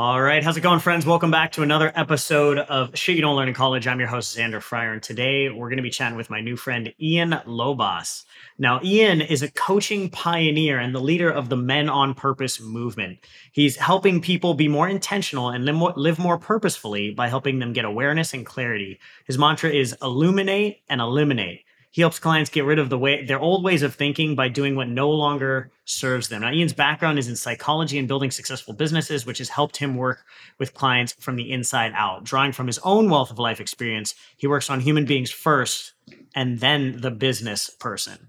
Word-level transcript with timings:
All 0.00 0.22
right, 0.22 0.44
how's 0.44 0.56
it 0.56 0.60
going, 0.60 0.78
friends? 0.78 1.04
Welcome 1.04 1.32
back 1.32 1.50
to 1.52 1.64
another 1.64 1.90
episode 1.92 2.58
of 2.58 2.96
Shit 2.96 3.16
You 3.16 3.22
Don't 3.22 3.34
Learn 3.34 3.48
in 3.48 3.54
College. 3.54 3.88
I'm 3.88 3.98
your 3.98 4.08
host, 4.08 4.38
Xander 4.38 4.62
Fryer, 4.62 4.92
and 4.92 5.02
today 5.02 5.48
we're 5.48 5.68
going 5.68 5.78
to 5.78 5.82
be 5.82 5.90
chatting 5.90 6.16
with 6.16 6.30
my 6.30 6.40
new 6.40 6.56
friend, 6.56 6.94
Ian 7.00 7.30
Lobas. 7.46 8.24
Now, 8.58 8.78
Ian 8.84 9.20
is 9.20 9.42
a 9.42 9.50
coaching 9.50 10.08
pioneer 10.08 10.78
and 10.78 10.94
the 10.94 11.00
leader 11.00 11.28
of 11.28 11.48
the 11.48 11.56
Men 11.56 11.88
on 11.88 12.14
Purpose 12.14 12.60
movement. 12.60 13.18
He's 13.50 13.74
helping 13.74 14.20
people 14.20 14.54
be 14.54 14.68
more 14.68 14.88
intentional 14.88 15.48
and 15.50 15.64
live 15.64 16.20
more 16.20 16.38
purposefully 16.38 17.10
by 17.10 17.26
helping 17.26 17.58
them 17.58 17.72
get 17.72 17.84
awareness 17.84 18.32
and 18.32 18.46
clarity. 18.46 19.00
His 19.24 19.36
mantra 19.36 19.70
is 19.70 19.96
illuminate 20.00 20.80
and 20.88 21.00
eliminate. 21.00 21.64
He 21.90 22.02
helps 22.02 22.18
clients 22.18 22.50
get 22.50 22.64
rid 22.64 22.78
of 22.78 22.90
the 22.90 22.98
way 22.98 23.24
their 23.24 23.40
old 23.40 23.64
ways 23.64 23.82
of 23.82 23.94
thinking 23.94 24.34
by 24.34 24.48
doing 24.48 24.76
what 24.76 24.88
no 24.88 25.10
longer 25.10 25.70
serves 25.84 26.28
them. 26.28 26.42
Now, 26.42 26.52
Ian's 26.52 26.74
background 26.74 27.18
is 27.18 27.28
in 27.28 27.36
psychology 27.36 27.98
and 27.98 28.06
building 28.06 28.30
successful 28.30 28.74
businesses, 28.74 29.24
which 29.24 29.38
has 29.38 29.48
helped 29.48 29.78
him 29.78 29.96
work 29.96 30.24
with 30.58 30.74
clients 30.74 31.14
from 31.18 31.36
the 31.36 31.50
inside 31.50 31.92
out. 31.94 32.24
Drawing 32.24 32.52
from 32.52 32.66
his 32.66 32.78
own 32.80 33.08
wealth 33.08 33.30
of 33.30 33.38
life 33.38 33.60
experience, 33.60 34.14
he 34.36 34.46
works 34.46 34.68
on 34.68 34.80
human 34.80 35.06
beings 35.06 35.30
first 35.30 35.94
and 36.34 36.60
then 36.60 37.00
the 37.00 37.10
business 37.10 37.70
person. 37.70 38.28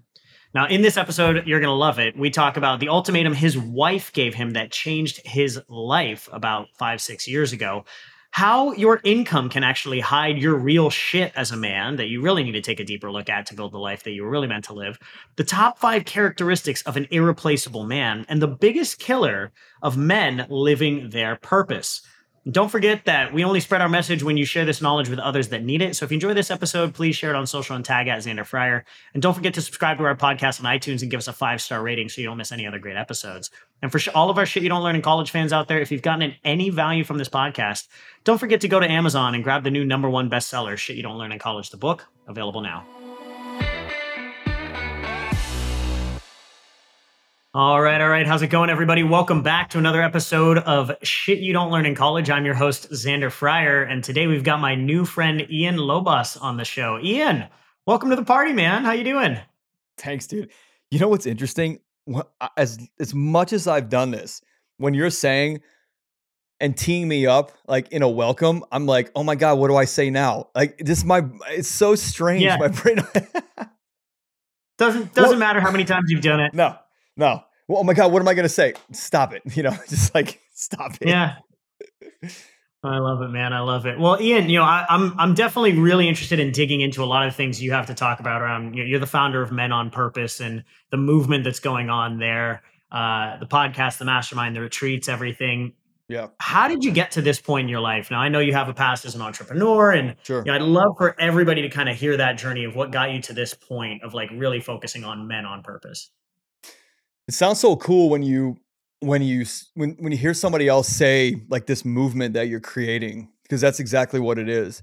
Now, 0.52 0.66
in 0.66 0.82
this 0.82 0.96
episode, 0.96 1.46
you're 1.46 1.60
going 1.60 1.68
to 1.68 1.74
love 1.74 2.00
it. 2.00 2.18
We 2.18 2.30
talk 2.30 2.56
about 2.56 2.80
the 2.80 2.88
ultimatum 2.88 3.34
his 3.34 3.56
wife 3.56 4.12
gave 4.12 4.34
him 4.34 4.50
that 4.52 4.72
changed 4.72 5.20
his 5.24 5.60
life 5.68 6.28
about 6.32 6.68
five, 6.76 7.00
six 7.00 7.28
years 7.28 7.52
ago 7.52 7.84
how 8.32 8.72
your 8.72 9.00
income 9.02 9.48
can 9.48 9.64
actually 9.64 10.00
hide 10.00 10.38
your 10.38 10.54
real 10.54 10.88
shit 10.88 11.32
as 11.34 11.50
a 11.50 11.56
man 11.56 11.96
that 11.96 12.08
you 12.08 12.20
really 12.20 12.44
need 12.44 12.52
to 12.52 12.60
take 12.60 12.80
a 12.80 12.84
deeper 12.84 13.10
look 13.10 13.28
at 13.28 13.46
to 13.46 13.54
build 13.54 13.72
the 13.72 13.78
life 13.78 14.04
that 14.04 14.12
you 14.12 14.22
were 14.22 14.30
really 14.30 14.46
meant 14.46 14.64
to 14.64 14.72
live, 14.72 14.98
the 15.36 15.44
top 15.44 15.78
five 15.78 16.04
characteristics 16.04 16.82
of 16.82 16.96
an 16.96 17.08
irreplaceable 17.10 17.84
man, 17.84 18.24
and 18.28 18.40
the 18.40 18.46
biggest 18.46 18.98
killer 18.98 19.50
of 19.82 19.96
men 19.96 20.46
living 20.48 21.10
their 21.10 21.36
purpose. 21.36 22.02
Don't 22.48 22.70
forget 22.70 23.04
that 23.04 23.34
we 23.34 23.44
only 23.44 23.60
spread 23.60 23.82
our 23.82 23.88
message 23.88 24.22
when 24.22 24.38
you 24.38 24.46
share 24.46 24.64
this 24.64 24.80
knowledge 24.80 25.10
with 25.10 25.18
others 25.18 25.48
that 25.48 25.62
need 25.62 25.82
it. 25.82 25.94
So 25.94 26.06
if 26.06 26.10
you 26.10 26.16
enjoy 26.16 26.32
this 26.32 26.50
episode, 26.50 26.94
please 26.94 27.14
share 27.14 27.28
it 27.28 27.36
on 27.36 27.46
social 27.46 27.76
and 27.76 27.84
tag 27.84 28.08
at 28.08 28.20
Xander 28.20 28.46
Fryer. 28.46 28.86
And 29.12 29.22
don't 29.22 29.34
forget 29.34 29.52
to 29.54 29.60
subscribe 29.60 29.98
to 29.98 30.04
our 30.04 30.16
podcast 30.16 30.58
on 30.58 30.64
iTunes 30.64 31.02
and 31.02 31.10
give 31.10 31.18
us 31.18 31.28
a 31.28 31.34
five 31.34 31.60
star 31.60 31.82
rating 31.82 32.08
so 32.08 32.22
you 32.22 32.26
don't 32.26 32.38
miss 32.38 32.50
any 32.50 32.66
other 32.66 32.78
great 32.78 32.96
episodes. 32.96 33.50
And 33.82 33.92
for 33.92 34.00
all 34.14 34.30
of 34.30 34.38
our 34.38 34.46
shit 34.46 34.62
you 34.62 34.70
don't 34.70 34.82
learn 34.82 34.96
in 34.96 35.02
college 35.02 35.30
fans 35.30 35.52
out 35.52 35.68
there, 35.68 35.82
if 35.82 35.92
you've 35.92 36.00
gotten 36.00 36.34
any 36.42 36.70
value 36.70 37.04
from 37.04 37.18
this 37.18 37.28
podcast, 37.28 37.88
don't 38.24 38.38
forget 38.38 38.62
to 38.62 38.68
go 38.68 38.80
to 38.80 38.90
Amazon 38.90 39.34
and 39.34 39.44
grab 39.44 39.62
the 39.62 39.70
new 39.70 39.84
number 39.84 40.08
one 40.08 40.30
bestseller, 40.30 40.78
Shit 40.78 40.96
You 40.96 41.02
Don't 41.02 41.18
Learn 41.18 41.32
in 41.32 41.38
College, 41.38 41.68
the 41.68 41.76
book, 41.76 42.06
available 42.26 42.62
now. 42.62 42.86
All 47.52 47.82
right, 47.82 48.00
all 48.00 48.08
right. 48.08 48.28
How's 48.28 48.42
it 48.42 48.46
going, 48.46 48.70
everybody? 48.70 49.02
Welcome 49.02 49.42
back 49.42 49.70
to 49.70 49.78
another 49.78 50.00
episode 50.00 50.58
of 50.58 50.92
Shit 51.02 51.40
You 51.40 51.52
Don't 51.52 51.72
Learn 51.72 51.84
in 51.84 51.96
College. 51.96 52.30
I'm 52.30 52.44
your 52.44 52.54
host, 52.54 52.88
Xander 52.92 53.28
Fryer, 53.28 53.82
and 53.82 54.04
today 54.04 54.28
we've 54.28 54.44
got 54.44 54.60
my 54.60 54.76
new 54.76 55.04
friend 55.04 55.44
Ian 55.50 55.74
Lobas 55.74 56.40
on 56.40 56.58
the 56.58 56.64
show. 56.64 57.00
Ian, 57.02 57.46
welcome 57.88 58.08
to 58.10 58.14
the 58.14 58.24
party, 58.24 58.52
man. 58.52 58.84
How 58.84 58.92
you 58.92 59.02
doing? 59.02 59.36
Thanks, 59.98 60.28
dude. 60.28 60.52
You 60.92 61.00
know 61.00 61.08
what's 61.08 61.26
interesting? 61.26 61.80
As 62.56 62.78
as 63.00 63.14
much 63.14 63.52
as 63.52 63.66
I've 63.66 63.88
done 63.88 64.12
this, 64.12 64.42
when 64.76 64.94
you're 64.94 65.10
saying 65.10 65.60
and 66.60 66.76
teeing 66.76 67.08
me 67.08 67.26
up 67.26 67.50
like 67.66 67.88
in 67.88 68.02
a 68.02 68.08
welcome, 68.08 68.62
I'm 68.70 68.86
like, 68.86 69.10
oh 69.16 69.24
my 69.24 69.34
god, 69.34 69.58
what 69.58 69.66
do 69.66 69.74
I 69.74 69.86
say 69.86 70.08
now? 70.08 70.50
Like 70.54 70.78
this, 70.78 70.98
is 70.98 71.04
my 71.04 71.24
it's 71.48 71.68
so 71.68 71.96
strange. 71.96 72.44
Yeah. 72.44 72.58
My 72.58 72.68
brain 72.68 72.98
doesn't 74.78 75.14
doesn't 75.14 75.30
well, 75.30 75.36
matter 75.36 75.60
how 75.60 75.72
many 75.72 75.84
times 75.84 76.12
you've 76.12 76.22
done 76.22 76.38
it. 76.38 76.54
No, 76.54 76.76
no. 77.16 77.42
Well, 77.70 77.78
oh 77.78 77.84
my 77.84 77.94
God, 77.94 78.10
what 78.10 78.20
am 78.20 78.26
I 78.26 78.34
going 78.34 78.44
to 78.44 78.48
say? 78.48 78.74
Stop 78.90 79.32
it. 79.32 79.42
You 79.54 79.62
know, 79.62 79.70
just 79.88 80.14
like 80.14 80.40
stop 80.52 80.94
it. 81.00 81.08
Yeah. 81.08 81.36
I 82.82 82.98
love 82.98 83.22
it, 83.22 83.28
man. 83.28 83.52
I 83.52 83.60
love 83.60 83.86
it. 83.86 83.98
Well, 83.98 84.20
Ian, 84.20 84.48
you 84.48 84.58
know, 84.58 84.64
I, 84.64 84.86
am 84.88 85.12
I'm, 85.12 85.20
I'm 85.20 85.34
definitely 85.34 85.78
really 85.78 86.08
interested 86.08 86.40
in 86.40 86.50
digging 86.50 86.80
into 86.80 87.04
a 87.04 87.06
lot 87.06 87.28
of 87.28 87.36
things 87.36 87.62
you 87.62 87.72
have 87.72 87.86
to 87.86 87.94
talk 87.94 88.20
about 88.20 88.42
around. 88.42 88.74
You 88.74 88.82
know, 88.82 88.88
you're 88.88 88.98
the 88.98 89.06
founder 89.06 89.42
of 89.42 89.52
Men 89.52 89.70
on 89.70 89.90
Purpose 89.90 90.40
and 90.40 90.64
the 90.90 90.96
movement 90.96 91.44
that's 91.44 91.60
going 91.60 91.90
on 91.90 92.18
there, 92.18 92.62
uh, 92.90 93.38
the 93.38 93.46
podcast, 93.46 93.98
the 93.98 94.06
mastermind, 94.06 94.56
the 94.56 94.62
retreats, 94.62 95.08
everything. 95.08 95.74
Yeah. 96.08 96.28
How 96.38 96.66
did 96.66 96.82
you 96.82 96.90
get 96.90 97.12
to 97.12 97.22
this 97.22 97.40
point 97.40 97.66
in 97.66 97.68
your 97.68 97.80
life? 97.80 98.10
Now, 98.10 98.18
I 98.18 98.30
know 98.30 98.40
you 98.40 98.54
have 98.54 98.68
a 98.68 98.74
past 98.74 99.04
as 99.04 99.14
an 99.14 99.22
entrepreneur, 99.22 99.92
and 99.92 100.16
sure. 100.24 100.38
you 100.38 100.46
know, 100.46 100.54
I'd 100.54 100.62
love 100.62 100.96
for 100.96 101.20
everybody 101.20 101.62
to 101.62 101.68
kind 101.68 101.88
of 101.88 101.96
hear 101.96 102.16
that 102.16 102.38
journey 102.38 102.64
of 102.64 102.74
what 102.74 102.90
got 102.90 103.12
you 103.12 103.20
to 103.22 103.32
this 103.32 103.54
point 103.54 104.02
of 104.02 104.12
like 104.12 104.28
really 104.32 104.58
focusing 104.58 105.04
on 105.04 105.28
men 105.28 105.44
on 105.44 105.62
purpose 105.62 106.10
it 107.30 107.34
sounds 107.34 107.60
so 107.60 107.76
cool 107.76 108.10
when 108.10 108.24
you 108.24 108.56
when 108.98 109.22
you 109.22 109.46
when 109.74 109.92
when 110.00 110.10
you 110.10 110.18
hear 110.18 110.34
somebody 110.34 110.66
else 110.66 110.88
say 110.88 111.40
like 111.48 111.66
this 111.66 111.84
movement 111.84 112.34
that 112.34 112.48
you're 112.48 112.58
creating 112.58 113.28
because 113.44 113.60
that's 113.60 113.78
exactly 113.78 114.18
what 114.18 114.36
it 114.36 114.48
is 114.48 114.82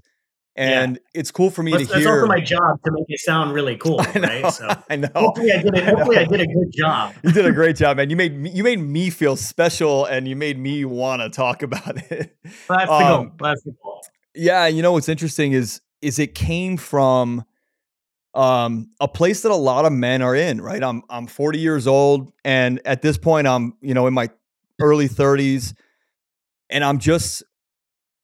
and 0.56 0.94
yeah. 0.94 1.20
it's 1.20 1.30
cool 1.30 1.50
for 1.50 1.62
me 1.62 1.72
that's, 1.72 1.88
to 1.88 1.96
hear. 1.98 2.04
That's 2.04 2.22
also 2.22 2.26
my 2.26 2.40
job 2.40 2.82
to 2.86 2.90
make 2.90 3.04
it 3.08 3.20
sound 3.20 3.52
really 3.52 3.76
cool, 3.84 4.00
I 4.00 4.18
know, 4.18 4.28
right? 4.28 4.50
So 4.50 4.68
I 4.88 4.96
know. 4.96 5.08
Hopefully, 5.14 5.52
I 5.52 5.60
did 5.62 5.74
it. 5.74 5.84
Hopefully, 5.84 6.16
I, 6.16 6.22
I, 6.22 6.24
did 6.24 6.40
a 6.40 6.46
good 6.46 6.72
job. 6.72 7.14
you 7.22 7.32
did 7.32 7.44
a 7.44 7.52
great 7.52 7.76
job, 7.76 7.98
man. 7.98 8.08
You 8.08 8.16
made 8.16 8.34
me, 8.34 8.50
you 8.50 8.64
made 8.64 8.80
me 8.80 9.10
feel 9.10 9.36
special, 9.36 10.06
and 10.06 10.26
you 10.26 10.36
made 10.36 10.58
me 10.58 10.86
want 10.86 11.20
to 11.20 11.28
talk 11.28 11.62
about 11.62 11.98
it. 12.10 12.34
That's 12.66 12.90
um, 12.90 12.98
the 12.98 13.04
goal. 13.04 13.30
That's 13.40 13.62
the 13.62 13.74
goal. 13.82 14.00
Yeah, 14.34 14.66
you 14.66 14.80
know 14.80 14.92
what's 14.92 15.10
interesting 15.10 15.52
is 15.52 15.82
is 16.00 16.18
it 16.18 16.34
came 16.34 16.78
from 16.78 17.44
um, 18.34 18.90
a 19.00 19.08
place 19.08 19.42
that 19.42 19.52
a 19.52 19.56
lot 19.56 19.84
of 19.84 19.92
men 19.92 20.22
are 20.22 20.34
in, 20.34 20.60
right? 20.60 20.82
I'm 20.82 21.02
I'm 21.08 21.26
40 21.26 21.58
years 21.58 21.86
old, 21.86 22.32
and 22.44 22.80
at 22.84 23.02
this 23.02 23.18
point, 23.18 23.46
I'm 23.46 23.74
you 23.80 23.94
know 23.94 24.06
in 24.06 24.14
my 24.14 24.30
early 24.80 25.08
30s, 25.08 25.74
and 26.70 26.84
I'm 26.84 26.98
just 26.98 27.42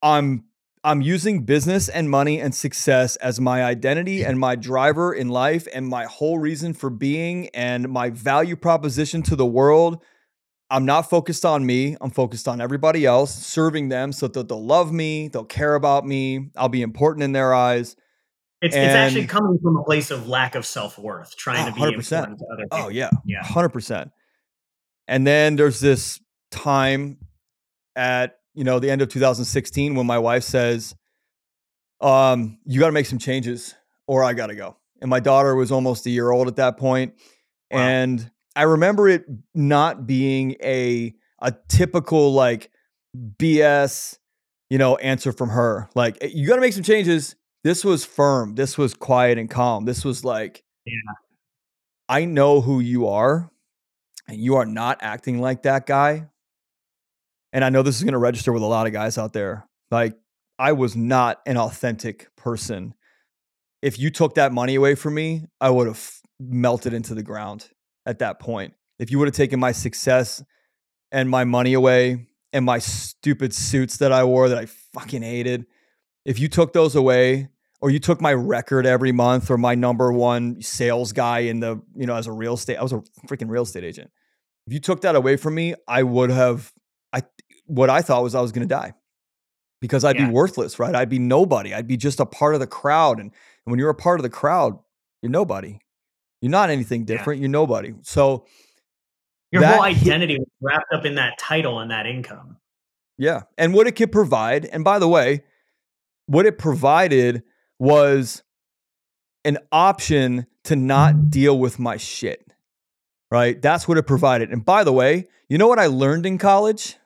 I'm 0.03 0.45
I'm 0.87 1.01
using 1.01 1.45
business 1.45 1.89
and 1.89 2.11
money 2.11 2.39
and 2.41 2.55
success 2.55 3.17
as 3.17 3.41
my 3.41 3.65
identity 3.65 4.23
and 4.23 4.39
my 4.39 4.55
driver 4.55 5.15
in 5.15 5.29
life 5.31 5.67
and 5.73 5.89
my 5.89 6.05
whole 6.05 6.39
reason 6.39 6.75
for 6.75 6.91
being 6.91 7.49
and 7.55 7.89
my 7.89 8.11
value 8.11 8.55
proposition 8.55 9.23
to 9.23 9.35
the 9.35 9.47
world. 9.47 10.03
I'm 10.69 10.85
not 10.85 11.09
focused 11.09 11.47
on 11.47 11.65
me. 11.65 11.97
I'm 12.03 12.11
focused 12.11 12.47
on 12.49 12.61
everybody 12.61 13.07
else, 13.07 13.35
serving 13.35 13.89
them 13.89 14.13
so 14.13 14.29
that 14.29 14.49
they'll 14.49 14.65
love 14.65 14.93
me, 14.93 15.29
they'll 15.29 15.45
care 15.45 15.75
about 15.75 16.07
me, 16.07 16.51
I'll 16.55 16.69
be 16.69 16.83
important 16.83 17.23
in 17.23 17.33
their 17.33 17.55
eyes. 17.55 17.97
It's, 18.65 18.75
and, 18.75 18.85
it's 18.87 18.95
actually 18.95 19.27
coming 19.27 19.59
from 19.63 19.77
a 19.77 19.85
place 19.85 20.11
of 20.11 20.27
lack 20.27 20.55
of 20.55 20.65
self 20.65 20.99
worth, 20.99 21.37
trying 21.37 21.67
oh, 21.67 21.69
to 21.69 21.75
be 21.75 21.81
100%. 21.83 21.99
important 21.99 22.39
to 22.39 22.45
other 22.47 22.65
oh, 22.71 22.77
people. 22.77 22.87
Oh 22.87 22.89
yeah, 22.89 23.11
yeah, 23.27 23.45
hundred 23.45 23.69
percent. 23.69 24.11
And 25.07 25.27
then 25.27 25.57
there's 25.57 25.81
this 25.81 26.19
time 26.51 27.19
at 27.95 28.39
you 28.55 28.65
know 28.65 28.79
the 28.79 28.91
end 28.91 29.03
of 29.03 29.11
2016 29.11 29.95
when 29.95 30.07
my 30.07 30.19
wife 30.19 30.45
says, 30.45 30.95
um, 32.01 32.59
"You 32.65 32.81
got 32.81 32.87
to 32.87 32.93
make 32.93 33.05
some 33.05 33.19
changes, 33.19 33.75
or 34.07 34.25
I 34.25 34.33
got 34.33 34.47
to 34.47 34.55
go." 34.55 34.77
And 35.03 35.11
my 35.11 35.21
daughter 35.21 35.55
was 35.55 35.71
almost 35.71 36.07
a 36.07 36.11
year 36.11 36.31
old 36.31 36.49
at 36.49 36.57
that 36.57 36.79
point, 36.79 37.13
wow. 37.71 37.81
and 37.81 38.31
I 38.57 38.63
remember 38.63 39.11
it 39.11 39.27
not 39.55 40.07
being 40.07 40.57
a 40.63 41.15
a 41.43 41.55
typical 41.69 42.33
like 42.33 42.71
BS, 43.15 44.17
you 44.71 44.79
know, 44.79 44.97
answer 44.97 45.33
from 45.33 45.51
her. 45.51 45.91
Like, 45.95 46.17
you 46.23 46.49
got 46.49 46.55
to 46.55 46.63
make 46.63 46.73
some 46.73 46.83
changes 46.83 47.37
this 47.65 47.85
was 47.85 48.05
firm. 48.05 48.55
This 48.55 48.79
was 48.79 48.95
quiet 48.95 49.39
and 49.39 49.51
calm. 49.51 49.85
This 49.87 50.05
was 50.05 50.25
like, 50.25 50.63
yeah. 50.87 50.95
I 52.09 52.27
know 52.27 52.61
who 52.61 52.81
you 52.81 53.09
are, 53.09 53.51
and 54.29 54.39
you 54.39 54.57
are 54.57 54.67
not 54.67 54.99
acting 55.01 55.41
like 55.41 55.63
that 55.65 55.87
guy. 55.87 56.29
and 57.53 57.65
I 57.65 57.71
know 57.71 57.83
this 57.83 57.97
is 57.97 58.03
going 58.03 58.13
to 58.13 58.19
register 58.19 58.53
with 58.53 58.63
a 58.63 58.67
lot 58.67 58.87
of 58.87 58.93
guys 58.93 59.17
out 59.17 59.33
there. 59.33 59.67
Like 59.91 60.17
I 60.59 60.73
was 60.73 60.97
not 60.97 61.41
an 61.47 61.57
authentic 61.57 62.35
person. 62.37 62.95
If 63.81 63.99
you 63.99 64.11
took 64.11 64.35
that 64.35 64.53
money 64.53 64.75
away 64.75 64.95
from 64.97 65.15
me, 65.15 65.47
I 65.61 65.71
would 65.71 65.87
have 65.87 66.11
melted 66.41 66.93
into 66.95 67.15
the 67.15 67.23
ground 67.23 67.69
at 68.07 68.19
that 68.19 68.41
point. 68.41 68.75
If 68.99 69.11
you 69.11 69.19
would 69.19 69.29
have 69.29 69.37
taken 69.37 69.61
my 69.61 69.73
success 69.73 70.43
and 71.13 71.31
my 71.31 71.45
money 71.45 71.75
away 71.75 72.27
and 72.53 72.65
my 72.65 72.79
stupid 72.79 73.55
suits 73.55 73.99
that 73.99 74.13
I 74.13 74.25
wore 74.25 74.49
that 74.49 74.59
I 74.59 74.67
fucking 74.67 75.23
hated, 75.23 75.67
if 76.25 76.39
you 76.41 76.49
took 76.49 76.73
those 76.73 76.97
away 76.97 77.49
or 77.85 77.91
you 77.91 77.99
took 77.99 78.19
my 78.19 78.33
record 78.33 78.87
every 78.87 79.13
month 79.13 79.51
or 79.51 79.59
my 79.59 79.75
number 79.75 80.11
one 80.11 80.63
sales 80.63 81.13
guy 81.13 81.41
in 81.41 81.61
the, 81.61 81.83
you 81.95 82.07
know, 82.07 82.15
as 82.15 82.27
a 82.27 82.33
real 82.33 82.55
estate, 82.55 82.77
I 82.77 82.83
was 82.83 82.95
a 82.95 83.03
freaking 83.29 83.51
real 83.51 83.65
estate 83.65 83.85
agent. 83.85 84.11
If 84.67 84.73
you 84.73 84.81
took 84.81 85.03
that 85.03 85.15
away 85.17 85.37
from 85.37 85.55
me, 85.55 85.75
I 85.87 86.03
would 86.03 86.31
have 86.31 86.73
I 87.13 87.25
what 87.67 87.91
I 87.91 88.01
thought 88.01 88.23
was 88.23 88.35
I 88.35 88.41
was 88.41 88.53
going 88.53 88.67
to 88.67 88.75
die 88.75 88.95
because 89.83 90.03
I'd 90.03 90.17
yeah. 90.17 90.29
be 90.29 90.33
worthless, 90.33 90.79
right? 90.79 90.95
I'd 90.95 91.11
be 91.11 91.19
nobody. 91.19 91.75
I'd 91.75 91.87
be 91.87 91.99
just 91.99 92.21
a 92.21 92.25
part 92.25 92.55
of 92.55 92.61
the 92.61 92.67
crowd. 92.67 93.21
And, 93.21 93.31
and 93.67 93.71
when 93.71 93.79
you're 93.79 93.91
a 93.91 93.95
part 93.95 94.19
of 94.19 94.23
the 94.23 94.31
crowd, 94.31 94.79
you're 95.21 95.31
nobody. 95.31 95.79
You're 96.41 96.53
not 96.53 96.71
anything 96.71 97.05
different. 97.05 97.41
Yeah. 97.41 97.43
You're 97.43 97.51
nobody. 97.51 97.93
So 98.01 98.47
your 99.53 99.63
whole 99.63 99.83
identity 99.83 100.39
was 100.39 100.49
wrapped 100.63 100.91
up 100.91 101.05
in 101.05 101.17
that 101.17 101.37
title 101.37 101.81
and 101.81 101.91
that 101.91 102.07
income. 102.07 102.57
Yeah. 103.19 103.43
And 103.59 103.75
what 103.75 103.87
it 103.87 103.93
could 103.93 104.11
provide, 104.11 104.65
and 104.65 104.85
by 104.85 104.99
the 104.99 105.07
way, 105.07 105.45
what 106.25 106.47
it 106.47 106.57
provided 106.57 107.43
was 107.79 108.43
an 109.45 109.59
option 109.71 110.47
to 110.65 110.77
not 110.77 111.31
deal 111.31 111.59
with 111.59 111.79
my 111.79 111.97
shit. 111.97 112.47
Right? 113.31 113.61
That's 113.61 113.89
what 113.89 113.99
it 113.99 114.05
provided. 114.05 114.51
And 114.51 114.65
by 114.65 114.85
the 114.85 114.93
way, 114.93 115.27
you 115.49 115.59
know 115.59 115.67
what 115.67 115.79
I 115.79 115.87
learned 115.87 116.25
in 116.25 116.39
college? 116.39 116.97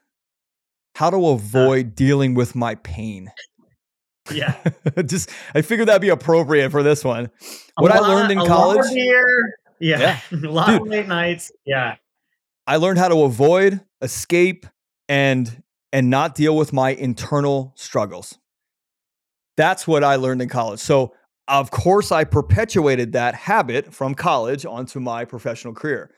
how 0.98 1.10
to 1.10 1.28
avoid 1.28 1.94
dealing 1.94 2.34
with 2.34 2.56
my 2.56 2.74
pain. 2.74 3.30
Yeah. 4.32 4.56
Just 5.06 5.30
I 5.54 5.62
figured 5.62 5.86
that'd 5.86 6.02
be 6.02 6.08
appropriate 6.08 6.70
for 6.70 6.82
this 6.82 7.04
one. 7.04 7.30
What 7.76 7.92
lot, 7.92 8.02
I 8.02 8.08
learned 8.08 8.32
in 8.32 8.38
college. 8.38 8.92
Beer, 8.92 9.54
yeah. 9.78 10.00
yeah. 10.00 10.20
a 10.48 10.50
lot 10.50 10.66
Dude, 10.66 10.82
of 10.82 10.88
late 10.88 11.06
nights. 11.06 11.52
Yeah. 11.64 11.94
I 12.66 12.76
learned 12.76 12.98
how 12.98 13.06
to 13.06 13.22
avoid, 13.22 13.80
escape, 14.02 14.66
and 15.08 15.62
and 15.92 16.10
not 16.10 16.34
deal 16.34 16.56
with 16.56 16.72
my 16.72 16.90
internal 16.90 17.72
struggles. 17.76 18.36
That's 19.58 19.88
what 19.88 20.04
I 20.04 20.14
learned 20.14 20.40
in 20.40 20.48
college. 20.48 20.78
So 20.78 21.12
of 21.48 21.72
course 21.72 22.12
I 22.12 22.22
perpetuated 22.22 23.12
that 23.12 23.34
habit 23.34 23.92
from 23.92 24.14
college 24.14 24.64
onto 24.64 25.00
my 25.00 25.24
professional 25.24 25.74
career. 25.74 26.12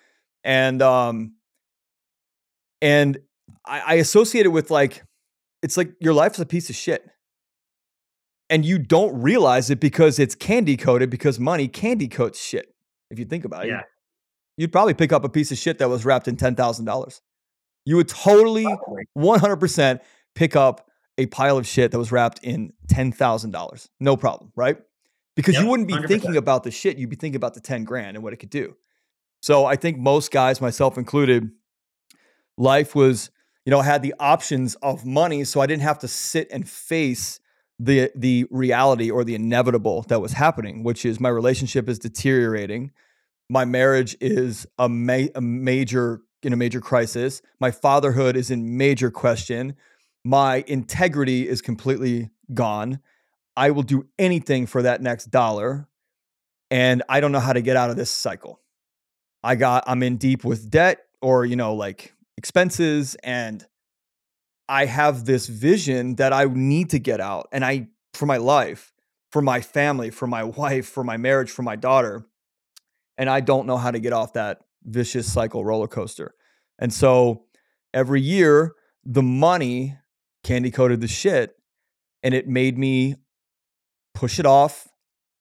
And 0.45 0.83
um 0.83 1.33
and 2.83 3.19
I, 3.65 3.81
I 3.81 3.95
associate 3.95 4.45
it 4.45 4.51
with 4.51 4.71
like 4.71 5.03
it's 5.63 5.79
like 5.79 5.93
your 6.01 6.13
life's 6.13 6.39
a 6.39 6.45
piece 6.45 6.69
of 6.69 6.77
shit. 6.77 7.09
And 8.51 8.63
you 8.67 8.79
don't 8.79 9.23
realize 9.23 9.71
it 9.71 9.81
because 9.81 10.19
it's 10.19 10.35
candy 10.35 10.77
coated 10.77 11.09
because 11.09 11.41
money 11.41 11.67
candy 11.67 12.09
coats 12.09 12.39
shit. 12.39 12.75
If 13.11 13.19
you 13.19 13.25
think 13.25 13.47
about 13.47 13.65
it, 13.65 13.69
yeah. 13.69 13.83
you'd 14.59 14.73
probably 14.73 14.93
pick 14.93 15.13
up 15.13 15.25
a 15.25 15.31
piece 15.31 15.51
of 15.51 15.57
shit 15.57 15.79
that 15.79 15.89
was 15.89 16.05
wrapped 16.05 16.29
in 16.29 16.37
$10,000. 16.37 17.21
You 17.87 17.97
would 17.97 18.09
totally 18.09 18.67
100% 19.17 20.01
pick 20.35 20.57
up 20.57 20.90
a 21.21 21.27
pile 21.27 21.59
of 21.59 21.67
shit 21.67 21.93
that 21.93 21.99
was 21.99 22.11
wrapped 22.11 22.41
in 22.43 22.73
$10,000. 22.89 23.89
No 24.01 24.17
problem, 24.17 24.53
right? 24.57 24.79
Because 25.37 25.55
yep, 25.55 25.63
you 25.63 25.71
wouldn't 25.71 25.89
be 25.89 25.95
100%. 25.95 26.09
thinking 26.09 26.37
about 26.37 26.65
the 26.65 26.71
shit, 26.71 26.99
you'd 26.99 27.11
be 27.11 27.17
thinking 27.17 27.37
about 27.37 27.55
the 27.55 27.61
10 27.61 27.85
grand 27.85 28.17
and 28.17 28.25
what 28.25 28.33
it 28.33 28.37
could 28.37 28.51
do. 28.51 28.77
So 29.43 29.65
I 29.65 29.77
think 29.77 29.99
most 29.99 30.31
guys, 30.33 30.61
myself 30.61 30.99
included, 30.99 31.51
life 32.57 32.95
was 32.95 33.31
you 33.67 33.71
know—I 33.71 33.85
had 33.85 34.03
the 34.03 34.15
options 34.19 34.75
of 34.77 35.05
money, 35.05 35.45
so 35.45 35.61
I 35.61 35.67
didn't 35.67 35.83
have 35.83 35.99
to 36.01 36.09
sit 36.09 36.49
and 36.51 36.69
face 36.69 37.41
the 37.79 38.11
the 38.15 38.47
reality 38.51 39.11
or 39.11 39.25
the 39.25 39.35
inevitable 39.35 40.03
that 40.09 40.21
was 40.21 40.33
happening, 40.33 40.83
which 40.83 41.05
is 41.05 41.21
my 41.21 41.29
relationship 41.29 41.89
is 41.89 41.99
deteriorating, 41.99 42.91
my 43.49 43.65
marriage 43.65 44.17
is 44.21 44.67
a, 44.79 44.89
ma- 44.89 45.29
a 45.35 45.41
major 45.41 46.23
in 46.43 46.53
a 46.55 46.57
major 46.57 46.81
crisis, 46.81 47.43
my 47.61 47.71
fatherhood 47.71 48.35
is 48.35 48.51
in 48.51 48.79
major 48.79 49.11
question, 49.11 49.77
my 50.25 50.65
integrity 50.67 51.49
is 51.49 51.63
completely 51.63 52.31
gone. 52.53 53.01
I 53.57 53.71
will 53.71 53.83
do 53.83 54.07
anything 54.19 54.67
for 54.67 54.83
that 54.83 55.01
next 55.01 55.27
dollar, 55.27 55.89
and 56.71 57.03
I 57.09 57.21
don't 57.21 57.33
know 57.33 57.41
how 57.41 57.53
to 57.53 57.63
get 57.63 57.77
out 57.77 57.91
of 57.91 57.97
this 57.97 58.11
cycle. 58.11 58.61
I 59.43 59.55
got 59.55 59.85
I'm 59.87 60.03
in 60.03 60.17
deep 60.17 60.45
with 60.45 60.71
debt 60.71 61.05
or 61.23 61.45
you 61.45 61.57
know 61.57 61.75
like 61.75 62.15
expenses 62.37 63.17
and 63.23 63.67
I 64.69 64.87
have 64.87 65.25
this 65.25 65.47
vision 65.47 66.15
that 66.17 66.33
I 66.33 66.45
need 66.45 66.91
to 66.91 66.99
get 66.99 67.21
out 67.21 67.49
and 67.51 67.65
I 67.65 67.89
for 68.15 68.27
my 68.27 68.37
life, 68.37 68.93
for 69.31 69.43
my 69.43 69.61
family, 69.61 70.11
for 70.11 70.27
my 70.27 70.45
wife, 70.61 70.89
for 70.89 71.03
my 71.03 71.17
marriage, 71.17 71.51
for 71.51 71.63
my 71.63 71.77
daughter. 71.77 72.27
And 73.19 73.29
I 73.29 73.41
don't 73.41 73.67
know 73.67 73.77
how 73.77 73.91
to 73.91 73.99
get 73.99 74.13
off 74.13 74.35
that 74.35 74.61
vicious 74.85 75.31
cycle 75.31 75.65
roller 75.65 75.89
coaster. 75.89 76.35
And 76.79 76.93
so 76.93 77.45
every 77.93 78.21
year 78.21 78.75
the 79.05 79.23
money 79.23 79.97
candy 80.43 80.71
coated 80.71 81.01
the 81.01 81.09
shit 81.09 81.57
and 82.23 82.35
it 82.35 82.49
made 82.49 82.79
me 82.79 83.17
push 84.15 84.39
it 84.39 84.47
off. 84.47 84.89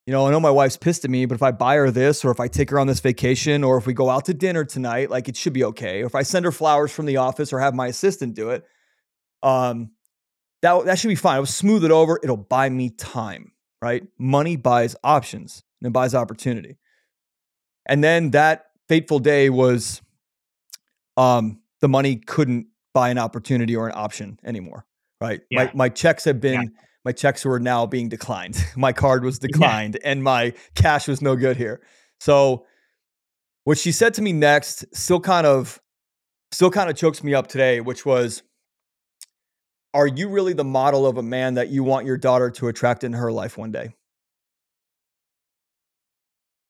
You 0.06 0.14
know, 0.14 0.28
I 0.28 0.32
know 0.32 0.40
my 0.40 0.50
wife's 0.50 0.78
pissed 0.78 1.06
at 1.06 1.12
me, 1.12 1.26
but 1.26 1.36
if 1.36 1.44
I 1.44 1.52
buy 1.52 1.76
her 1.76 1.92
this 1.92 2.26
or 2.26 2.32
if 2.32 2.40
I 2.40 2.48
take 2.48 2.72
her 2.72 2.80
on 2.80 2.88
this 2.88 3.00
vacation 3.00 3.64
or 3.64 3.78
if 3.78 3.86
we 3.86 3.94
go 3.94 4.10
out 4.10 4.26
to 4.26 4.34
dinner 4.34 4.66
tonight, 4.66 5.10
like 5.10 5.30
it 5.30 5.38
should 5.38 5.54
be 5.54 5.64
okay. 5.66 6.02
Or 6.02 6.08
if 6.08 6.16
I 6.16 6.24
send 6.24 6.46
her 6.46 6.52
flowers 6.52 6.92
from 6.92 7.06
the 7.06 7.18
office 7.18 7.54
or 7.54 7.60
have 7.60 7.76
my 7.76 7.88
assistant 7.88 8.34
do 8.34 8.50
it, 8.50 8.66
um, 9.44 9.92
that 10.62 10.86
that 10.86 11.00
should 11.00 11.10
be 11.10 11.16
fine. 11.16 11.36
I'll 11.36 11.46
smooth 11.46 11.86
it 11.86 11.92
over. 11.92 12.20
It'll 12.22 12.38
buy 12.38 12.70
me 12.70 12.90
time, 12.90 13.52
right? 13.82 14.04
Money 14.18 14.56
buys 14.56 14.96
options 15.04 15.64
and 15.82 15.88
it 15.88 15.94
buys 15.94 16.16
opportunity. 16.16 16.78
And 17.86 18.04
then 18.04 18.32
that 18.32 18.66
fateful 18.88 19.20
day 19.20 19.50
was, 19.50 20.02
um, 21.18 21.62
the 21.82 21.88
money 21.88 22.18
couldn't 22.18 22.68
buy 22.94 23.10
an 23.10 23.18
opportunity 23.18 23.76
or 23.76 23.88
an 23.88 23.94
option 23.96 24.40
anymore, 24.44 24.86
right? 25.22 25.42
Yeah. 25.50 25.66
My 25.66 25.72
my 25.74 25.90
checks 25.90 26.26
have 26.26 26.40
been. 26.40 26.62
Yeah. 26.62 26.84
My 27.06 27.14
checks 27.14 27.46
were 27.46 27.62
now 27.62 27.86
being 27.86 28.10
declined. 28.10 28.64
my 28.76 28.92
card 28.92 29.24
was 29.24 29.40
declined, 29.48 29.98
yeah. 30.02 30.12
and 30.12 30.24
my 30.24 30.54
cash 30.76 31.08
was 31.08 31.22
no 31.22 31.36
good 31.36 31.56
here. 31.58 31.82
So, 32.20 32.66
what 33.64 33.78
she 33.78 33.92
said 33.92 34.14
to 34.16 34.22
me 34.22 34.34
next 34.34 34.86
still 34.94 35.22
kind 35.22 35.48
of, 35.48 35.80
still 36.52 36.70
kind 36.70 36.90
of 36.90 36.98
chokes 36.98 37.24
me 37.24 37.34
up 37.34 37.48
today, 37.48 37.80
which 37.80 38.06
was, 38.06 38.44
are 39.94 40.08
you 40.08 40.28
really 40.30 40.54
the 40.54 40.66
model 40.66 41.08
of 41.08 41.18
a 41.18 41.24
man 41.24 41.54
that 41.54 41.70
you 41.70 41.84
want 41.84 42.06
your 42.06 42.18
daughter 42.18 42.52
to 42.52 42.68
attract 42.68 43.04
in 43.04 43.14
her 43.14 43.32
life 43.32 43.58
one 43.58 43.72
day? 43.72 43.96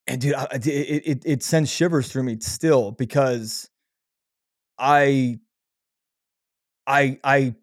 And 0.08 0.22
dude, 0.22 0.34
I, 0.34 0.48
it, 0.54 0.68
it, 0.68 1.22
it 1.26 1.44
sends 1.44 1.72
shivers 1.72 2.12
through 2.12 2.24
me 2.24 2.38
still 2.40 2.92
because 2.92 3.70
I, 4.78 5.40
I, 6.88 7.20
I, 7.24 7.56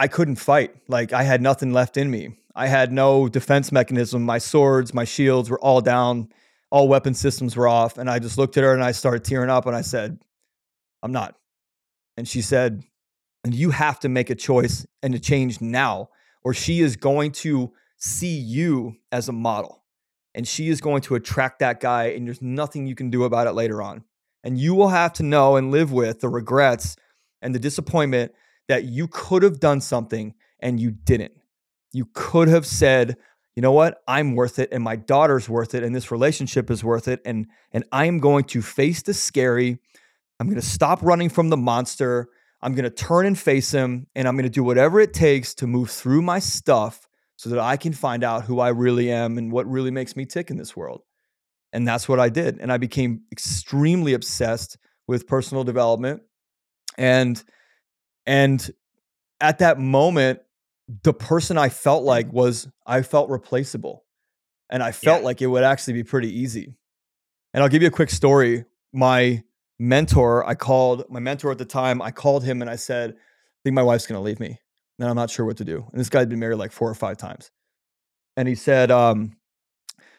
I 0.00 0.08
couldn't 0.08 0.36
fight. 0.36 0.74
Like 0.88 1.12
I 1.12 1.24
had 1.24 1.42
nothing 1.42 1.74
left 1.74 1.98
in 1.98 2.10
me. 2.10 2.30
I 2.54 2.68
had 2.68 2.90
no 2.90 3.28
defense 3.28 3.70
mechanism. 3.70 4.22
My 4.22 4.38
swords, 4.38 4.94
my 4.94 5.04
shields 5.04 5.50
were 5.50 5.60
all 5.60 5.82
down. 5.82 6.30
All 6.70 6.88
weapon 6.88 7.12
systems 7.12 7.54
were 7.54 7.68
off. 7.68 7.98
And 7.98 8.08
I 8.08 8.18
just 8.18 8.38
looked 8.38 8.56
at 8.56 8.64
her 8.64 8.72
and 8.72 8.82
I 8.82 8.92
started 8.92 9.24
tearing 9.24 9.50
up 9.50 9.66
and 9.66 9.76
I 9.76 9.82
said, 9.82 10.18
I'm 11.02 11.12
not. 11.12 11.34
And 12.16 12.26
she 12.26 12.40
said, 12.40 12.82
and 13.44 13.54
you 13.54 13.72
have 13.72 14.00
to 14.00 14.08
make 14.08 14.30
a 14.30 14.34
choice 14.34 14.86
and 15.02 15.14
a 15.14 15.18
change 15.18 15.60
now, 15.60 16.08
or 16.42 16.54
she 16.54 16.80
is 16.80 16.96
going 16.96 17.32
to 17.32 17.70
see 17.98 18.38
you 18.38 18.96
as 19.12 19.28
a 19.28 19.32
model. 19.32 19.82
And 20.34 20.48
she 20.48 20.70
is 20.70 20.80
going 20.80 21.02
to 21.02 21.14
attract 21.14 21.58
that 21.58 21.78
guy, 21.78 22.04
and 22.04 22.26
there's 22.26 22.40
nothing 22.40 22.86
you 22.86 22.94
can 22.94 23.10
do 23.10 23.24
about 23.24 23.48
it 23.48 23.52
later 23.52 23.82
on. 23.82 24.04
And 24.44 24.58
you 24.58 24.74
will 24.74 24.88
have 24.88 25.12
to 25.14 25.22
know 25.22 25.56
and 25.56 25.70
live 25.70 25.92
with 25.92 26.20
the 26.20 26.28
regrets 26.30 26.96
and 27.42 27.54
the 27.54 27.58
disappointment 27.58 28.32
that 28.70 28.84
you 28.84 29.06
could 29.08 29.42
have 29.42 29.60
done 29.60 29.80
something 29.80 30.34
and 30.58 30.80
you 30.80 30.90
didn't. 30.90 31.32
You 31.92 32.08
could 32.12 32.48
have 32.48 32.66
said, 32.66 33.16
you 33.54 33.62
know 33.62 33.72
what? 33.72 34.02
I'm 34.08 34.34
worth 34.34 34.58
it 34.58 34.70
and 34.72 34.82
my 34.82 34.96
daughter's 34.96 35.48
worth 35.48 35.74
it 35.74 35.82
and 35.82 35.94
this 35.94 36.10
relationship 36.10 36.70
is 36.70 36.82
worth 36.82 37.08
it 37.08 37.20
and 37.24 37.46
and 37.72 37.84
I 37.92 38.06
am 38.06 38.18
going 38.18 38.44
to 38.44 38.62
face 38.62 39.02
the 39.02 39.14
scary. 39.14 39.78
I'm 40.38 40.46
going 40.46 40.60
to 40.60 40.66
stop 40.66 41.02
running 41.02 41.28
from 41.28 41.50
the 41.50 41.56
monster 41.56 42.28
I'm 42.62 42.74
going 42.74 42.84
to 42.84 42.90
turn 42.90 43.26
and 43.26 43.38
face 43.38 43.72
him 43.72 44.06
and 44.14 44.28
I'm 44.28 44.34
going 44.34 44.44
to 44.44 44.50
do 44.50 44.64
whatever 44.64 45.00
it 45.00 45.14
takes 45.14 45.54
to 45.54 45.66
move 45.66 45.90
through 45.90 46.22
my 46.22 46.38
stuff 46.38 47.08
so 47.36 47.48
that 47.50 47.58
I 47.58 47.76
can 47.76 47.92
find 47.92 48.22
out 48.22 48.44
who 48.44 48.60
I 48.60 48.68
really 48.68 49.10
am 49.10 49.38
and 49.38 49.50
what 49.50 49.66
really 49.66 49.90
makes 49.90 50.14
me 50.14 50.26
tick 50.26 50.50
in 50.50 50.58
this 50.58 50.76
world. 50.76 51.02
And 51.72 51.88
that's 51.88 52.08
what 52.08 52.20
I 52.20 52.28
did. 52.28 52.58
And 52.58 52.70
I 52.70 52.76
became 52.76 53.22
extremely 53.32 54.12
obsessed 54.12 54.76
with 55.06 55.26
personal 55.26 55.64
development. 55.64 56.22
And 56.98 57.42
and 58.30 58.70
at 59.40 59.58
that 59.58 59.80
moment, 59.80 60.40
the 61.02 61.12
person 61.12 61.58
I 61.58 61.68
felt 61.68 62.04
like 62.04 62.32
was 62.32 62.68
I 62.86 63.02
felt 63.02 63.28
replaceable. 63.28 64.04
And 64.70 64.84
I 64.84 64.92
felt 64.92 65.22
yeah. 65.22 65.24
like 65.24 65.42
it 65.42 65.48
would 65.48 65.64
actually 65.64 65.94
be 65.94 66.04
pretty 66.04 66.32
easy. 66.38 66.76
And 67.52 67.60
I'll 67.60 67.68
give 67.68 67.82
you 67.82 67.88
a 67.88 67.90
quick 67.90 68.08
story. 68.08 68.66
My 68.92 69.42
mentor, 69.80 70.46
I 70.46 70.54
called 70.54 71.06
my 71.10 71.18
mentor 71.18 71.50
at 71.50 71.58
the 71.58 71.64
time, 71.64 72.00
I 72.00 72.12
called 72.12 72.44
him 72.44 72.62
and 72.62 72.70
I 72.70 72.76
said, 72.76 73.10
I 73.10 73.60
think 73.64 73.74
my 73.74 73.82
wife's 73.82 74.06
gonna 74.06 74.20
leave 74.20 74.38
me, 74.38 74.60
and 75.00 75.08
I'm 75.08 75.16
not 75.16 75.30
sure 75.30 75.44
what 75.44 75.56
to 75.56 75.64
do. 75.64 75.84
And 75.90 75.98
this 75.98 76.08
guy 76.08 76.20
had 76.20 76.28
been 76.28 76.38
married 76.38 76.58
like 76.58 76.70
four 76.70 76.88
or 76.88 76.94
five 76.94 77.16
times, 77.16 77.50
and 78.36 78.46
he 78.46 78.54
said, 78.54 78.92
um, 78.92 79.32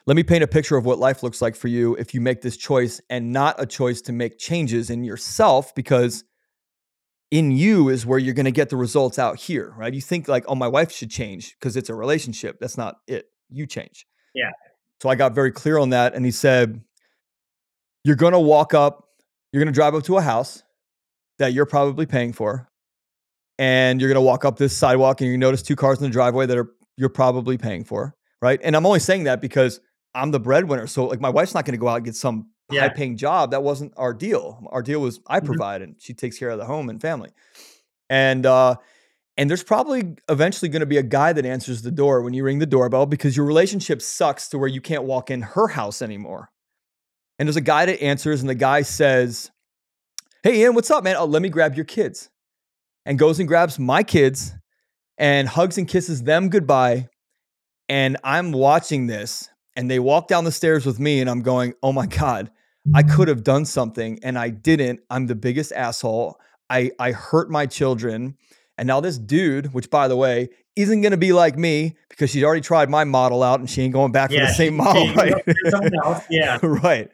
"Let 0.05 0.17
me 0.17 0.23
paint 0.23 0.43
a 0.43 0.47
picture 0.47 0.75
of 0.75 0.85
what 0.85 0.99
life 0.99 1.23
looks 1.23 1.41
like 1.41 1.55
for 1.55 1.69
you 1.69 1.95
if 1.95 2.13
you 2.13 2.19
make 2.19 2.41
this 2.41 2.57
choice, 2.57 2.99
and 3.09 3.31
not 3.31 3.55
a 3.57 3.65
choice 3.65 4.01
to 4.01 4.11
make 4.11 4.37
changes 4.37 4.89
in 4.89 5.05
yourself, 5.05 5.73
because." 5.73 6.25
In 7.31 7.51
you 7.51 7.87
is 7.89 8.05
where 8.05 8.19
you're 8.19 8.33
going 8.33 8.45
to 8.45 8.51
get 8.51 8.69
the 8.69 8.75
results 8.75 9.17
out 9.17 9.37
here, 9.37 9.73
right? 9.77 9.93
You 9.93 10.01
think 10.01 10.27
like, 10.27 10.43
oh, 10.47 10.55
my 10.55 10.67
wife 10.67 10.91
should 10.91 11.09
change 11.09 11.55
because 11.57 11.77
it's 11.77 11.89
a 11.89 11.95
relationship. 11.95 12.59
That's 12.59 12.77
not 12.77 12.97
it. 13.07 13.27
You 13.49 13.65
change. 13.65 14.05
Yeah. 14.35 14.51
So 15.01 15.09
I 15.09 15.15
got 15.15 15.33
very 15.33 15.51
clear 15.51 15.77
on 15.77 15.89
that. 15.89 16.13
And 16.13 16.25
he 16.25 16.31
said, 16.31 16.81
you're 18.03 18.17
going 18.17 18.33
to 18.33 18.39
walk 18.39 18.73
up, 18.73 19.07
you're 19.51 19.63
going 19.63 19.73
to 19.73 19.77
drive 19.77 19.95
up 19.95 20.03
to 20.03 20.17
a 20.17 20.21
house 20.21 20.63
that 21.39 21.53
you're 21.53 21.65
probably 21.65 22.05
paying 22.05 22.33
for. 22.33 22.67
And 23.57 24.01
you're 24.01 24.09
going 24.09 24.15
to 24.15 24.21
walk 24.21 24.43
up 24.43 24.57
this 24.57 24.75
sidewalk 24.75 25.21
and 25.21 25.29
you 25.29 25.37
notice 25.37 25.61
two 25.61 25.75
cars 25.75 25.99
in 25.99 26.03
the 26.03 26.09
driveway 26.09 26.45
that 26.47 26.57
are 26.57 26.71
you're 26.97 27.09
probably 27.09 27.57
paying 27.57 27.83
for, 27.83 28.15
right? 28.41 28.59
And 28.63 28.75
I'm 28.75 28.85
only 28.85 28.99
saying 28.99 29.23
that 29.25 29.39
because 29.39 29.79
I'm 30.13 30.31
the 30.31 30.39
breadwinner. 30.39 30.87
So 30.87 31.05
like 31.05 31.21
my 31.21 31.29
wife's 31.29 31.53
not 31.53 31.65
going 31.65 31.73
to 31.73 31.79
go 31.79 31.87
out 31.87 31.97
and 31.97 32.05
get 32.05 32.15
some 32.15 32.49
yeah. 32.73 32.81
high 32.81 32.89
paying 32.89 33.17
job. 33.17 33.51
That 33.51 33.63
wasn't 33.63 33.93
our 33.97 34.13
deal. 34.13 34.63
Our 34.71 34.81
deal 34.81 34.99
was 34.99 35.19
I 35.27 35.37
mm-hmm. 35.37 35.45
provide 35.45 35.81
and 35.81 35.95
she 35.99 36.13
takes 36.13 36.37
care 36.37 36.49
of 36.49 36.57
the 36.57 36.65
home 36.65 36.89
and 36.89 37.01
family. 37.01 37.29
And 38.09 38.45
uh 38.45 38.75
and 39.37 39.49
there's 39.49 39.63
probably 39.63 40.15
eventually 40.29 40.69
going 40.69 40.81
to 40.81 40.85
be 40.85 40.97
a 40.97 41.03
guy 41.03 41.33
that 41.33 41.45
answers 41.45 41.81
the 41.81 41.91
door 41.91 42.21
when 42.21 42.33
you 42.33 42.43
ring 42.43 42.59
the 42.59 42.65
doorbell 42.65 43.05
because 43.05 43.35
your 43.35 43.45
relationship 43.45 44.01
sucks 44.01 44.49
to 44.49 44.57
where 44.57 44.67
you 44.67 44.81
can't 44.81 45.03
walk 45.03 45.31
in 45.31 45.41
her 45.41 45.67
house 45.67 46.01
anymore. 46.01 46.51
And 47.39 47.47
there's 47.47 47.55
a 47.55 47.61
guy 47.61 47.85
that 47.85 48.03
answers, 48.03 48.41
and 48.41 48.49
the 48.49 48.55
guy 48.55 48.83
says, 48.83 49.49
Hey, 50.43 50.61
Ian, 50.61 50.75
what's 50.75 50.91
up, 50.91 51.03
man? 51.03 51.15
Oh, 51.17 51.25
let 51.25 51.41
me 51.41 51.49
grab 51.49 51.75
your 51.75 51.85
kids. 51.85 52.29
And 53.05 53.17
goes 53.17 53.39
and 53.39 53.47
grabs 53.47 53.79
my 53.79 54.03
kids 54.03 54.53
and 55.17 55.47
hugs 55.47 55.77
and 55.77 55.87
kisses 55.87 56.23
them 56.23 56.49
goodbye. 56.49 57.07
And 57.89 58.17
I'm 58.23 58.51
watching 58.51 59.07
this, 59.07 59.49
and 59.75 59.89
they 59.89 59.99
walk 59.99 60.27
down 60.27 60.43
the 60.43 60.51
stairs 60.51 60.85
with 60.85 60.99
me, 60.99 61.19
and 61.19 61.29
I'm 61.29 61.41
going, 61.41 61.73
Oh 61.81 61.91
my 61.91 62.05
God, 62.05 62.51
I 62.95 63.03
could 63.03 63.27
have 63.27 63.43
done 63.43 63.65
something 63.65 64.19
and 64.23 64.37
I 64.37 64.49
didn't. 64.49 65.01
I'm 65.09 65.27
the 65.27 65.35
biggest 65.35 65.71
asshole. 65.71 66.39
I, 66.69 66.91
I 66.99 67.11
hurt 67.11 67.49
my 67.49 67.65
children. 67.65 68.37
And 68.77 68.87
now 68.87 68.99
this 69.01 69.17
dude, 69.17 69.73
which 69.73 69.89
by 69.89 70.07
the 70.07 70.15
way, 70.15 70.49
isn't 70.75 71.01
going 71.01 71.11
to 71.11 71.17
be 71.17 71.33
like 71.33 71.57
me 71.57 71.95
because 72.09 72.29
she's 72.29 72.43
already 72.43 72.61
tried 72.61 72.89
my 72.89 73.03
model 73.03 73.43
out 73.43 73.59
and 73.59 73.69
she 73.69 73.81
ain't 73.81 73.93
going 73.93 74.11
back 74.11 74.31
yeah, 74.31 74.39
for 74.39 74.45
the 74.47 74.53
same 74.53 74.75
model, 74.77 75.07
she, 75.07 75.13
right? 75.13 76.23
yeah. 76.29 76.59
right. 76.63 77.11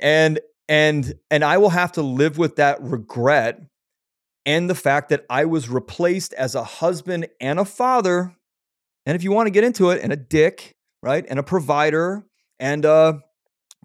And 0.00 0.40
and 0.68 1.12
and 1.30 1.44
I 1.44 1.58
will 1.58 1.70
have 1.70 1.92
to 1.92 2.02
live 2.02 2.38
with 2.38 2.56
that 2.56 2.80
regret 2.82 3.60
and 4.46 4.70
the 4.70 4.74
fact 4.74 5.10
that 5.10 5.26
I 5.28 5.44
was 5.44 5.68
replaced 5.68 6.32
as 6.32 6.54
a 6.54 6.64
husband 6.64 7.28
and 7.40 7.60
a 7.60 7.64
father, 7.64 8.34
and 9.04 9.14
if 9.14 9.22
you 9.22 9.32
want 9.32 9.46
to 9.46 9.50
get 9.50 9.64
into 9.64 9.90
it, 9.90 10.02
and 10.02 10.12
a 10.12 10.16
dick, 10.16 10.74
right? 11.02 11.24
And 11.28 11.38
a 11.38 11.42
provider 11.42 12.24
and 12.58 12.86
uh 12.86 13.14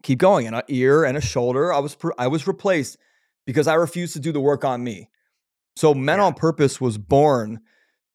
keep 0.06 0.20
going, 0.20 0.48
and 0.48 0.56
an 0.56 0.62
uh, 0.62 0.66
ear 0.68 1.04
and 1.04 1.18
a 1.18 1.22
shoulder. 1.22 1.74
I 1.74 1.80
was 1.80 1.98
I 2.18 2.28
was 2.28 2.48
replaced 2.48 2.98
because 3.46 3.68
I 3.68 3.74
refused 3.74 4.14
to 4.14 4.20
do 4.20 4.32
the 4.32 4.40
work 4.40 4.64
on 4.64 4.84
me. 4.84 5.10
So 5.76 5.94
Men 5.94 6.20
yeah. 6.20 6.26
on 6.26 6.34
Purpose 6.34 6.80
was 6.80 6.98
born 6.98 7.60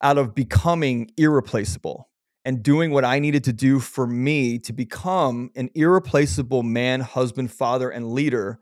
out 0.02 0.16
of 0.16 0.34
becoming 0.34 1.10
irreplaceable 1.16 2.08
and 2.44 2.62
doing 2.62 2.90
what 2.90 3.04
I 3.04 3.18
needed 3.18 3.44
to 3.44 3.52
do 3.52 3.80
for 3.80 4.06
me 4.06 4.58
to 4.60 4.72
become 4.72 5.50
an 5.54 5.68
irreplaceable 5.74 6.62
man, 6.62 7.00
husband, 7.00 7.52
father, 7.52 7.90
and 7.90 8.12
leader 8.12 8.60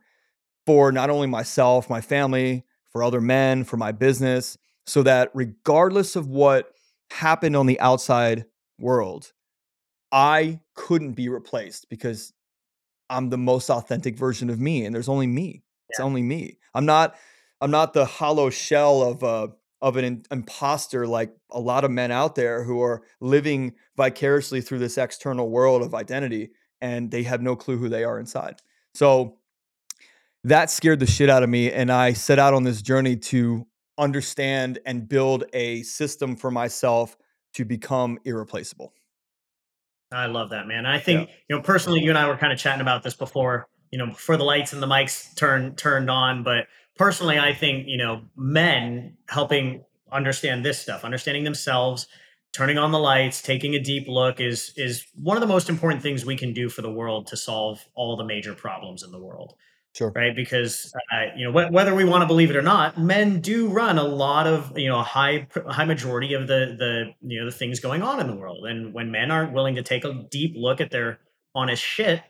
for 0.66 0.90
not 0.90 1.10
only 1.10 1.28
myself, 1.28 1.88
my 1.88 2.00
family, 2.00 2.64
for 2.90 3.02
other 3.04 3.20
men, 3.20 3.62
for 3.62 3.76
my 3.76 3.92
business, 3.92 4.58
so 4.86 5.02
that 5.04 5.30
regardless 5.32 6.16
of 6.16 6.26
what 6.26 6.72
happened 7.10 7.54
on 7.54 7.66
the 7.66 7.78
outside 7.78 8.46
world, 8.78 9.32
I 10.10 10.60
couldn't 10.74 11.12
be 11.12 11.28
replaced 11.28 11.88
because 11.88 12.32
I'm 13.10 13.30
the 13.30 13.38
most 13.38 13.70
authentic 13.70 14.16
version 14.16 14.50
of 14.50 14.60
me, 14.60 14.84
and 14.84 14.94
there's 14.94 15.08
only 15.08 15.26
me. 15.26 15.62
It's 15.88 16.00
only 16.00 16.22
me. 16.22 16.58
I'm 16.74 16.86
not. 16.86 17.16
I'm 17.60 17.70
not 17.70 17.92
the 17.92 18.04
hollow 18.04 18.50
shell 18.50 19.02
of 19.02 19.22
a 19.22 19.52
of 19.80 19.96
an 19.96 20.24
imposter 20.30 21.06
like 21.06 21.34
a 21.50 21.60
lot 21.60 21.84
of 21.84 21.90
men 21.90 22.10
out 22.10 22.34
there 22.34 22.64
who 22.64 22.82
are 22.82 23.02
living 23.20 23.74
vicariously 23.96 24.60
through 24.60 24.80
this 24.80 24.98
external 24.98 25.48
world 25.48 25.82
of 25.82 25.94
identity, 25.94 26.50
and 26.80 27.10
they 27.10 27.22
have 27.22 27.42
no 27.42 27.56
clue 27.56 27.78
who 27.78 27.88
they 27.88 28.04
are 28.04 28.18
inside. 28.18 28.56
So 28.94 29.38
that 30.44 30.70
scared 30.70 31.00
the 31.00 31.06
shit 31.06 31.30
out 31.30 31.42
of 31.42 31.48
me, 31.48 31.70
and 31.72 31.90
I 31.92 32.12
set 32.12 32.38
out 32.38 32.54
on 32.54 32.64
this 32.64 32.82
journey 32.82 33.16
to 33.16 33.66
understand 33.96 34.78
and 34.86 35.08
build 35.08 35.44
a 35.52 35.82
system 35.82 36.36
for 36.36 36.50
myself 36.50 37.16
to 37.54 37.64
become 37.64 38.18
irreplaceable. 38.24 38.92
I 40.10 40.26
love 40.26 40.50
that, 40.50 40.66
man. 40.66 40.86
I 40.86 40.98
think, 40.98 41.28
yeah. 41.28 41.34
you 41.48 41.56
know, 41.56 41.62
personally, 41.62 42.00
you 42.00 42.10
and 42.10 42.18
I 42.18 42.26
were 42.28 42.36
kind 42.36 42.52
of 42.52 42.58
chatting 42.58 42.80
about 42.80 43.02
this 43.02 43.14
before, 43.14 43.68
you 43.90 43.98
know, 43.98 44.06
before 44.06 44.36
the 44.36 44.44
lights 44.44 44.72
and 44.72 44.82
the 44.82 44.86
mics 44.86 45.34
turned 45.36 45.76
turned 45.76 46.10
on. 46.10 46.42
But 46.42 46.66
personally, 46.96 47.38
I 47.38 47.52
think, 47.52 47.86
you 47.86 47.98
know, 47.98 48.22
men 48.36 49.16
helping 49.28 49.84
understand 50.10 50.64
this 50.64 50.78
stuff, 50.78 51.04
understanding 51.04 51.44
themselves, 51.44 52.06
turning 52.52 52.78
on 52.78 52.90
the 52.90 52.98
lights, 52.98 53.42
taking 53.42 53.74
a 53.74 53.80
deep 53.80 54.08
look 54.08 54.40
is 54.40 54.72
is 54.76 55.06
one 55.14 55.36
of 55.36 55.40
the 55.40 55.46
most 55.46 55.68
important 55.68 56.02
things 56.02 56.24
we 56.24 56.36
can 56.36 56.52
do 56.52 56.68
for 56.68 56.82
the 56.82 56.90
world 56.90 57.26
to 57.28 57.36
solve 57.36 57.84
all 57.94 58.16
the 58.16 58.24
major 58.24 58.54
problems 58.54 59.02
in 59.02 59.10
the 59.10 59.20
world. 59.20 59.54
Sure. 59.98 60.12
Right. 60.14 60.34
Because, 60.34 60.94
uh, 61.12 61.34
you 61.36 61.50
know, 61.50 61.50
wh- 61.50 61.72
whether 61.72 61.92
we 61.92 62.04
want 62.04 62.22
to 62.22 62.26
believe 62.28 62.50
it 62.50 62.56
or 62.56 62.62
not, 62.62 62.96
men 62.96 63.40
do 63.40 63.66
run 63.66 63.98
a 63.98 64.04
lot 64.04 64.46
of, 64.46 64.78
you 64.78 64.88
know, 64.88 65.00
a 65.00 65.02
high, 65.02 65.48
high 65.66 65.86
majority 65.86 66.34
of 66.34 66.46
the, 66.46 66.76
the, 66.78 67.14
you 67.20 67.40
know, 67.40 67.46
the 67.46 67.50
things 67.50 67.80
going 67.80 68.00
on 68.00 68.20
in 68.20 68.28
the 68.28 68.36
world. 68.36 68.64
And 68.64 68.94
when 68.94 69.10
men 69.10 69.32
aren't 69.32 69.52
willing 69.52 69.74
to 69.74 69.82
take 69.82 70.04
a 70.04 70.12
deep 70.30 70.54
look 70.56 70.80
at 70.80 70.92
their 70.92 71.18
honest 71.52 71.82
shit, 71.82 72.22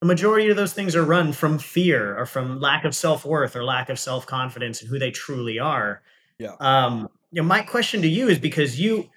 the 0.00 0.06
majority 0.06 0.48
of 0.48 0.56
those 0.56 0.72
things 0.72 0.96
are 0.96 1.04
run 1.04 1.34
from 1.34 1.58
fear 1.58 2.18
or 2.18 2.24
from 2.24 2.58
lack 2.58 2.86
of 2.86 2.96
self 2.96 3.26
worth 3.26 3.54
or 3.54 3.64
lack 3.64 3.90
of 3.90 3.98
self 3.98 4.24
confidence 4.24 4.80
in 4.80 4.88
who 4.88 4.98
they 4.98 5.10
truly 5.10 5.58
are. 5.58 6.00
Yeah. 6.38 6.54
Um, 6.58 7.10
you 7.32 7.42
know, 7.42 7.46
my 7.46 7.60
question 7.60 8.00
to 8.00 8.08
you 8.08 8.28
is 8.28 8.38
because 8.38 8.80
you, 8.80 9.10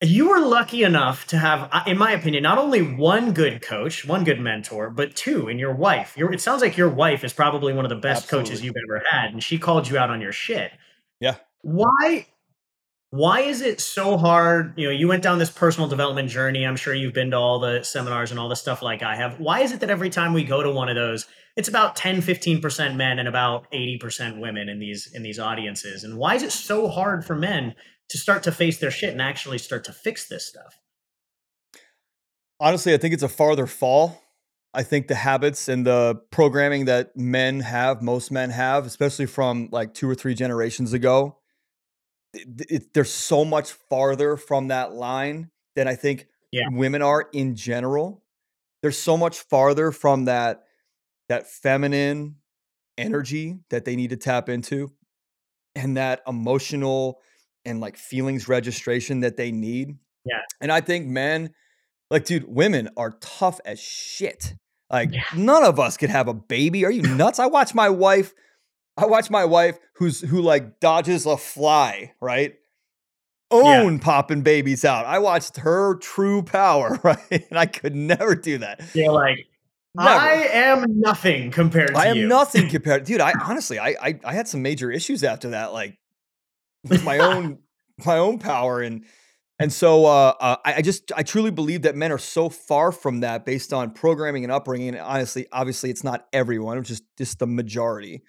you 0.00 0.28
were 0.28 0.40
lucky 0.40 0.84
enough 0.84 1.26
to 1.28 1.38
have, 1.38 1.68
uh, 1.72 1.82
in 1.86 1.98
my 1.98 2.12
opinion, 2.12 2.42
not 2.42 2.58
only 2.58 2.82
one 2.82 3.32
good 3.32 3.60
coach, 3.60 4.04
one 4.04 4.22
good 4.22 4.40
mentor, 4.40 4.90
but 4.90 5.16
two 5.16 5.48
in 5.48 5.58
your 5.58 5.74
wife. 5.74 6.16
Your, 6.16 6.32
it 6.32 6.40
sounds 6.40 6.62
like 6.62 6.76
your 6.76 6.88
wife 6.88 7.24
is 7.24 7.32
probably 7.32 7.72
one 7.72 7.84
of 7.84 7.88
the 7.88 7.96
best 7.96 8.24
Absolutely. 8.24 8.50
coaches 8.50 8.64
you've 8.64 8.76
ever 8.88 9.02
had, 9.10 9.32
and 9.32 9.42
she 9.42 9.58
called 9.58 9.88
you 9.88 9.98
out 9.98 10.10
on 10.10 10.20
your 10.20 10.30
shit. 10.30 10.70
Yeah. 11.20 11.36
Why? 11.62 12.26
Why 13.10 13.40
is 13.40 13.60
it 13.60 13.80
so 13.80 14.16
hard? 14.18 14.74
You 14.76 14.86
know, 14.86 14.92
you 14.92 15.08
went 15.08 15.22
down 15.22 15.38
this 15.38 15.50
personal 15.50 15.88
development 15.88 16.28
journey. 16.28 16.64
I'm 16.64 16.76
sure 16.76 16.94
you've 16.94 17.14
been 17.14 17.30
to 17.32 17.38
all 17.38 17.58
the 17.58 17.82
seminars 17.82 18.30
and 18.30 18.38
all 18.38 18.48
the 18.48 18.56
stuff 18.56 18.82
like 18.82 19.02
I 19.02 19.16
have. 19.16 19.40
Why 19.40 19.60
is 19.60 19.72
it 19.72 19.80
that 19.80 19.90
every 19.90 20.10
time 20.10 20.32
we 20.32 20.44
go 20.44 20.62
to 20.62 20.70
one 20.70 20.88
of 20.88 20.94
those, 20.94 21.26
it's 21.56 21.68
about 21.68 21.96
10, 21.96 22.20
15% 22.20 22.96
men 22.96 23.18
and 23.18 23.26
about 23.26 23.66
80% 23.72 24.38
women 24.38 24.68
in 24.68 24.78
these 24.78 25.10
in 25.12 25.22
these 25.24 25.40
audiences? 25.40 26.04
And 26.04 26.18
why 26.18 26.36
is 26.36 26.42
it 26.44 26.52
so 26.52 26.86
hard 26.86 27.24
for 27.24 27.34
men 27.34 27.74
to 28.08 28.18
start 28.18 28.42
to 28.44 28.52
face 28.52 28.78
their 28.78 28.90
shit 28.90 29.12
and 29.12 29.22
actually 29.22 29.58
start 29.58 29.84
to 29.84 29.92
fix 29.92 30.28
this 30.28 30.46
stuff? 30.46 30.80
Honestly, 32.60 32.94
I 32.94 32.96
think 32.96 33.14
it's 33.14 33.22
a 33.22 33.28
farther 33.28 33.66
fall. 33.66 34.22
I 34.74 34.82
think 34.82 35.08
the 35.08 35.14
habits 35.14 35.68
and 35.68 35.86
the 35.86 36.20
programming 36.30 36.86
that 36.86 37.16
men 37.16 37.60
have, 37.60 38.02
most 38.02 38.30
men 38.30 38.50
have, 38.50 38.86
especially 38.86 39.26
from 39.26 39.68
like 39.72 39.94
two 39.94 40.08
or 40.08 40.14
three 40.14 40.34
generations 40.34 40.92
ago, 40.92 41.38
it, 42.34 42.66
it, 42.68 42.94
they're 42.94 43.04
so 43.04 43.44
much 43.44 43.72
farther 43.72 44.36
from 44.36 44.68
that 44.68 44.92
line 44.92 45.50
than 45.74 45.88
I 45.88 45.94
think 45.94 46.26
yeah. 46.52 46.68
women 46.70 47.02
are 47.02 47.28
in 47.32 47.54
general. 47.54 48.22
They're 48.82 48.92
so 48.92 49.16
much 49.16 49.38
farther 49.40 49.90
from 49.92 50.26
that 50.26 50.64
that 51.28 51.46
feminine 51.46 52.36
energy 52.96 53.58
that 53.70 53.84
they 53.84 53.96
need 53.96 54.10
to 54.10 54.16
tap 54.16 54.48
into 54.48 54.90
and 55.74 55.96
that 55.96 56.22
emotional 56.26 57.20
and 57.64 57.80
like 57.80 57.96
feelings 57.96 58.48
registration 58.48 59.20
that 59.20 59.36
they 59.36 59.52
need. 59.52 59.96
Yeah. 60.24 60.40
And 60.60 60.70
I 60.72 60.80
think 60.80 61.06
men, 61.06 61.50
like, 62.10 62.24
dude, 62.24 62.44
women 62.48 62.88
are 62.96 63.16
tough 63.20 63.60
as 63.64 63.80
shit. 63.80 64.54
Like, 64.90 65.12
yeah. 65.12 65.22
none 65.36 65.64
of 65.64 65.78
us 65.78 65.96
could 65.96 66.10
have 66.10 66.28
a 66.28 66.34
baby. 66.34 66.84
Are 66.84 66.90
you 66.90 67.02
nuts? 67.16 67.38
I 67.38 67.46
watch 67.46 67.74
my 67.74 67.88
wife. 67.88 68.32
I 68.96 69.06
watch 69.06 69.30
my 69.30 69.44
wife 69.44 69.78
who's 69.94 70.20
who 70.20 70.42
like 70.42 70.80
dodges 70.80 71.24
a 71.24 71.36
fly, 71.36 72.14
right? 72.20 72.54
Own 73.50 73.94
yeah. 73.94 74.00
popping 74.00 74.42
babies 74.42 74.84
out. 74.84 75.06
I 75.06 75.20
watched 75.20 75.58
her 75.58 75.96
true 75.96 76.42
power, 76.42 76.98
right? 77.04 77.18
And 77.30 77.58
I 77.58 77.66
could 77.66 77.94
never 77.94 78.34
do 78.34 78.58
that. 78.58 78.82
You're 78.94 79.12
like, 79.12 79.46
Never. 79.94 80.10
I 80.10 80.32
am 80.52 81.00
nothing 81.00 81.50
compared 81.50 81.88
to 81.88 81.96
I 81.96 82.06
am 82.06 82.18
you. 82.18 82.28
nothing 82.28 82.68
compared. 82.70 83.04
Dude, 83.04 83.20
I 83.20 83.32
honestly 83.42 83.78
I, 83.78 83.96
I 84.00 84.20
I 84.24 84.32
had 84.34 84.46
some 84.46 84.62
major 84.62 84.90
issues 84.90 85.24
after 85.24 85.50
that. 85.50 85.72
Like 85.72 85.98
with 86.88 87.04
my 87.04 87.18
own 87.18 87.58
my 88.06 88.18
own 88.18 88.38
power 88.38 88.80
and 88.80 89.04
and 89.60 89.72
so 89.72 90.06
uh, 90.06 90.34
uh, 90.40 90.56
I, 90.64 90.74
I, 90.74 90.82
just 90.82 91.10
I 91.16 91.24
truly 91.24 91.50
believe 91.50 91.82
that 91.82 91.96
men 91.96 92.12
are 92.12 92.18
so 92.18 92.48
far 92.48 92.92
from 92.92 93.20
that 93.20 93.44
based 93.44 93.72
on 93.72 93.90
programming 93.90 94.44
and 94.44 94.52
upbringing. 94.52 94.90
And 94.90 94.98
honestly, 94.98 95.48
obviously, 95.50 95.90
it's 95.90 96.04
not 96.04 96.28
everyone; 96.32 96.78
it's 96.78 96.88
just 96.88 97.02
just 97.16 97.40
the 97.40 97.46
majority. 97.48 98.22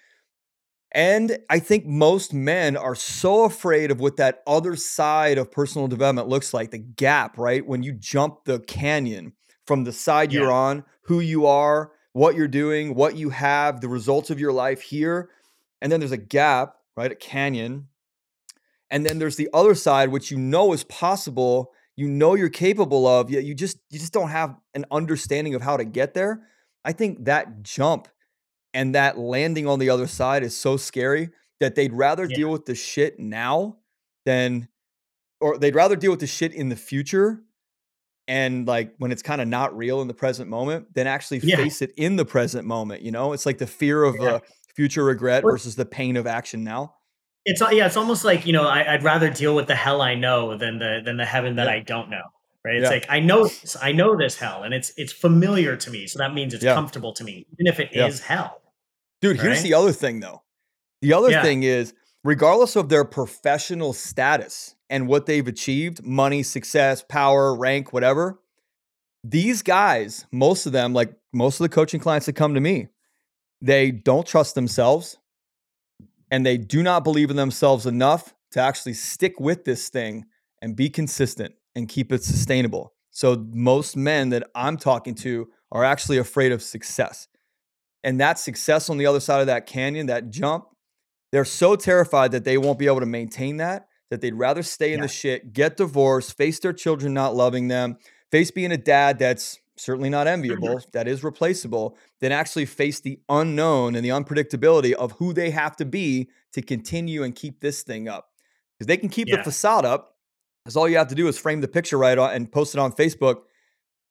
And 0.92 1.38
I 1.50 1.60
think 1.60 1.86
most 1.86 2.34
men 2.34 2.76
are 2.76 2.96
so 2.96 3.44
afraid 3.44 3.92
of 3.92 4.00
what 4.00 4.18
that 4.18 4.42
other 4.48 4.76
side 4.76 5.38
of 5.38 5.52
personal 5.52 5.88
development 5.88 6.28
looks 6.28 6.52
like 6.52 6.72
the 6.72 6.80
gap, 6.80 7.38
right? 7.38 7.66
When 7.66 7.84
you 7.84 7.94
jump 7.94 8.46
the 8.46 8.60
canyon 8.62 9.34
from 9.68 9.84
the 9.84 9.94
side 9.94 10.34
Yeah. 10.34 10.42
you're 10.42 10.52
on, 10.52 10.84
who 11.04 11.20
you 11.20 11.46
are, 11.46 11.92
what 12.14 12.36
you're 12.36 12.48
doing, 12.48 12.96
what 12.96 13.16
you 13.16 13.30
have, 13.30 13.82
the 13.82 13.88
results 13.88 14.32
of 14.32 14.40
your 14.40 14.52
life 14.52 14.82
here. 14.82 15.30
And 15.80 15.92
then 15.92 16.00
there's 16.00 16.12
a 16.12 16.18
gap, 16.18 16.78
right? 16.98 17.12
A 17.12 17.16
canyon. 17.16 17.88
And 18.92 19.06
then 19.06 19.20
there's 19.20 19.36
the 19.36 19.50
other 19.54 19.76
side, 19.76 20.10
which 20.10 20.32
you 20.32 20.38
know 20.38 20.74
is 20.74 20.84
possible, 20.86 21.72
you 21.96 22.08
know 22.08 22.34
you're 22.36 22.50
capable 22.50 23.06
of, 23.08 23.30
yet 23.30 23.44
you 23.44 23.54
just 23.54 23.78
you 23.90 24.00
just 24.00 24.14
don't 24.14 24.30
have 24.30 24.56
an 24.74 24.86
understanding 24.92 25.54
of 25.56 25.62
how 25.62 25.78
to 25.78 25.86
get 25.86 26.14
there. 26.14 26.44
I 26.86 26.94
think 26.94 27.26
that 27.26 27.62
jump 27.62 28.08
and 28.74 28.96
that 28.96 29.18
landing 29.18 29.68
on 29.68 29.80
the 29.80 29.90
other 29.90 30.08
side 30.08 30.44
is 30.44 30.56
so 30.56 30.78
scary 30.78 31.30
that 31.60 31.76
they'd 31.76 31.94
rather 31.94 32.26
Yeah. 32.30 32.36
deal 32.36 32.52
with 32.52 32.66
the 32.66 32.76
shit 32.76 33.20
now 33.20 33.78
than 34.26 34.70
or 35.42 35.58
they'd 35.58 35.76
rather 35.76 35.96
deal 35.96 36.12
with 36.12 36.20
the 36.20 36.28
shit 36.28 36.54
in 36.54 36.70
the 36.70 36.76
future 36.76 37.42
and 38.28 38.68
like 38.68 38.94
when 38.98 39.12
it's 39.12 39.22
kind 39.24 39.42
of 39.42 39.48
not 39.48 39.76
real 39.76 40.02
in 40.02 40.08
the 40.08 40.14
present 40.14 40.50
moment 40.50 40.94
than 40.94 41.08
actually 41.08 41.40
Yeah. 41.40 41.56
face 41.58 41.82
it 41.82 41.92
in 41.98 42.16
the 42.16 42.26
present 42.26 42.66
moment 42.68 43.02
you 43.02 43.12
know 43.12 43.34
it's 43.34 43.46
like 43.46 43.58
the 43.58 43.68
fear 43.68 44.04
of 44.04 44.16
Yeah. 44.20 44.30
uh, 44.36 44.40
future 44.76 45.04
regret 45.04 45.44
versus 45.44 45.76
the 45.76 45.86
pain 45.86 46.16
of 46.18 46.28
action 46.28 46.64
now 46.64 46.96
It's 47.46 47.62
yeah, 47.72 47.86
it's 47.86 47.98
almost 47.98 48.26
like 48.26 48.46
you 48.46 48.54
know 48.54 48.68
I, 48.68 48.94
I'd 48.94 49.04
rather 49.04 49.30
deal 49.30 49.56
with 49.56 49.68
the 49.68 49.76
hell 49.76 50.02
I 50.02 50.16
know 50.16 50.58
than 50.58 50.80
the 50.80 51.02
than 51.04 51.18
the 51.18 51.26
heaven 51.26 51.56
that 51.56 51.68
Yeah. 51.68 51.74
I 51.74 51.80
don't 51.80 52.10
know. 52.10 52.24
Right? 52.66 52.76
It's 52.76 52.84
Yeah. 52.84 52.90
like 52.90 53.06
I 53.10 53.20
know 53.20 53.44
this, 53.48 53.78
I 53.82 53.92
know 53.94 54.18
this 54.18 54.38
hell, 54.38 54.64
and 54.64 54.74
it's 54.74 54.92
it's 54.98 55.14
familiar 55.14 55.78
to 55.78 55.90
me, 55.92 56.08
so 56.08 56.20
that 56.20 56.34
means 56.34 56.54
it's 56.54 56.64
Yeah. 56.64 56.74
comfortable 56.74 57.14
to 57.14 57.24
me, 57.24 57.46
even 57.58 57.68
if 57.72 57.80
it 57.80 57.90
is 57.94 58.22
hell. 58.22 58.62
dude 59.22 59.40
here's 59.40 59.64
the 59.64 59.74
other 59.74 59.92
thing 59.92 60.20
though 60.22 60.42
the 61.02 61.14
other 61.14 61.32
thing 61.42 61.64
is 61.64 61.94
regardless 62.24 62.76
of 62.76 62.88
their 62.90 63.04
professional 63.06 63.92
status 63.94 64.76
and 64.90 65.08
what 65.08 65.26
they've 65.26 65.48
achieved 65.48 66.04
money 66.06 66.42
success 66.44 67.04
power 67.08 67.54
rank 67.56 67.92
whatever 67.94 68.40
these 69.24 69.62
guys 69.62 70.26
most 70.32 70.66
of 70.66 70.72
them 70.72 70.94
like 70.94 71.14
most 71.34 71.60
of 71.60 71.64
the 71.66 71.70
coaching 71.70 72.00
clients 72.00 72.26
that 72.26 72.34
come 72.34 72.54
to 72.54 72.62
me 72.62 72.88
they 73.62 73.92
don't 73.92 74.26
trust 74.28 74.56
themselves 74.56 75.18
and 76.32 76.46
they 76.46 76.58
do 76.58 76.84
not 76.84 77.04
believe 77.04 77.30
in 77.30 77.36
themselves 77.36 77.86
enough 77.86 78.34
to 78.52 78.60
actually 78.60 78.94
stick 78.94 79.40
with 79.40 79.66
this 79.66 79.90
thing 79.90 80.26
and 80.62 80.76
be 80.76 80.90
consistent 80.90 81.56
and 81.76 81.88
keep 81.88 82.12
it 82.12 82.24
sustainable. 82.24 82.94
So 83.12 83.46
most 83.52 83.96
men 83.98 84.30
that 84.30 84.50
I'm 84.56 84.78
talking 84.78 85.16
to 85.16 85.50
are 85.72 85.84
actually 85.84 86.18
afraid 86.18 86.52
of 86.52 86.62
success. 86.62 87.28
And 88.04 88.20
that 88.20 88.40
success 88.40 88.90
on 88.90 88.98
the 88.98 89.06
other 89.06 89.20
side 89.20 89.42
of 89.42 89.48
that 89.48 89.66
canyon, 89.68 90.08
that 90.08 90.30
jump, 90.30 90.66
they're 91.32 91.46
so 91.46 91.76
terrified 91.76 92.32
that 92.32 92.44
they 92.44 92.58
won't 92.58 92.80
be 92.80 92.88
able 92.88 93.02
to 93.02 93.06
maintain 93.06 93.58
that 93.58 93.88
that 94.10 94.22
they'd 94.22 94.34
rather 94.34 94.64
stay 94.64 94.92
in 94.94 95.00
Yeah. 95.00 95.06
the 95.06 95.08
shit, 95.08 95.54
get 95.54 95.78
divorced, 95.78 96.36
face 96.36 96.60
their 96.60 96.74
children 96.74 97.14
not 97.14 97.36
loving 97.36 97.68
them, 97.68 97.98
face 98.32 98.50
being 98.52 98.72
a 98.72 98.78
dad 98.78 99.20
that's 99.20 99.60
certainly 99.80 100.10
not 100.10 100.28
enviable, 100.28 100.82
that 100.92 101.08
is 101.08 101.24
replaceable, 101.24 101.98
than 102.20 102.32
actually 102.32 102.66
face 102.66 103.00
the 103.00 103.20
unknown 103.30 103.96
and 103.96 104.04
the 104.06 104.10
unpredictability 104.10 104.94
of 104.94 105.14
who 105.14 105.34
they 105.34 105.50
have 105.52 105.76
to 105.78 105.86
be 105.86 106.30
to 106.54 106.62
continue 106.62 107.24
and 107.24 107.36
keep 107.36 107.62
this 107.62 107.82
thing 107.84 108.08
up. 108.08 108.30
Because 108.78 108.88
they 108.88 108.98
can 108.98 109.10
keep 109.10 109.28
Yeah. 109.28 109.38
the 109.38 109.44
facade 109.44 109.86
up, 109.86 110.16
because 110.64 110.76
all 110.76 110.88
you 110.90 110.98
have 110.98 111.08
to 111.10 111.16
do 111.16 111.28
is 111.28 111.38
frame 111.38 111.62
the 111.62 111.68
picture 111.68 111.98
right 111.98 112.18
on 112.18 112.32
and 112.34 112.52
post 112.52 112.76
it 112.76 112.80
on 112.80 112.92
Facebook, 112.92 113.42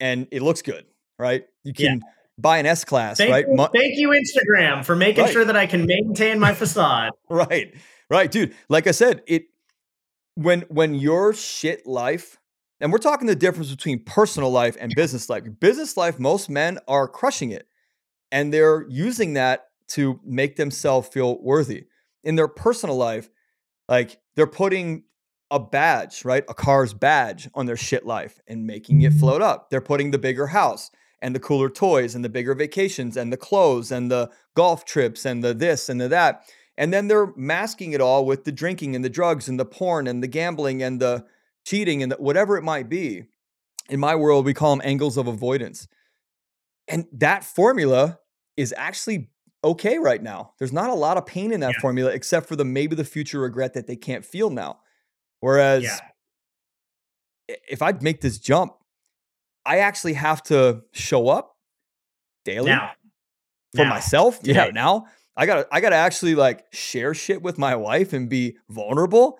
and 0.00 0.26
it 0.30 0.42
looks 0.42 0.62
good, 0.62 0.86
right? 1.18 1.44
You 1.64 1.72
Yeah. 1.76 1.88
can 1.90 2.02
buy 2.38 2.58
an 2.58 2.66
S 2.66 2.84
class, 2.84 3.18
Thank 3.18 3.30
right? 3.32 3.46
you, 3.48 3.54
Mo- 3.54 3.70
thank 3.74 3.94
you, 3.96 4.10
Instagram, 4.10 4.84
for 4.84 4.94
making 4.96 5.24
Right. 5.24 5.32
sure 5.32 5.44
that 5.44 5.56
I 5.56 5.66
can 5.66 5.84
maintain 5.86 6.38
my 6.38 6.54
facade. 6.54 7.12
right 7.30 7.74
right 8.10 8.30
dude 8.30 8.54
like 8.70 8.86
i 8.86 8.90
said 8.90 9.22
it 9.26 9.44
when 10.34 10.62
when 10.70 10.94
your 10.94 11.34
shit 11.34 11.86
life 11.86 12.38
and 12.80 12.92
we're 12.92 12.98
talking 12.98 13.26
the 13.26 13.36
difference 13.36 13.70
between 13.70 13.98
personal 14.00 14.50
life 14.50 14.76
and 14.80 14.92
business 14.94 15.28
life 15.28 15.44
business 15.60 15.96
life 15.96 16.18
most 16.18 16.48
men 16.48 16.78
are 16.86 17.08
crushing 17.08 17.50
it 17.50 17.66
and 18.30 18.52
they're 18.52 18.86
using 18.88 19.34
that 19.34 19.68
to 19.88 20.20
make 20.24 20.56
themselves 20.56 21.08
feel 21.08 21.40
worthy 21.42 21.86
in 22.22 22.36
their 22.36 22.48
personal 22.48 22.96
life 22.96 23.30
like 23.88 24.20
they're 24.36 24.46
putting 24.46 25.04
a 25.50 25.58
badge 25.58 26.24
right 26.24 26.44
a 26.48 26.54
car's 26.54 26.92
badge 26.94 27.48
on 27.54 27.66
their 27.66 27.76
shit 27.76 28.04
life 28.06 28.38
and 28.46 28.66
making 28.66 29.00
it 29.02 29.12
float 29.12 29.42
up 29.42 29.70
they're 29.70 29.80
putting 29.80 30.10
the 30.10 30.18
bigger 30.18 30.48
house 30.48 30.90
and 31.20 31.34
the 31.34 31.40
cooler 31.40 31.68
toys 31.68 32.14
and 32.14 32.24
the 32.24 32.28
bigger 32.28 32.54
vacations 32.54 33.16
and 33.16 33.32
the 33.32 33.36
clothes 33.36 33.90
and 33.90 34.10
the 34.10 34.30
golf 34.54 34.84
trips 34.84 35.24
and 35.24 35.42
the 35.42 35.54
this 35.54 35.88
and 35.88 36.00
the 36.00 36.08
that 36.08 36.44
and 36.76 36.92
then 36.92 37.08
they're 37.08 37.32
masking 37.34 37.92
it 37.92 38.00
all 38.00 38.24
with 38.24 38.44
the 38.44 38.52
drinking 38.52 38.94
and 38.94 39.04
the 39.04 39.10
drugs 39.10 39.48
and 39.48 39.58
the 39.58 39.64
porn 39.64 40.06
and 40.06 40.22
the 40.22 40.28
gambling 40.28 40.82
and 40.82 41.00
the 41.00 41.24
cheating 41.68 42.02
and 42.02 42.12
whatever 42.14 42.56
it 42.56 42.62
might 42.62 42.88
be. 42.88 43.24
In 43.88 44.00
my 44.00 44.14
world, 44.16 44.44
we 44.44 44.54
call 44.54 44.70
them 44.76 44.82
angles 44.84 45.16
of 45.16 45.26
avoidance. 45.26 45.88
And 46.88 47.06
that 47.12 47.44
formula 47.44 48.18
is 48.56 48.74
actually 48.76 49.30
okay 49.64 49.98
right 49.98 50.22
now. 50.22 50.52
There's 50.58 50.72
not 50.72 50.90
a 50.90 50.94
lot 50.94 51.16
of 51.16 51.26
pain 51.26 51.52
in 51.52 51.60
that 51.60 51.74
Yeah. 51.74 51.80
formula, 51.80 52.10
except 52.12 52.46
for 52.46 52.56
the 52.56 52.64
maybe 52.64 52.94
the 52.94 53.04
future 53.04 53.40
regret 53.40 53.74
that 53.74 53.86
they 53.86 53.96
can't 53.96 54.24
feel 54.24 54.50
now. 54.50 54.80
Whereas 55.40 55.84
Yeah. 55.84 55.98
if 57.68 57.82
I 57.82 57.92
make 58.00 58.20
this 58.20 58.38
jump, 58.38 58.74
I 59.64 59.78
actually 59.78 60.14
have 60.14 60.42
to 60.44 60.82
show 60.92 61.28
up 61.28 61.56
daily 62.44 62.66
Now, 62.70 62.92
for 63.74 63.84
now, 63.84 63.90
myself. 63.90 64.38
Yeah, 64.42 64.70
now 64.70 65.06
I 65.36 65.46
gotta 65.46 65.68
I 65.70 65.80
gotta 65.80 65.96
actually 65.96 66.34
like 66.34 66.66
share 66.72 67.14
shit 67.14 67.42
with 67.42 67.58
my 67.58 67.74
wife 67.76 68.12
and 68.12 68.28
be 68.28 68.58
vulnerable. 68.68 69.38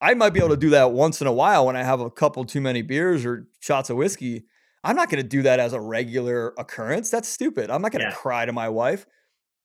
I 0.00 0.14
might 0.14 0.30
be 0.30 0.38
able 0.40 0.50
to 0.50 0.56
do 0.56 0.70
that 0.70 0.92
once 0.92 1.20
in 1.20 1.26
a 1.26 1.32
while 1.32 1.66
when 1.66 1.76
I 1.76 1.82
have 1.82 2.00
a 2.00 2.10
couple 2.10 2.44
too 2.44 2.60
many 2.60 2.82
beers 2.82 3.24
or 3.26 3.48
shots 3.60 3.90
of 3.90 3.96
whiskey. 3.96 4.44
I'm 4.84 4.94
not 4.94 5.10
gonna 5.10 5.24
do 5.24 5.42
that 5.42 5.58
as 5.58 5.72
a 5.72 5.80
regular 5.80 6.54
occurrence. 6.56 7.10
That's 7.10 7.28
stupid. 7.28 7.68
I'm 7.70 7.82
not 7.82 7.90
gonna 7.92 8.04
Yeah. 8.04 8.12
cry 8.14 8.44
to 8.46 8.52
my 8.52 8.68
wife. 8.68 9.06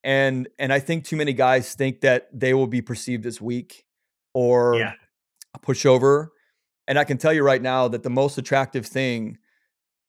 And 0.04 0.50
and 0.58 0.74
I 0.74 0.80
think 0.80 1.06
too 1.06 1.16
many 1.16 1.34
guys 1.34 1.76
think 1.76 2.02
that 2.02 2.28
they 2.34 2.54
will 2.54 2.68
be 2.68 2.82
perceived 2.82 3.26
as 3.26 3.40
weak 3.40 3.86
or 4.34 4.76
Yeah. 4.76 4.94
a 5.54 5.60
pushover. 5.60 6.30
And 6.88 6.98
I 7.00 7.04
can 7.04 7.18
tell 7.18 7.32
you 7.32 7.44
right 7.44 7.62
now 7.62 7.88
that 7.88 8.04
the 8.04 8.10
most 8.10 8.38
attractive 8.38 8.86
thing 8.86 9.38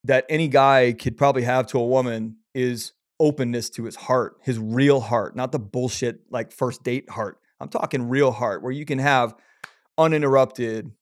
that 0.04 0.24
any 0.28 0.48
guy 0.48 0.92
could 0.92 1.16
probably 1.16 1.42
have 1.42 1.66
to 1.68 1.78
a 1.78 1.86
woman 1.86 2.36
is 2.54 2.92
openness 3.20 3.70
to 3.70 3.84
his 3.84 3.94
heart, 3.94 4.38
his 4.42 4.58
real 4.58 5.00
heart, 5.00 5.36
not 5.36 5.52
the 5.52 5.58
bullshit 5.58 6.20
like 6.30 6.50
first 6.50 6.82
date 6.82 7.08
heart. 7.10 7.38
I'm 7.60 7.68
talking 7.68 8.08
real 8.08 8.32
heart 8.32 8.62
where 8.62 8.72
you 8.72 8.84
can 8.84 8.98
have 8.98 9.34
uninterrupted, 9.98 10.92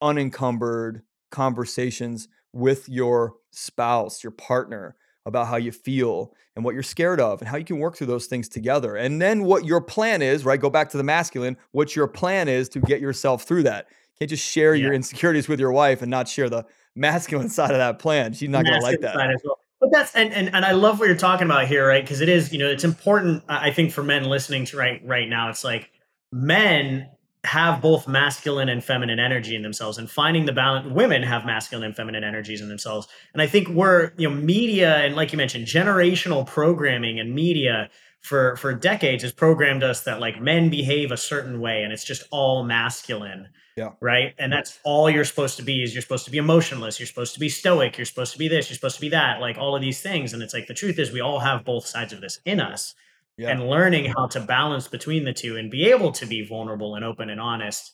unencumbered 0.00 1.02
conversations 1.30 2.28
with 2.52 2.88
your 2.88 3.34
spouse, 3.50 4.22
your 4.22 4.30
partner 4.30 4.96
about 5.24 5.46
how 5.46 5.56
you 5.56 5.72
feel 5.72 6.34
and 6.56 6.64
what 6.64 6.74
you're 6.74 6.82
scared 6.82 7.20
of 7.20 7.40
and 7.40 7.48
how 7.48 7.56
you 7.56 7.64
can 7.64 7.78
work 7.78 7.96
through 7.96 8.08
those 8.08 8.26
things 8.26 8.48
together. 8.48 8.96
And 8.96 9.22
then 9.22 9.44
what 9.44 9.64
your 9.64 9.80
plan 9.80 10.20
is, 10.20 10.44
right? 10.44 10.60
Go 10.60 10.70
back 10.70 10.90
to 10.90 10.96
the 10.96 11.04
masculine, 11.04 11.56
what 11.70 11.94
your 11.94 12.08
plan 12.08 12.48
is 12.48 12.68
to 12.70 12.80
get 12.80 13.00
yourself 13.00 13.44
through 13.44 13.62
that. 13.64 13.86
You 13.88 14.18
can't 14.18 14.30
just 14.30 14.44
share 14.44 14.74
your 14.74 14.92
insecurities 14.92 15.48
with 15.48 15.60
your 15.60 15.72
wife 15.72 16.02
and 16.02 16.10
not 16.10 16.28
share 16.28 16.50
the 16.50 16.66
masculine 16.96 17.48
side 17.48 17.70
of 17.70 17.78
that 17.78 17.98
plan. 17.98 18.32
She's 18.32 18.48
not 18.48 18.64
going 18.64 18.80
to 18.80 18.84
like 18.84 19.00
that. 19.00 19.16
well. 19.44 19.58
But 19.80 19.90
that's 19.90 20.14
and, 20.14 20.32
and 20.32 20.54
and 20.54 20.64
I 20.64 20.72
love 20.72 21.00
what 21.00 21.08
you're 21.08 21.16
talking 21.16 21.44
about 21.44 21.66
here, 21.66 21.88
right? 21.88 22.04
Because 22.04 22.20
it 22.20 22.28
is, 22.28 22.52
you 22.52 22.58
know, 22.60 22.68
it's 22.68 22.84
important. 22.84 23.42
I 23.48 23.70
I 23.70 23.72
think 23.72 23.90
for 23.90 24.04
men 24.04 24.22
listening 24.24 24.64
to 24.66 24.76
right 24.76 25.02
right 25.04 25.28
now, 25.28 25.50
it's 25.50 25.64
like 25.64 25.90
men 26.30 27.08
have 27.44 27.82
both 27.82 28.06
masculine 28.06 28.68
and 28.68 28.84
feminine 28.84 29.18
energy 29.18 29.56
in 29.56 29.62
themselves, 29.62 29.98
and 29.98 30.08
finding 30.10 30.46
the 30.46 30.52
balance. 30.52 30.86
Women 30.86 31.22
have 31.22 31.44
masculine 31.44 31.84
and 31.86 31.96
feminine 31.96 32.22
energies 32.24 32.60
in 32.60 32.68
themselves, 32.68 33.08
and 33.32 33.42
I 33.42 33.46
think 33.46 33.68
we're 33.68 34.12
you 34.16 34.28
know 34.28 34.34
media 34.34 34.96
and 34.98 35.16
like 35.16 35.32
you 35.32 35.36
mentioned, 35.38 35.66
generational 35.66 36.46
programming 36.46 37.18
and 37.18 37.34
media 37.34 37.90
for 38.20 38.54
for 38.56 38.72
decades 38.72 39.24
has 39.24 39.32
programmed 39.32 39.82
us 39.82 40.02
that 40.04 40.20
like 40.20 40.40
men 40.40 40.70
behave 40.70 41.10
a 41.10 41.16
certain 41.16 41.60
way, 41.60 41.82
and 41.82 41.92
it's 41.92 42.04
just 42.04 42.22
all 42.30 42.62
masculine 42.62 43.48
Yeah. 43.76 43.90
right 44.00 44.34
and 44.38 44.52
that's 44.52 44.78
all 44.84 45.10
you're 45.10 45.24
supposed 45.24 45.56
to 45.56 45.62
be 45.64 45.82
is 45.82 45.92
you're 45.94 46.02
supposed 46.02 46.26
to 46.26 46.30
be 46.30 46.38
emotionless 46.38 47.00
you're 47.00 47.06
supposed 47.08 47.34
to 47.34 47.40
be 47.40 47.48
stoic 47.48 47.96
you're 47.98 48.04
supposed 48.04 48.32
to 48.34 48.38
be 48.38 48.46
this 48.46 48.68
you're 48.68 48.76
supposed 48.76 48.96
to 48.96 49.00
be 49.00 49.08
that 49.08 49.40
like 49.40 49.56
all 49.58 49.74
of 49.74 49.80
these 49.82 50.00
things 50.00 50.32
and 50.34 50.42
it's 50.42 50.52
like 50.54 50.66
the 50.68 50.74
truth 50.74 50.98
is 50.98 51.10
we 51.10 51.20
all 51.22 51.40
have 51.40 51.64
both 51.64 51.86
sides 51.86 52.12
of 52.12 52.20
this 52.20 52.38
in 52.44 52.60
us 52.60 52.94
Yeah. 53.38 53.50
and 53.50 53.66
learning 53.66 54.12
how 54.14 54.26
to 54.28 54.40
balance 54.40 54.88
between 54.88 55.24
the 55.24 55.32
two 55.32 55.56
and 55.56 55.70
be 55.70 55.90
able 55.90 56.12
to 56.12 56.26
be 56.26 56.46
vulnerable 56.46 56.94
and 56.94 57.04
open 57.04 57.30
and 57.30 57.40
honest 57.40 57.92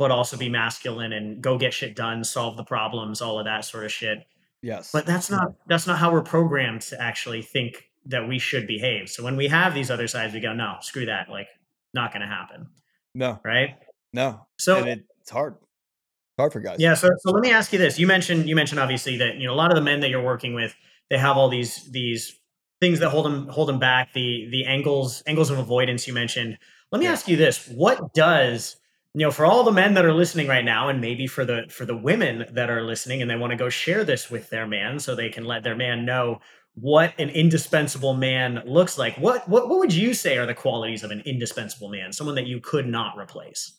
but 0.00 0.10
also 0.10 0.36
be 0.36 0.48
masculine 0.48 1.12
and 1.12 1.40
go 1.42 1.56
get 1.56 1.72
shit 1.72 1.94
done 1.94 2.24
solve 2.24 2.56
the 2.56 2.64
problems 2.64 3.20
all 3.20 3.38
of 3.38 3.44
that 3.44 3.64
sort 3.64 3.84
of 3.84 3.92
shit 3.92 4.26
yes. 4.62 4.90
but 4.92 5.06
that's 5.06 5.30
not 5.30 5.54
that's 5.68 5.86
not 5.86 5.98
how 5.98 6.12
we're 6.12 6.22
programmed 6.22 6.80
to 6.80 7.00
actually 7.00 7.40
think 7.40 7.88
that 8.04 8.26
we 8.26 8.38
should 8.38 8.66
behave 8.66 9.08
so 9.08 9.22
when 9.22 9.36
we 9.36 9.46
have 9.46 9.74
these 9.74 9.92
other 9.92 10.08
sides 10.08 10.34
we 10.34 10.40
go 10.40 10.52
no 10.52 10.74
screw 10.80 11.06
that 11.06 11.28
like 11.28 11.46
not 11.94 12.12
gonna 12.12 12.26
happen 12.26 12.66
no, 13.14 13.38
right 13.44 13.76
no. 14.12 14.46
so 14.58 14.82
and 14.82 15.04
it's 15.30 15.30
hard. 15.30 15.54
It's 15.54 16.40
hard 16.40 16.52
for 16.52 16.60
guys. 16.60 16.76
Yeah, 16.80 16.94
so 16.94 17.08
so 17.20 17.30
let 17.30 17.40
me 17.40 17.52
ask 17.52 17.72
you 17.72 17.78
this. 17.78 17.98
You 17.98 18.06
mentioned 18.06 18.48
you 18.48 18.56
mentioned 18.56 18.80
obviously 18.80 19.16
that 19.18 19.36
you 19.36 19.46
know 19.46 19.52
a 19.52 19.54
lot 19.54 19.70
of 19.70 19.76
the 19.76 19.82
men 19.82 20.00
that 20.00 20.10
you're 20.10 20.24
working 20.24 20.54
with, 20.54 20.74
they 21.08 21.18
have 21.18 21.36
all 21.36 21.48
these 21.48 21.88
these 21.90 22.36
things 22.80 22.98
that 23.00 23.10
hold 23.10 23.26
them 23.26 23.46
hold 23.48 23.68
them 23.68 23.78
back, 23.78 24.12
the 24.12 24.48
the 24.50 24.64
angles 24.66 25.22
angles 25.26 25.50
of 25.50 25.58
avoidance 25.58 26.06
you 26.06 26.14
mentioned. 26.14 26.58
Let 26.92 26.98
me 26.98 27.06
Yeah. 27.06 27.12
ask 27.12 27.28
you 27.28 27.36
this: 27.36 27.68
What 27.68 28.14
does 28.14 28.76
you 29.14 29.24
know 29.26 29.30
for 29.30 29.44
all 29.44 29.64
the 29.64 29.72
men 29.72 29.94
that 29.94 30.04
are 30.04 30.12
listening 30.14 30.48
right 30.48 30.64
now, 30.64 30.88
and 30.88 31.00
maybe 31.00 31.26
for 31.26 31.44
the 31.44 31.64
for 31.70 31.84
the 31.84 31.96
women 31.96 32.46
that 32.52 32.70
are 32.70 32.82
listening, 32.82 33.20
and 33.22 33.30
they 33.30 33.36
want 33.36 33.50
to 33.52 33.56
go 33.56 33.68
share 33.68 34.04
this 34.04 34.30
with 34.30 34.50
their 34.50 34.66
man, 34.66 34.98
so 34.98 35.14
they 35.14 35.28
can 35.28 35.44
let 35.44 35.62
their 35.62 35.76
man 35.76 36.04
know 36.04 36.40
what 36.74 37.12
an 37.18 37.28
indispensable 37.30 38.14
man 38.14 38.62
looks 38.64 38.96
like. 38.96 39.16
What 39.18 39.48
what 39.48 39.68
what 39.68 39.78
would 39.80 39.92
you 39.92 40.14
say 40.14 40.38
are 40.38 40.46
the 40.46 40.54
qualities 40.54 41.02
of 41.02 41.10
an 41.10 41.20
indispensable 41.26 41.88
man? 41.90 42.12
Someone 42.12 42.36
that 42.36 42.46
you 42.46 42.60
could 42.60 42.86
not 42.86 43.18
replace. 43.18 43.72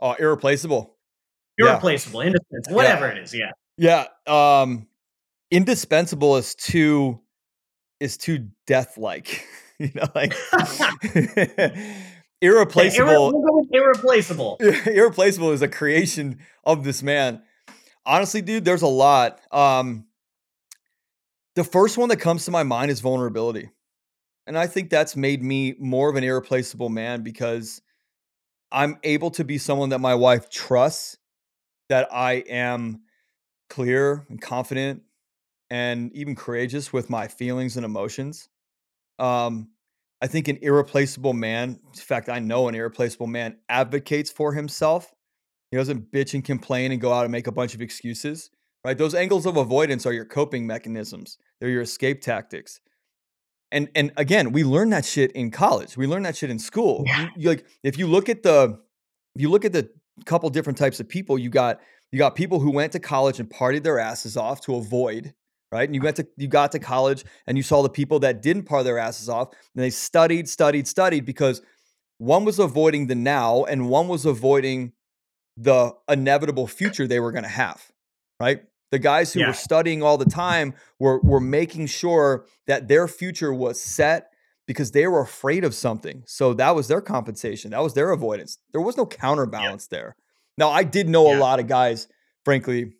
Oh, 0.00 0.14
irreplaceable. 0.14 0.96
Yeah. 1.58 1.72
Irreplaceable, 1.72 2.22
indispensable, 2.22 2.74
whatever 2.74 3.08
it 3.08 3.18
is. 3.18 3.34
Yeah. 3.34 3.50
Yeah. 3.76 4.06
Um 4.26 4.88
indispensable 5.50 6.36
is 6.38 6.54
too 6.54 7.20
is 8.02 8.16
too 8.16 8.48
death 8.66 8.98
like. 8.98 9.46
you 9.78 9.90
know, 9.94 10.06
like 10.14 10.34
irreplaceable. 12.40 13.10
Irre- 13.10 13.32
we'll 13.32 13.42
go 13.42 13.58
with 13.58 13.68
irreplaceable. 13.72 14.56
irreplaceable 14.60 15.52
is 15.52 15.62
a 15.62 15.68
creation 15.68 16.40
of 16.64 16.84
this 16.84 17.02
man. 17.02 17.42
Honestly, 18.04 18.42
dude, 18.42 18.64
there's 18.64 18.82
a 18.82 18.88
lot. 18.88 19.40
Um 19.52 20.06
the 21.54 21.64
first 21.64 21.98
one 21.98 22.08
that 22.08 22.16
comes 22.16 22.46
to 22.46 22.50
my 22.50 22.62
mind 22.62 22.90
is 22.90 23.00
vulnerability. 23.00 23.70
And 24.46 24.58
I 24.58 24.66
think 24.66 24.90
that's 24.90 25.14
made 25.14 25.42
me 25.42 25.74
more 25.78 26.08
of 26.08 26.16
an 26.16 26.24
irreplaceable 26.24 26.88
man 26.88 27.22
because 27.22 27.82
I'm 28.72 28.98
able 29.02 29.30
to 29.32 29.44
be 29.44 29.58
someone 29.58 29.90
that 29.90 29.98
my 29.98 30.14
wife 30.14 30.48
trusts, 30.48 31.18
that 31.90 32.08
I 32.10 32.44
am 32.48 33.02
clear 33.68 34.26
and 34.30 34.40
confident 34.40 35.02
and 35.72 36.12
even 36.14 36.34
courageous 36.34 36.92
with 36.92 37.08
my 37.08 37.26
feelings 37.26 37.76
and 37.76 37.84
emotions. 37.86 38.50
Um, 39.18 39.70
I 40.20 40.26
think 40.26 40.48
an 40.48 40.58
irreplaceable 40.60 41.32
man, 41.32 41.80
in 41.86 42.00
fact, 42.00 42.28
I 42.28 42.40
know 42.40 42.68
an 42.68 42.74
irreplaceable 42.74 43.26
man 43.26 43.56
advocates 43.70 44.30
for 44.30 44.52
himself. 44.52 45.10
He 45.70 45.78
doesn't 45.78 46.12
bitch 46.12 46.34
and 46.34 46.44
complain 46.44 46.92
and 46.92 47.00
go 47.00 47.10
out 47.10 47.24
and 47.24 47.32
make 47.32 47.46
a 47.46 47.52
bunch 47.52 47.74
of 47.74 47.80
excuses, 47.80 48.50
right? 48.84 48.98
Those 48.98 49.14
angles 49.14 49.46
of 49.46 49.56
avoidance 49.56 50.04
are 50.04 50.12
your 50.12 50.26
coping 50.26 50.66
mechanisms, 50.66 51.38
they're 51.58 51.70
your 51.70 51.82
escape 51.82 52.20
tactics. 52.20 52.80
And 53.70 53.88
and 53.94 54.12
again, 54.18 54.52
we 54.52 54.64
learn 54.64 54.90
that 54.90 55.06
shit 55.06 55.32
in 55.32 55.50
college. 55.50 55.96
We 55.96 56.06
learn 56.06 56.24
that 56.24 56.36
shit 56.36 56.50
in 56.50 56.58
school. 56.58 57.04
Yeah. 57.06 57.22
You- 57.22 57.30
you 57.36 57.48
like 57.48 57.64
if 57.82 57.98
you 57.98 58.06
look 58.06 58.28
at 58.28 58.42
the 58.42 58.78
if 59.34 59.40
you 59.40 59.48
look 59.48 59.64
at 59.64 59.72
the 59.72 59.88
couple 60.26 60.50
different 60.50 60.76
types 60.78 61.00
of 61.00 61.08
people, 61.08 61.38
you 61.38 61.48
got 61.48 61.80
you 62.12 62.18
got 62.18 62.34
people 62.36 62.60
who 62.60 62.70
went 62.70 62.92
to 62.92 63.00
college 63.00 63.40
and 63.40 63.48
partied 63.48 63.82
their 63.82 63.98
asses 63.98 64.36
off 64.36 64.60
to 64.66 64.74
avoid, 64.76 65.32
right? 65.72 65.88
And 65.88 65.94
you 65.94 66.02
went 66.02 66.16
to 66.16 66.26
you 66.36 66.46
got 66.46 66.70
to 66.72 66.78
college 66.78 67.24
and 67.46 67.56
you 67.56 67.62
saw 67.62 67.82
the 67.82 67.88
people 67.88 68.18
that 68.20 68.42
didn't 68.42 68.64
par 68.64 68.84
their 68.84 68.98
asses 68.98 69.28
off 69.28 69.48
and 69.74 69.82
they 69.82 69.90
studied, 69.90 70.48
studied, 70.48 70.86
studied 70.86 71.24
because 71.24 71.62
one 72.18 72.44
was 72.44 72.58
avoiding 72.58 73.06
the 73.08 73.14
now 73.16 73.64
and 73.64 73.88
one 73.88 74.06
was 74.06 74.24
avoiding 74.26 74.92
the 75.56 75.92
inevitable 76.08 76.66
future 76.66 77.06
they 77.06 77.20
were 77.20 77.32
going 77.32 77.44
to 77.44 77.48
have, 77.50 77.90
right? 78.38 78.62
The 78.90 78.98
guys 78.98 79.32
who 79.32 79.40
Yeah. 79.40 79.48
were 79.48 79.52
studying 79.54 80.02
all 80.02 80.18
the 80.18 80.26
time 80.26 80.74
were 81.00 81.18
were 81.20 81.40
making 81.40 81.86
sure 81.86 82.46
that 82.66 82.88
their 82.88 83.08
future 83.08 83.52
was 83.52 83.80
set 83.80 84.28
because 84.66 84.92
they 84.92 85.06
were 85.08 85.20
afraid 85.22 85.64
of 85.64 85.74
something. 85.74 86.22
So 86.26 86.54
that 86.54 86.76
was 86.76 86.86
their 86.88 87.00
compensation. 87.00 87.72
That 87.72 87.82
was 87.82 87.94
their 87.94 88.10
avoidance. 88.12 88.58
There 88.72 88.80
was 88.80 88.96
no 88.96 89.06
counterbalance 89.06 89.88
there. 89.88 90.14
Now, 90.56 90.70
I 90.70 90.84
did 90.84 91.08
know 91.08 91.26
a 91.34 91.36
lot 91.38 91.58
of 91.58 91.66
guys, 91.66 92.06
frankly, 92.44 92.92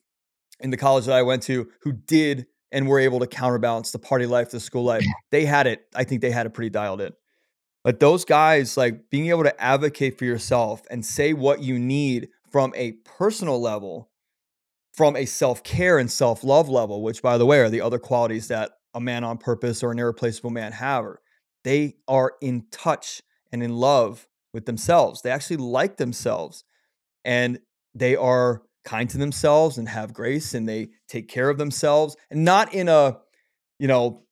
in 0.61 0.71
the 0.71 0.77
college 0.77 1.05
that 1.07 1.15
I 1.15 1.23
went 1.23 1.43
to 1.45 1.69
who 1.83 1.93
did 1.93 2.47
and 2.73 2.87
we 2.87 2.91
were 2.91 2.99
able 2.99 3.21
to 3.21 3.27
counterbalance 3.27 3.93
the 3.93 3.99
party 3.99 4.27
life, 4.27 4.51
the 4.51 4.61
school 4.61 4.85
life. 4.85 5.05
They 5.31 5.45
had 5.45 5.67
it. 5.67 5.87
I 5.95 6.05
think 6.05 6.21
they 6.21 6.31
had 6.31 6.47
it 6.47 6.51
pretty 6.51 6.71
dialed 6.71 7.01
in. 7.01 7.13
But 7.85 8.01
those 8.01 8.25
guys, 8.25 8.77
like 8.77 9.11
being 9.11 9.29
able 9.29 9.45
to 9.45 9.63
advocate 9.63 10.19
for 10.19 10.25
yourself 10.25 10.83
and 10.91 11.05
say 11.05 11.33
what 11.33 11.63
you 11.63 11.79
need 11.79 12.29
from 12.51 12.73
a 12.77 12.93
personal 12.93 13.61
level, 13.61 14.11
from 14.93 15.17
a 15.17 15.25
self 15.25 15.63
care 15.63 15.99
and 15.99 16.11
self 16.11 16.45
love 16.45 16.69
level, 16.69 17.03
which, 17.03 17.23
by 17.23 17.39
the 17.39 17.47
way, 17.47 17.61
are 17.61 17.71
the 17.71 17.81
other 17.81 17.99
qualities 17.99 18.49
that 18.49 18.73
a 18.95 19.01
man 19.01 19.25
on 19.25 19.39
purpose 19.39 19.83
or 19.83 19.91
an 19.91 19.99
irreplaceable 19.99 20.51
man 20.51 20.73
have. 20.73 21.05
They 21.65 21.95
are 22.09 22.35
in 22.41 22.67
touch 22.71 23.23
and 23.51 23.63
in 23.63 23.77
love 23.77 24.29
with 24.53 24.67
themselves. 24.67 25.23
They 25.23 25.31
actually 25.31 25.57
like 25.59 25.97
themselves 25.97 26.65
and 27.25 27.61
they 27.95 28.17
are 28.17 28.63
kind 28.85 29.09
to 29.11 29.19
themselves 29.19 29.79
and 29.79 29.89
have 29.89 30.13
grace 30.13 30.55
and 30.55 30.69
they 30.69 30.89
take 31.09 31.29
care 31.29 31.49
of 31.49 31.59
themselves 31.59 32.17
and 32.31 32.45
not 32.45 32.75
in 32.75 32.89
a, 32.89 33.19
you 33.79 33.89
know, 33.89 34.25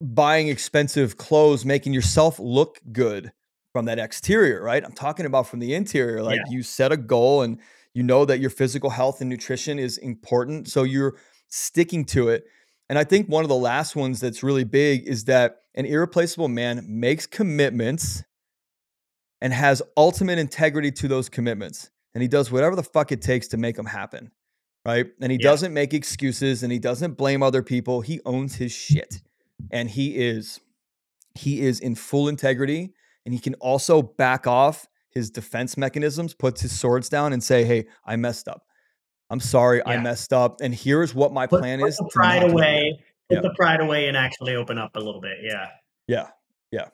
buying 0.00 0.48
expensive 0.48 1.16
clothes, 1.16 1.64
making 1.64 1.92
yourself 1.92 2.38
look 2.38 2.80
good 2.92 3.32
from 3.72 3.84
that 3.84 3.98
exterior, 3.98 4.62
right? 4.62 4.84
I'm 4.84 4.92
talking 4.92 5.26
about 5.26 5.46
from 5.46 5.60
the 5.60 5.74
interior. 5.74 6.22
Like 6.22 6.40
you 6.48 6.62
set 6.62 6.92
a 6.92 6.96
goal 6.96 7.42
and 7.42 7.58
you 7.94 8.02
know 8.02 8.24
that 8.24 8.40
your 8.40 8.50
physical 8.50 8.90
health 8.90 9.20
and 9.20 9.28
nutrition 9.28 9.78
is 9.78 9.98
important. 9.98 10.68
So 10.68 10.84
you're 10.84 11.16
sticking 11.48 12.04
to 12.06 12.28
it. 12.28 12.44
And 12.88 12.98
I 12.98 13.04
think 13.04 13.28
one 13.28 13.44
of 13.44 13.48
the 13.48 13.54
last 13.56 13.94
ones 13.94 14.20
that's 14.20 14.42
really 14.42 14.64
big 14.64 15.06
is 15.06 15.24
that 15.26 15.58
an 15.74 15.86
irreplaceable 15.86 16.48
man 16.48 16.84
makes 16.88 17.26
commitments 17.26 18.24
and 19.40 19.52
has 19.52 19.82
ultimate 19.96 20.38
integrity 20.38 20.90
to 20.92 21.08
those 21.08 21.28
commitments. 21.28 21.90
And 22.14 22.22
he 22.22 22.28
does 22.28 22.50
whatever 22.50 22.74
the 22.76 22.82
fuck 22.82 23.12
it 23.12 23.22
takes 23.22 23.48
to 23.48 23.56
make 23.56 23.76
them 23.76 23.86
happen. 23.86 24.30
Right. 24.84 25.06
And 25.20 25.30
he 25.30 25.38
Yeah. 25.40 25.50
doesn't 25.50 25.74
make 25.74 25.92
excuses 25.94 26.62
and 26.62 26.72
he 26.72 26.78
doesn't 26.78 27.14
blame 27.18 27.42
other 27.42 27.62
people. 27.62 28.00
He 28.00 28.20
owns 28.24 28.54
his 28.56 28.72
shit. 28.72 29.20
And 29.70 29.90
he 29.90 30.16
is, 30.16 30.60
he 31.34 31.60
is 31.60 31.80
in 31.80 31.94
full 31.94 32.28
integrity. 32.28 32.94
And 33.26 33.34
he 33.34 33.40
can 33.40 33.54
also 33.56 34.00
back 34.02 34.46
off 34.46 34.86
his 35.10 35.30
defense 35.30 35.76
mechanisms, 35.76 36.32
puts 36.34 36.62
his 36.62 36.76
swords 36.78 37.08
down 37.10 37.32
and 37.32 37.42
say, 37.44 37.64
Hey, 37.64 37.86
I 38.06 38.16
messed 38.16 38.48
up. 38.48 38.64
I'm 39.28 39.38
sorry, 39.40 39.84
I 39.86 40.00
messed 40.00 40.32
up. 40.32 40.60
And 40.60 40.74
here's 40.74 41.14
what 41.14 41.32
my 41.32 41.46
Put, 41.46 41.60
plan 41.60 41.78
put 41.80 41.88
is. 41.90 41.96
the 41.98 42.08
pride 42.12 42.40
not 42.40 42.40
do 42.40 42.46
it 42.46 42.52
away. 42.52 43.04
Put 43.28 43.34
Yeah. 43.36 43.40
the 43.42 43.54
pride 43.54 43.80
away 43.80 44.08
and 44.08 44.16
actually 44.16 44.56
open 44.56 44.78
up 44.78 44.96
a 44.96 44.98
little 44.98 45.20
bit. 45.20 45.38
Yeah. 45.42 45.68
Yeah. 46.08 46.28
Yeah. 46.72 46.88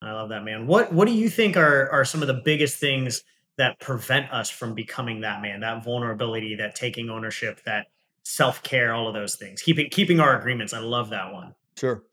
I 0.00 0.12
love 0.12 0.28
that, 0.28 0.44
man. 0.44 0.66
What 0.66 0.92
What 0.92 1.08
do 1.08 1.12
you 1.14 1.28
think 1.28 1.56
are 1.56 1.90
are 1.90 2.04
some 2.04 2.22
of 2.22 2.28
the 2.28 2.40
biggest 2.44 2.78
things 2.78 3.22
that 3.58 3.78
prevent 3.80 4.32
us 4.32 4.48
from 4.50 4.74
becoming 4.74 5.20
that 5.20 5.42
man? 5.42 5.60
That 5.60 5.84
vulnerability, 5.84 6.54
that 6.56 6.74
taking 6.74 7.10
ownership, 7.10 7.60
that 7.64 7.86
self 8.22 8.62
care, 8.62 8.94
all 8.94 9.08
of 9.08 9.14
those 9.14 9.36
things. 9.36 9.62
Keeping 9.62 9.90
keeping 9.90 10.20
our 10.20 10.38
agreements. 10.38 10.72
I 10.72 10.80
love 10.80 11.10
that 11.10 11.32
one. 11.32 11.54
Sure. 11.76 12.04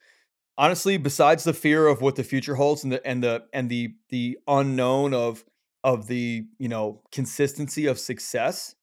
Honestly, 0.58 0.98
besides 0.98 1.44
the 1.44 1.54
fear 1.54 1.88
of 1.88 2.02
what 2.02 2.16
the 2.16 2.24
future 2.24 2.56
holds 2.56 2.84
and 2.84 2.94
the 2.94 3.06
and 3.06 3.24
the 3.24 3.46
and 3.54 3.70
the 3.70 3.96
the 4.10 4.38
unknown 4.48 5.14
of 5.14 5.44
of 5.86 6.08
the, 6.08 6.44
you 6.58 6.68
know, 6.68 7.00
consistency 7.12 7.86
of 7.86 8.00
success, 8.00 8.74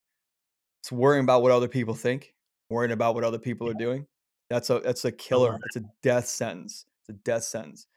it's 0.81 0.89
worrying 0.89 1.25
about 1.25 1.41
what 1.41 1.51
other 1.51 1.67
people 1.67 1.93
think, 1.93 2.33
worrying 2.69 2.93
about 2.93 3.13
what 3.13 3.25
other 3.25 3.37
people 3.37 3.67
are 3.67 3.73
doing. 3.73 4.07
That's 4.49 4.69
a 4.69 4.79
that's 4.79 5.03
a 5.03 5.11
killer. 5.11 5.55
it. 5.55 5.61
It's 5.65 5.75
a 5.75 5.83
death 6.01 6.27
sentence. 6.27 6.85
It's 7.01 7.09
a 7.09 7.19
death 7.23 7.43
sentence. 7.43 7.87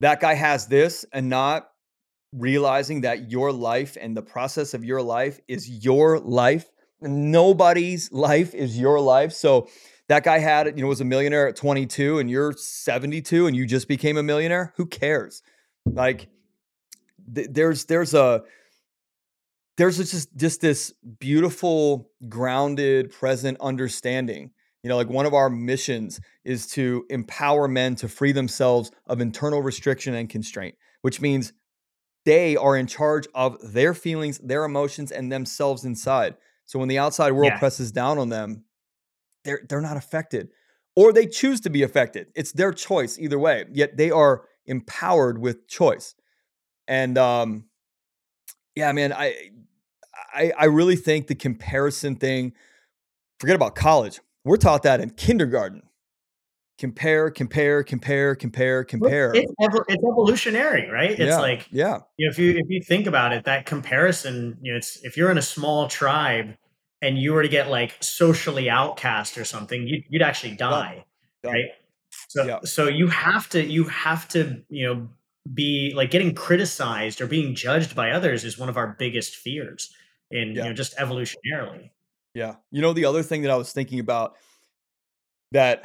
That 0.00 0.20
guy 0.20 0.34
has 0.34 0.66
this 0.66 1.06
and 1.12 1.30
not 1.30 1.70
realizing 2.36 3.02
that 3.02 3.30
your 3.30 3.52
life 3.52 3.96
and 4.00 4.16
the 4.16 4.22
process 4.22 4.74
of 4.74 4.84
your 4.84 5.02
life 5.02 5.40
is 5.48 5.68
your 5.84 6.18
life. 6.18 6.70
Nobody's 7.00 8.10
life 8.12 8.54
is 8.54 8.78
your 8.78 9.00
life. 9.00 9.32
So 9.32 9.68
that 10.08 10.24
guy 10.24 10.38
had, 10.38 10.66
you 10.76 10.82
know, 10.82 10.88
was 10.88 11.00
a 11.00 11.04
millionaire 11.04 11.48
at 11.48 11.56
22 11.56 12.18
and 12.18 12.30
you're 12.30 12.52
72 12.52 13.46
and 13.46 13.56
you 13.56 13.66
just 13.66 13.88
became 13.88 14.16
a 14.16 14.22
millionaire. 14.22 14.72
Who 14.76 14.86
cares? 14.86 15.42
Like 15.86 16.28
th- 17.32 17.48
there's 17.50 17.84
there's 17.86 18.14
a 18.14 18.42
there's 19.76 19.98
just 19.98 20.36
just 20.36 20.60
this 20.60 20.92
beautiful 21.18 22.10
grounded 22.28 23.10
present 23.10 23.58
understanding 23.60 24.50
you 24.82 24.88
know 24.88 24.96
like 24.96 25.08
one 25.08 25.26
of 25.26 25.34
our 25.34 25.50
missions 25.50 26.20
is 26.44 26.66
to 26.66 27.04
empower 27.10 27.68
men 27.68 27.94
to 27.96 28.08
free 28.08 28.32
themselves 28.32 28.90
of 29.06 29.20
internal 29.20 29.62
restriction 29.62 30.14
and 30.14 30.28
constraint 30.28 30.74
which 31.02 31.20
means 31.20 31.52
they 32.24 32.56
are 32.56 32.76
in 32.76 32.86
charge 32.86 33.26
of 33.34 33.56
their 33.72 33.94
feelings 33.94 34.38
their 34.38 34.64
emotions 34.64 35.10
and 35.12 35.30
themselves 35.30 35.84
inside. 35.84 36.36
So 36.66 36.78
when 36.78 36.88
the 36.88 36.98
outside 36.98 37.32
world 37.32 37.52
Yeah. 37.52 37.58
presses 37.58 37.92
down 37.92 38.18
on 38.18 38.28
them 38.28 38.64
they're 39.44 39.60
they're 39.68 39.80
not 39.80 39.96
affected 39.96 40.48
or 40.96 41.12
they 41.12 41.26
choose 41.26 41.60
to 41.62 41.70
be 41.70 41.82
affected. 41.82 42.28
It's 42.34 42.52
their 42.52 42.72
choice 42.72 43.18
either 43.18 43.38
way 43.38 43.66
yet 43.72 43.96
they 43.96 44.10
are 44.10 44.44
empowered 44.66 45.38
with 45.38 45.68
choice. 45.68 46.14
And 46.88 47.16
um 47.18 47.64
yeah 48.76 48.92
man 48.92 49.12
i 49.12 49.34
i 50.34 50.52
i 50.58 50.64
really 50.64 50.96
think 50.96 51.26
the 51.26 51.34
comparison 51.34 52.16
thing 52.16 52.52
forget 53.38 53.56
about 53.56 53.74
college 53.74 54.20
we're 54.44 54.56
taught 54.56 54.82
that 54.82 55.00
in 55.00 55.10
kindergarten 55.10 55.82
compare 56.78 57.30
compare 57.30 57.84
compare 57.84 58.34
compare 58.34 58.84
compare 58.84 59.34
It's 59.34 59.52
it's 59.60 60.04
evolutionary, 60.04 60.90
right? 60.90 61.10
It's 61.10 61.20
yeah 61.20 61.38
like 61.38 61.68
yeah 61.70 62.00
you 62.16 62.26
know, 62.26 62.30
if 62.30 62.38
you 62.38 62.50
if 62.56 62.68
you 62.68 62.82
think 62.82 63.06
about 63.06 63.32
it, 63.32 63.44
that 63.44 63.66
comparison, 63.66 64.58
you 64.60 64.72
know, 64.72 64.78
it's 64.78 65.02
if 65.04 65.16
you're 65.16 65.30
in 65.30 65.38
a 65.38 65.42
small 65.42 65.88
tribe 65.88 66.56
and 67.00 67.18
you 67.18 67.32
were 67.32 67.42
to 67.42 67.48
get 67.48 67.70
like 67.70 67.96
socially 68.00 68.68
outcast 68.70 69.36
or 69.38 69.44
something, 69.44 69.86
you'd, 69.86 70.04
you'd 70.08 70.22
actually 70.22 70.56
die. 70.56 71.04
right? 71.44 71.66
So 72.28 72.44
yeah. 72.44 72.58
so 72.64 72.88
you 72.88 73.06
have 73.08 73.48
to 73.50 73.64
you 73.64 73.84
have 73.84 74.26
to 74.28 74.62
you 74.68 74.86
know 74.86 75.08
be 75.52 75.92
like 75.94 76.10
getting 76.10 76.34
criticized 76.34 77.20
or 77.20 77.26
being 77.26 77.54
judged 77.54 77.94
by 77.94 78.10
others 78.10 78.44
is 78.44 78.58
one 78.58 78.68
of 78.68 78.76
our 78.76 78.96
biggest 78.98 79.36
fears 79.36 79.92
in 80.30 80.48
you 80.48 80.54
know 80.54 80.72
just 80.72 80.96
evolutionarily. 80.96 81.90
Yeah. 82.34 82.56
You 82.72 82.82
know 82.82 82.92
the 82.92 83.04
other 83.04 83.22
thing 83.22 83.42
that 83.42 83.50
I 83.52 83.56
was 83.56 83.72
thinking 83.72 84.00
about 84.00 84.36
that 85.52 85.84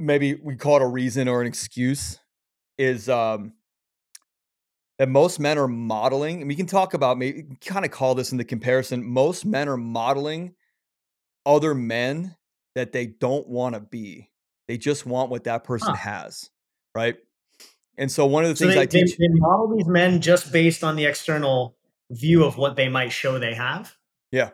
maybe 0.00 0.34
we 0.34 0.56
call 0.56 0.76
it 0.76 0.82
a 0.82 0.86
reason 0.86 1.28
or 1.28 1.40
an 1.40 1.46
excuse 1.46 2.18
is 2.78 3.08
um 3.08 3.52
that 4.98 5.08
most 5.08 5.40
men 5.40 5.56
are 5.56 5.68
modeling, 5.68 6.42
and 6.42 6.48
we 6.48 6.54
can 6.54 6.66
talk 6.66 6.92
about 6.92 7.16
maybe 7.16 7.46
kind 7.64 7.86
of 7.86 7.90
call 7.90 8.14
this 8.14 8.32
in 8.32 8.38
the 8.38 8.44
comparison. 8.44 9.02
Most 9.02 9.46
men 9.46 9.68
are 9.68 9.78
modeling 9.78 10.54
other 11.46 11.74
men 11.74 12.36
that 12.74 12.92
they 12.92 13.06
don't 13.06 13.48
want 13.48 13.74
to 13.74 13.80
be. 13.80 14.30
They 14.68 14.76
just 14.76 15.06
want 15.06 15.30
what 15.30 15.44
that 15.44 15.64
person 15.64 15.94
huh. 15.94 15.96
has, 15.96 16.50
right? 16.94 17.16
And 17.96 18.10
so 18.12 18.26
one 18.26 18.44
of 18.44 18.50
the 18.50 18.56
so 18.56 18.66
things 18.66 18.74
they, 18.74 18.80
I 18.82 18.86
teach, 18.86 19.16
they, 19.16 19.26
they 19.26 19.34
model 19.34 19.74
these 19.76 19.86
men 19.86 20.20
just 20.20 20.52
based 20.52 20.84
on 20.84 20.96
the 20.96 21.06
external 21.06 21.76
view 22.10 22.44
of 22.44 22.56
what 22.56 22.76
they 22.76 22.88
might 22.88 23.10
show 23.10 23.38
they 23.38 23.54
have. 23.54 23.96
Yeah, 24.32 24.50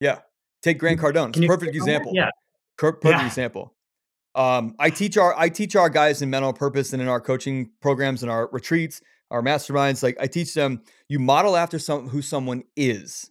yeah. 0.00 0.20
Take 0.62 0.78
Grant 0.78 1.00
Cardone. 1.00 1.28
It's 1.28 1.38
a 1.38 1.46
perfect 1.46 1.76
example. 1.76 2.12
Yeah, 2.14 2.30
perfect 2.78 3.04
yeah. 3.04 3.26
example. 3.26 3.73
Um, 4.34 4.74
I 4.78 4.90
teach 4.90 5.16
our 5.16 5.38
I 5.38 5.48
teach 5.48 5.76
our 5.76 5.88
guys 5.88 6.22
in 6.22 6.30
Men 6.30 6.44
on 6.44 6.54
Purpose 6.54 6.92
and 6.92 7.00
in 7.00 7.08
our 7.08 7.20
coaching 7.20 7.70
programs 7.80 8.22
and 8.22 8.30
our 8.30 8.48
retreats 8.52 9.00
our 9.34 9.42
masterminds, 9.42 10.02
like 10.02 10.16
I 10.20 10.28
teach 10.28 10.54
them, 10.54 10.82
you 11.08 11.18
model 11.18 11.56
after 11.56 11.78
some 11.78 12.08
who 12.08 12.22
someone 12.22 12.62
is, 12.76 13.30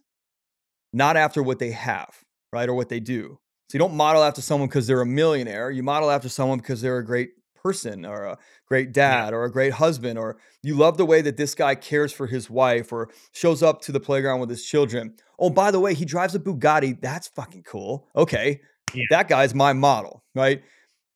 not 0.92 1.16
after 1.16 1.42
what 1.42 1.58
they 1.58 1.70
have, 1.70 2.10
right? 2.52 2.68
Or 2.68 2.74
what 2.74 2.90
they 2.90 3.00
do. 3.00 3.38
So 3.70 3.76
you 3.76 3.78
don't 3.78 3.94
model 3.94 4.22
after 4.22 4.42
someone 4.42 4.68
because 4.68 4.86
they're 4.86 5.00
a 5.00 5.06
millionaire. 5.06 5.70
You 5.70 5.82
model 5.82 6.10
after 6.10 6.28
someone 6.28 6.58
because 6.58 6.82
they're 6.82 6.98
a 6.98 7.04
great 7.04 7.30
person 7.54 8.04
or 8.04 8.24
a 8.24 8.38
great 8.68 8.92
dad 8.92 9.32
or 9.32 9.44
a 9.44 9.50
great 9.50 9.72
husband 9.72 10.18
or 10.18 10.36
you 10.62 10.74
love 10.74 10.98
the 10.98 11.06
way 11.06 11.22
that 11.22 11.38
this 11.38 11.54
guy 11.54 11.74
cares 11.74 12.12
for 12.12 12.26
his 12.26 12.50
wife 12.50 12.92
or 12.92 13.08
shows 13.32 13.62
up 13.62 13.80
to 13.82 13.92
the 13.92 14.00
playground 14.00 14.40
with 14.40 14.50
his 14.50 14.66
children. 14.66 15.14
Oh, 15.38 15.48
by 15.48 15.70
the 15.70 15.80
way, 15.80 15.94
he 15.94 16.04
drives 16.04 16.34
a 16.34 16.38
Bugatti. 16.38 17.00
That's 17.00 17.28
fucking 17.28 17.62
cool. 17.62 18.06
Okay. 18.14 18.60
Yeah. 18.92 19.04
That 19.08 19.28
guy's 19.28 19.54
my 19.54 19.72
model, 19.72 20.22
right? 20.34 20.62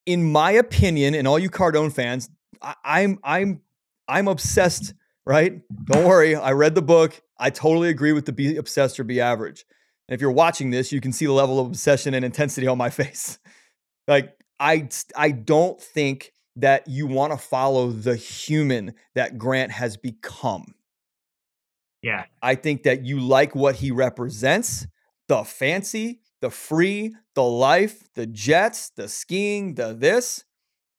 In 0.09 0.33
my 0.33 0.53
opinion, 0.53 1.15
and 1.15 1.29
all 1.29 1.39
you 1.39 1.51
Cardone 1.51 1.93
fans, 1.93 2.31
I, 2.63 2.75
I'm 2.85 3.19
I'm 3.23 3.61
I'm 4.09 4.27
obsessed, 4.27 4.95
right? 5.27 5.61
Don't 5.85 6.07
worry. 6.07 6.35
I 6.35 6.53
read 6.53 6.75
the 6.75 6.83
book. 6.83 7.21
I 7.39 7.51
totally 7.51 7.91
agree 7.91 8.13
with 8.13 8.25
the 8.25 8.33
be 8.33 8.57
obsessed 8.57 8.99
or 8.99 9.05
be 9.05 9.21
average. 9.21 9.65
And 10.09 10.15
if 10.15 10.21
you're 10.21 10.31
watching 10.31 10.71
this, 10.71 10.91
you 10.93 11.01
can 11.01 11.13
see 11.13 11.27
the 11.27 11.33
level 11.33 11.61
of 11.61 11.67
obsession 11.67 12.15
and 12.15 12.25
intensity 12.25 12.67
on 12.67 12.79
my 12.79 12.91
face. 13.01 13.39
Like 14.07 14.35
I 14.59 14.89
I 15.15 15.31
don't 15.31 15.81
think 15.81 16.33
that 16.57 16.89
you 16.89 17.07
want 17.07 17.33
to 17.33 17.39
follow 17.39 17.91
the 17.91 18.17
human 18.17 18.95
that 19.15 19.39
Grant 19.39 19.71
has 19.73 19.97
become. 19.97 20.75
Yeah. 22.03 22.25
I 22.43 22.55
think 22.55 22.85
that 22.85 23.05
you 23.05 23.21
like 23.21 23.55
what 23.55 23.77
he 23.77 23.91
represents, 23.91 24.87
the 25.29 25.45
fancy, 25.45 26.21
the 26.41 26.51
free, 26.51 27.15
the 27.35 27.43
life, 27.43 28.09
the 28.15 28.27
jets, 28.27 28.91
the 28.91 29.09
skiing, 29.09 29.75
the 29.75 29.93
this. 29.93 30.45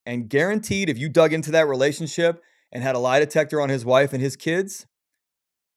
And 0.05 0.29
guaranteed, 0.29 0.89
if 0.89 0.97
you 0.97 1.09
dug 1.09 1.33
into 1.33 1.51
that 1.51 1.67
relationship 1.67 2.41
and 2.71 2.81
had 2.83 2.95
a 2.95 2.99
lie 2.99 3.19
detector 3.19 3.61
on 3.61 3.69
his 3.69 3.85
wife 3.85 4.13
and 4.13 4.21
his 4.21 4.35
kids, 4.35 4.87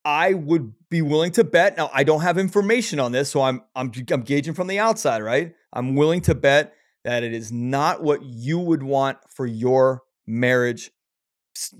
I 0.04 0.34
would 0.34 0.72
be 0.88 1.02
willing 1.02 1.32
to 1.32 1.44
bet. 1.44 1.76
Now, 1.76 1.90
I 1.92 2.02
don't 2.04 2.22
have 2.22 2.38
information 2.38 2.98
on 2.98 3.12
this, 3.12 3.30
so 3.30 3.42
I'm 3.42 3.62
I'm 3.76 3.92
I'm 4.10 4.22
gauging 4.22 4.54
from 4.54 4.66
the 4.66 4.78
outside, 4.78 5.22
right? 5.22 5.54
I'm 5.72 5.94
willing 5.94 6.20
to 6.22 6.34
bet 6.34 6.74
that 7.04 7.22
it 7.22 7.32
is 7.32 7.52
not 7.52 8.02
what 8.02 8.22
you 8.22 8.58
would 8.58 8.82
want 8.82 9.18
for 9.28 9.46
your 9.46 10.02
marriage, 10.26 10.90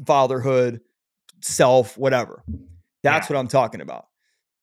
fatherhood, 0.06 0.80
self, 1.40 1.96
whatever. 1.96 2.44
That's 3.02 3.28
yeah. 3.28 3.36
what 3.36 3.40
I'm 3.40 3.48
talking 3.48 3.80
about. 3.80 4.06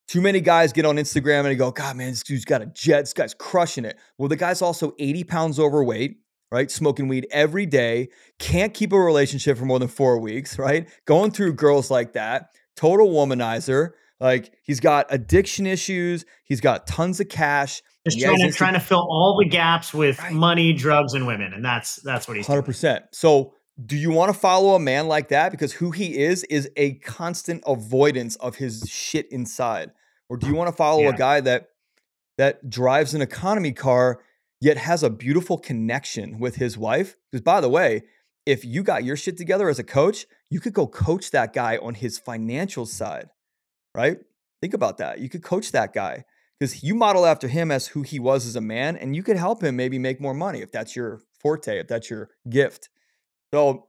Too 0.10 0.22
many 0.22 0.42
guys 0.42 0.74
get 0.74 0.86
on 0.86 0.96
Instagram 0.96 1.40
and 1.40 1.48
they 1.48 1.56
go, 1.56 1.70
God, 1.72 1.96
man, 1.96 2.10
this 2.10 2.24
dude's 2.24 2.44
got 2.44 2.64
a 2.64 2.66
jet. 2.66 3.02
This 3.02 3.14
guy's 3.14 3.36
crushing 3.36 3.86
it. 3.86 3.98
Well, 4.18 4.28
the 4.28 4.36
guy's 4.36 4.62
also 4.62 4.94
80 4.98 5.24
pounds 5.24 5.60
overweight 5.60 6.18
right? 6.52 6.70
Smoking 6.72 7.08
weed 7.08 7.28
every 7.32 7.66
day, 7.66 8.10
can't 8.40 8.74
keep 8.74 8.92
a 8.92 9.00
relationship 9.00 9.58
for 9.58 9.66
more 9.66 9.80
than 9.80 9.88
four 9.88 10.20
weeks, 10.20 10.58
right? 10.58 10.90
Going 11.06 11.32
through 11.32 11.54
girls 11.54 11.92
like 11.92 12.14
that, 12.14 12.50
total 12.76 13.10
womanizer. 13.10 13.92
Like 14.20 14.54
he's 14.64 14.80
got 14.80 15.06
addiction 15.10 15.66
issues, 15.66 16.26
he's 16.44 16.60
got 16.60 16.88
tons 16.88 17.20
of 17.20 17.30
cash. 17.30 17.82
Just 18.06 18.20
trying 18.20 18.40
to, 18.40 18.52
trying 18.52 18.74
to 18.74 18.80
fill 18.80 19.00
all 19.00 19.38
the 19.38 19.48
gaps 19.48 19.94
with 19.94 20.20
right. 20.20 20.34
money, 20.34 20.74
drugs, 20.74 21.14
and 21.14 21.28
women, 21.28 21.54
and 21.54 21.64
that's 21.64 21.98
that's 21.98 22.28
what 22.28 22.36
he's 22.36 22.48
hundred 22.48 22.64
percent. 22.64 23.06
So, 23.12 23.54
do 23.86 23.96
you 23.96 24.10
want 24.10 24.34
to 24.34 24.38
follow 24.38 24.76
a 24.76 24.80
man 24.80 25.08
like 25.08 25.30
that 25.30 25.52
because 25.52 25.74
who 25.74 25.92
he 25.92 26.18
is 26.18 26.44
is 26.46 26.70
a 26.76 26.96
constant 26.96 27.64
avoidance 27.68 28.36
of 28.38 28.56
his 28.56 28.86
shit 28.90 29.32
inside, 29.32 29.92
or 30.30 30.38
do 30.38 30.48
you 30.48 30.56
want 30.56 30.70
to 30.70 30.76
follow 30.76 31.02
yeah. 31.02 31.10
a 31.10 31.18
guy 31.18 31.42
that 31.42 31.70
that 32.38 32.70
drives 32.70 33.14
an 33.14 33.22
economy 33.22 33.74
car 33.74 34.22
yet 34.62 34.78
has 34.78 35.04
a 35.04 35.10
beautiful 35.10 35.58
connection 35.58 36.40
with 36.40 36.56
his 36.56 36.78
wife. 36.78 37.18
Because, 37.32 37.44
by 37.44 37.62
the 37.62 37.70
way, 37.70 38.04
if 38.46 38.66
you 38.66 38.84
got 38.84 39.04
your 39.04 39.16
shit 39.16 39.38
together 39.38 39.70
as 39.70 39.80
a 39.80 39.84
coach, 39.84 40.26
you 40.50 40.60
could 40.60 40.74
go 40.74 40.88
coach 40.88 41.32
that 41.32 41.54
guy 41.54 41.78
on 41.78 41.96
his 41.96 42.18
financial 42.18 42.86
side, 42.86 43.30
right? 43.96 44.18
Think 44.62 44.74
about 44.74 44.98
that. 44.98 45.20
You 45.20 45.30
could 45.30 45.44
coach 45.44 45.72
that 45.72 45.94
guy 45.94 46.26
because 46.60 46.84
you 46.84 46.96
model 46.96 47.26
after 47.26 47.48
him 47.48 47.72
as 47.72 47.88
who 47.88 48.02
he 48.02 48.20
was 48.20 48.46
as 48.46 48.56
a 48.56 48.62
man, 48.62 48.98
and 48.98 49.16
you 49.16 49.24
could 49.24 49.38
help 49.38 49.64
him 49.64 49.76
maybe 49.76 50.00
make 50.00 50.20
more 50.20 50.34
money 50.34 50.62
if 50.62 50.72
that's 50.72 50.96
your 50.96 51.22
forte, 51.40 51.80
if 51.80 51.88
that's 51.88 52.10
your 52.10 52.30
gift. 52.50 52.90
So, 53.54 53.88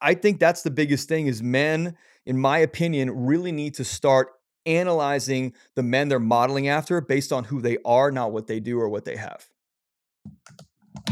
I 0.00 0.14
think 0.14 0.40
that's 0.40 0.62
the 0.62 0.70
biggest 0.70 1.06
thing 1.06 1.26
is 1.26 1.42
men, 1.42 1.96
in 2.24 2.38
my 2.38 2.58
opinion, 2.58 3.26
really 3.26 3.52
need 3.52 3.74
to 3.74 3.84
start 3.84 4.28
analyzing 4.66 5.54
the 5.74 5.82
men 5.82 6.08
they're 6.08 6.18
modeling 6.18 6.68
after 6.68 7.00
based 7.00 7.32
on 7.32 7.44
who 7.44 7.60
they 7.60 7.78
are, 7.84 8.10
not 8.10 8.32
what 8.32 8.46
they 8.46 8.60
do 8.60 8.78
or 8.78 8.88
what 8.88 9.04
they 9.04 9.16
have. 9.16 9.48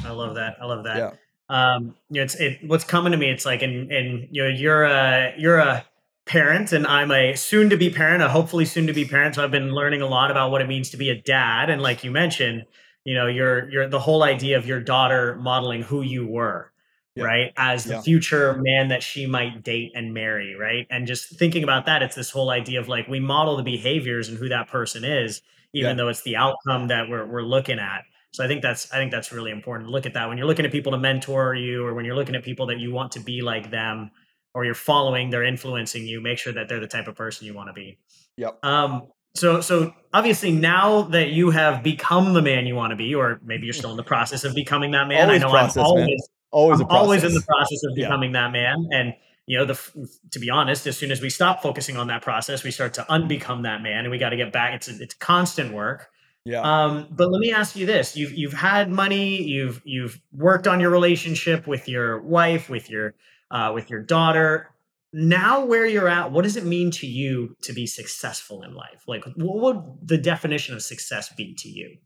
I 0.05 0.11
love 0.11 0.35
that. 0.35 0.57
I 0.61 0.67
love 0.67 0.85
that. 0.85 0.97
Yeah. 0.97 1.11
Um, 1.49 1.95
you 2.11 2.21
know, 2.21 2.23
it's 2.23 2.35
it. 2.37 2.59
What's 2.67 2.85
coming 2.85 3.12
to 3.12 3.19
me? 3.19 3.31
It's 3.31 3.45
like, 3.45 3.62
and 3.62 3.90
and 3.93 4.29
you 4.31 4.43
know, 4.43 4.49
you're 4.49 4.85
a 4.85 5.35
you're 5.37 5.59
a 5.59 5.85
parent, 6.27 6.73
and 6.73 6.87
I'm 6.87 7.11
a 7.11 7.35
soon 7.35 7.71
to 7.71 7.77
be 7.77 7.90
parent, 7.90 8.23
a 8.23 8.29
hopefully 8.29 8.64
soon 8.64 8.87
to 8.87 8.93
be 8.93 9.05
parent. 9.05 9.35
So 9.35 9.45
I've 9.45 9.51
been 9.51 9.75
learning 9.75 10.03
a 10.03 10.07
lot 10.07 10.31
about 10.31 10.51
what 10.51 10.62
it 10.62 10.69
means 10.69 10.90
to 10.90 10.97
be 10.97 11.11
a 11.11 11.21
dad, 11.21 11.71
and 11.71 11.83
like 11.83 12.03
you 12.03 12.11
mentioned, 12.11 12.64
you 13.05 13.14
know, 13.14 13.27
you're 13.27 13.71
you're 13.71 13.88
the 13.88 14.01
whole 14.01 14.23
idea 14.23 14.57
of 14.57 14.67
your 14.67 14.81
daughter 14.81 15.37
modeling 15.37 15.83
who 15.83 16.03
you 16.03 16.27
were. 16.27 16.71
Yeah. 17.16 17.24
right 17.24 17.53
as 17.57 17.85
the 17.85 17.94
yeah. 17.94 18.00
future 18.00 18.61
man 18.61 18.88
that 18.88 19.00
she 19.03 19.27
might 19.27 19.62
date 19.62 19.92
and 19.94 20.12
marry 20.12 20.57
right 20.57 20.85
and 20.90 21.07
just 21.07 21.29
thinking 21.38 21.62
about 21.62 21.87
that 21.87 22.03
it's 22.03 22.16
this 22.16 22.31
whole 22.31 22.50
idea 22.50 22.81
of 22.81 22.88
like 22.88 23.07
we 23.07 23.20
model 23.20 23.57
the 23.57 23.62
behaviors 23.62 24.29
and 24.29 24.37
who 24.37 24.48
that 24.48 24.66
person 24.66 25.05
is 25.05 25.40
even 25.72 25.90
yeah. 25.90 25.94
though 25.94 26.09
it's 26.09 26.22
the 26.22 26.35
outcome 26.35 26.88
that 26.88 27.09
we're, 27.09 27.24
we're 27.24 27.42
looking 27.42 27.79
at 27.79 28.03
so 28.35 28.42
I 28.42 28.48
think 28.48 28.62
that's 28.62 28.92
I 28.92 28.96
think 28.96 29.12
that's 29.12 29.31
really 29.31 29.53
important. 29.53 29.90
Look 29.90 30.07
at 30.07 30.14
that 30.14 30.29
when 30.29 30.37
you're 30.37 30.46
looking 30.48 30.66
at 30.66 30.72
people 30.72 30.90
to 30.90 30.98
mentor 30.98 31.55
you, 31.55 31.87
or 31.87 31.94
when 31.94 32.05
you're 32.05 32.16
looking 32.16 32.35
at 32.35 32.42
people 32.42 32.66
that 32.66 32.81
you 32.81 32.92
want 32.92 33.12
to 33.12 33.20
be 33.20 33.42
like 33.42 33.70
them, 33.70 34.11
or 34.55 34.64
you're 34.64 34.74
following, 34.74 35.31
they're 35.31 35.44
influencing 35.44 36.05
you. 36.05 36.20
Make 36.20 36.38
sure 36.38 36.53
that 36.53 36.68
they're 36.68 36.81
the 36.81 36.88
type 36.88 37.07
of 37.07 37.14
person 37.14 37.46
you 37.46 37.55
want 37.55 37.68
to 37.68 37.72
be. 37.72 37.96
Yep. 38.38 38.59
Um. 38.64 39.07
So 39.37 39.61
so 39.61 39.94
obviously 40.12 40.50
now 40.50 41.03
that 41.03 41.29
you 41.29 41.50
have 41.50 41.85
become 41.85 42.35
the 42.35 42.42
man 42.42 42.66
you 42.66 42.74
want 42.74 42.90
to 42.90 42.96
be, 42.96 43.14
or 43.14 43.40
maybe 43.44 43.66
you're 43.66 43.72
still 43.72 43.92
in 43.92 43.96
the 43.96 44.03
process 44.03 44.42
of 44.42 44.53
becoming 44.53 44.90
that 44.90 45.07
man. 45.07 45.29
Always 45.29 45.40
I 45.40 45.46
know 45.46 45.53
process, 45.53 45.77
I'm 45.77 45.85
always 45.85 46.07
man. 46.09 46.18
Always 46.55 46.81
always 46.88 47.25
in 47.25 47.35
the 47.35 47.43
process 47.43 47.83
of 47.85 47.95
becoming 47.95 48.33
yeah. 48.33 48.43
that 48.43 48.53
man, 48.53 48.88
and 48.93 49.14
you 49.47 49.59
know 49.59 49.64
the 49.64 50.09
to 50.31 50.38
be 50.38 50.51
honest 50.51 50.87
as 50.87 50.97
soon 50.97 51.11
as 51.11 51.21
we 51.21 51.29
stop 51.29 51.62
focusing 51.62 51.97
on 51.99 52.07
that 52.07 52.23
process 52.23 52.64
we 52.64 52.71
start 52.71 52.95
to 52.95 53.03
unbecome 53.11 53.64
that 53.64 53.83
man 53.83 53.99
and 53.99 54.11
we 54.11 54.17
got 54.17 54.31
to 54.31 54.38
get 54.38 54.53
back 54.53 54.73
it's 54.73 54.88
it's 54.88 55.12
constant 55.12 55.75
work 55.75 56.11
yeah. 56.45 56.61
Um, 56.61 57.09
but 57.11 57.31
let 57.31 57.40
me 57.40 57.53
ask 57.53 57.75
you 57.75 57.87
this: 57.87 58.17
you've 58.17 58.33
you've 58.33 58.53
had 58.53 58.90
money, 58.90 59.43
you've 59.43 59.81
you've 59.85 60.21
worked 60.33 60.67
on 60.67 60.79
your 60.79 60.90
relationship 60.90 61.67
with 61.67 61.88
your 61.88 62.21
wife, 62.21 62.69
with 62.69 62.90
your 62.90 63.14
uh, 63.51 63.73
with 63.75 63.88
your 63.88 64.03
daughter. 64.03 64.71
Now, 65.12 65.64
where 65.64 65.87
you're 65.87 66.09
at, 66.09 66.33
what 66.33 66.43
does 66.43 66.57
it 66.57 66.64
mean 66.64 66.90
to 66.93 67.07
you 67.07 67.57
to 67.62 67.73
be 67.73 67.87
successful 67.87 68.62
in 68.62 68.75
life? 68.75 69.05
Like, 69.07 69.25
what 69.37 69.77
would 69.77 70.09
the 70.09 70.19
definition 70.19 70.75
of 70.75 70.83
success 70.83 71.33
be 71.33 71.55
to 71.55 71.69
you? 71.69 71.99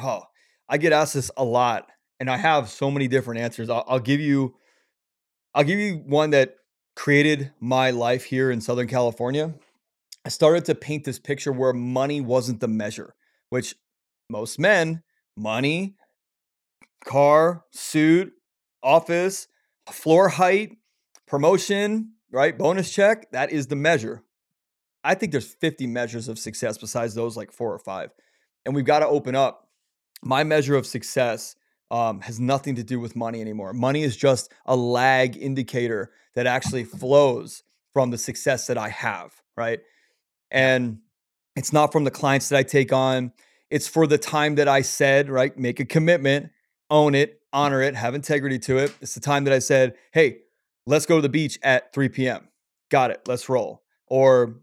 Oh, 0.00 0.22
I 0.68 0.78
get 0.78 0.92
asked 0.92 1.14
this 1.14 1.30
a 1.36 1.44
lot, 1.44 1.88
and 2.22 2.30
I 2.30 2.36
have 2.36 2.68
so 2.68 2.88
many 2.88 3.08
different 3.08 3.40
answers. 3.40 3.68
I'll, 3.68 3.84
I'll 3.88 3.98
give 3.98 4.20
you, 4.20 4.54
I'll 5.54 5.64
give 5.64 5.80
you 5.80 5.96
one 6.06 6.30
that 6.30 6.54
created 6.94 7.50
my 7.58 7.90
life 7.90 8.22
here 8.22 8.48
in 8.48 8.60
Southern 8.60 8.86
California 8.86 9.52
I 10.24 10.28
started 10.28 10.64
to 10.66 10.74
paint 10.74 11.04
this 11.04 11.18
picture 11.18 11.52
where 11.52 11.72
money 11.72 12.20
wasn't 12.20 12.60
the 12.60 12.68
measure, 12.68 13.14
which 13.48 13.74
most 14.30 14.58
men, 14.58 15.02
money, 15.36 15.96
car, 17.04 17.64
suit, 17.72 18.32
office, 18.82 19.48
floor 19.90 20.28
height, 20.28 20.76
promotion, 21.26 22.12
right? 22.30 22.56
Bonus 22.56 22.92
check, 22.92 23.30
that 23.32 23.50
is 23.50 23.66
the 23.66 23.76
measure. 23.76 24.22
I 25.02 25.16
think 25.16 25.32
there's 25.32 25.52
50 25.54 25.88
measures 25.88 26.28
of 26.28 26.38
success 26.38 26.78
besides 26.78 27.14
those 27.14 27.36
like 27.36 27.50
four 27.50 27.74
or 27.74 27.80
five. 27.80 28.10
And 28.64 28.76
we've 28.76 28.84
got 28.84 29.00
to 29.00 29.08
open 29.08 29.34
up. 29.34 29.68
My 30.22 30.44
measure 30.44 30.76
of 30.76 30.86
success 30.86 31.56
um, 31.92 32.22
has 32.22 32.40
nothing 32.40 32.74
to 32.76 32.82
do 32.82 32.98
with 32.98 33.14
money 33.14 33.42
anymore. 33.42 33.74
Money 33.74 34.02
is 34.02 34.16
just 34.16 34.50
a 34.64 34.74
lag 34.74 35.36
indicator 35.36 36.10
that 36.34 36.46
actually 36.46 36.84
flows 36.84 37.62
from 37.92 38.10
the 38.10 38.16
success 38.16 38.66
that 38.66 38.78
I 38.78 38.88
have, 38.88 39.34
right? 39.58 39.80
And 40.50 41.00
it's 41.54 41.70
not 41.70 41.92
from 41.92 42.04
the 42.04 42.10
clients 42.10 42.48
that 42.48 42.56
I 42.56 42.62
take 42.62 42.94
on. 42.94 43.32
It's 43.70 43.86
for 43.86 44.06
the 44.06 44.16
time 44.16 44.54
that 44.54 44.68
I 44.68 44.80
said, 44.80 45.28
right? 45.28 45.56
Make 45.56 45.80
a 45.80 45.84
commitment, 45.84 46.50
own 46.88 47.14
it, 47.14 47.42
honor 47.52 47.82
it, 47.82 47.94
have 47.94 48.14
integrity 48.14 48.58
to 48.60 48.78
it. 48.78 48.94
It's 49.02 49.14
the 49.14 49.20
time 49.20 49.44
that 49.44 49.52
I 49.52 49.58
said, 49.58 49.94
hey, 50.12 50.38
let's 50.86 51.04
go 51.04 51.16
to 51.16 51.22
the 51.22 51.28
beach 51.28 51.58
at 51.62 51.92
3 51.92 52.08
p.m. 52.08 52.48
Got 52.90 53.10
it, 53.10 53.20
let's 53.26 53.50
roll. 53.50 53.82
Or 54.06 54.60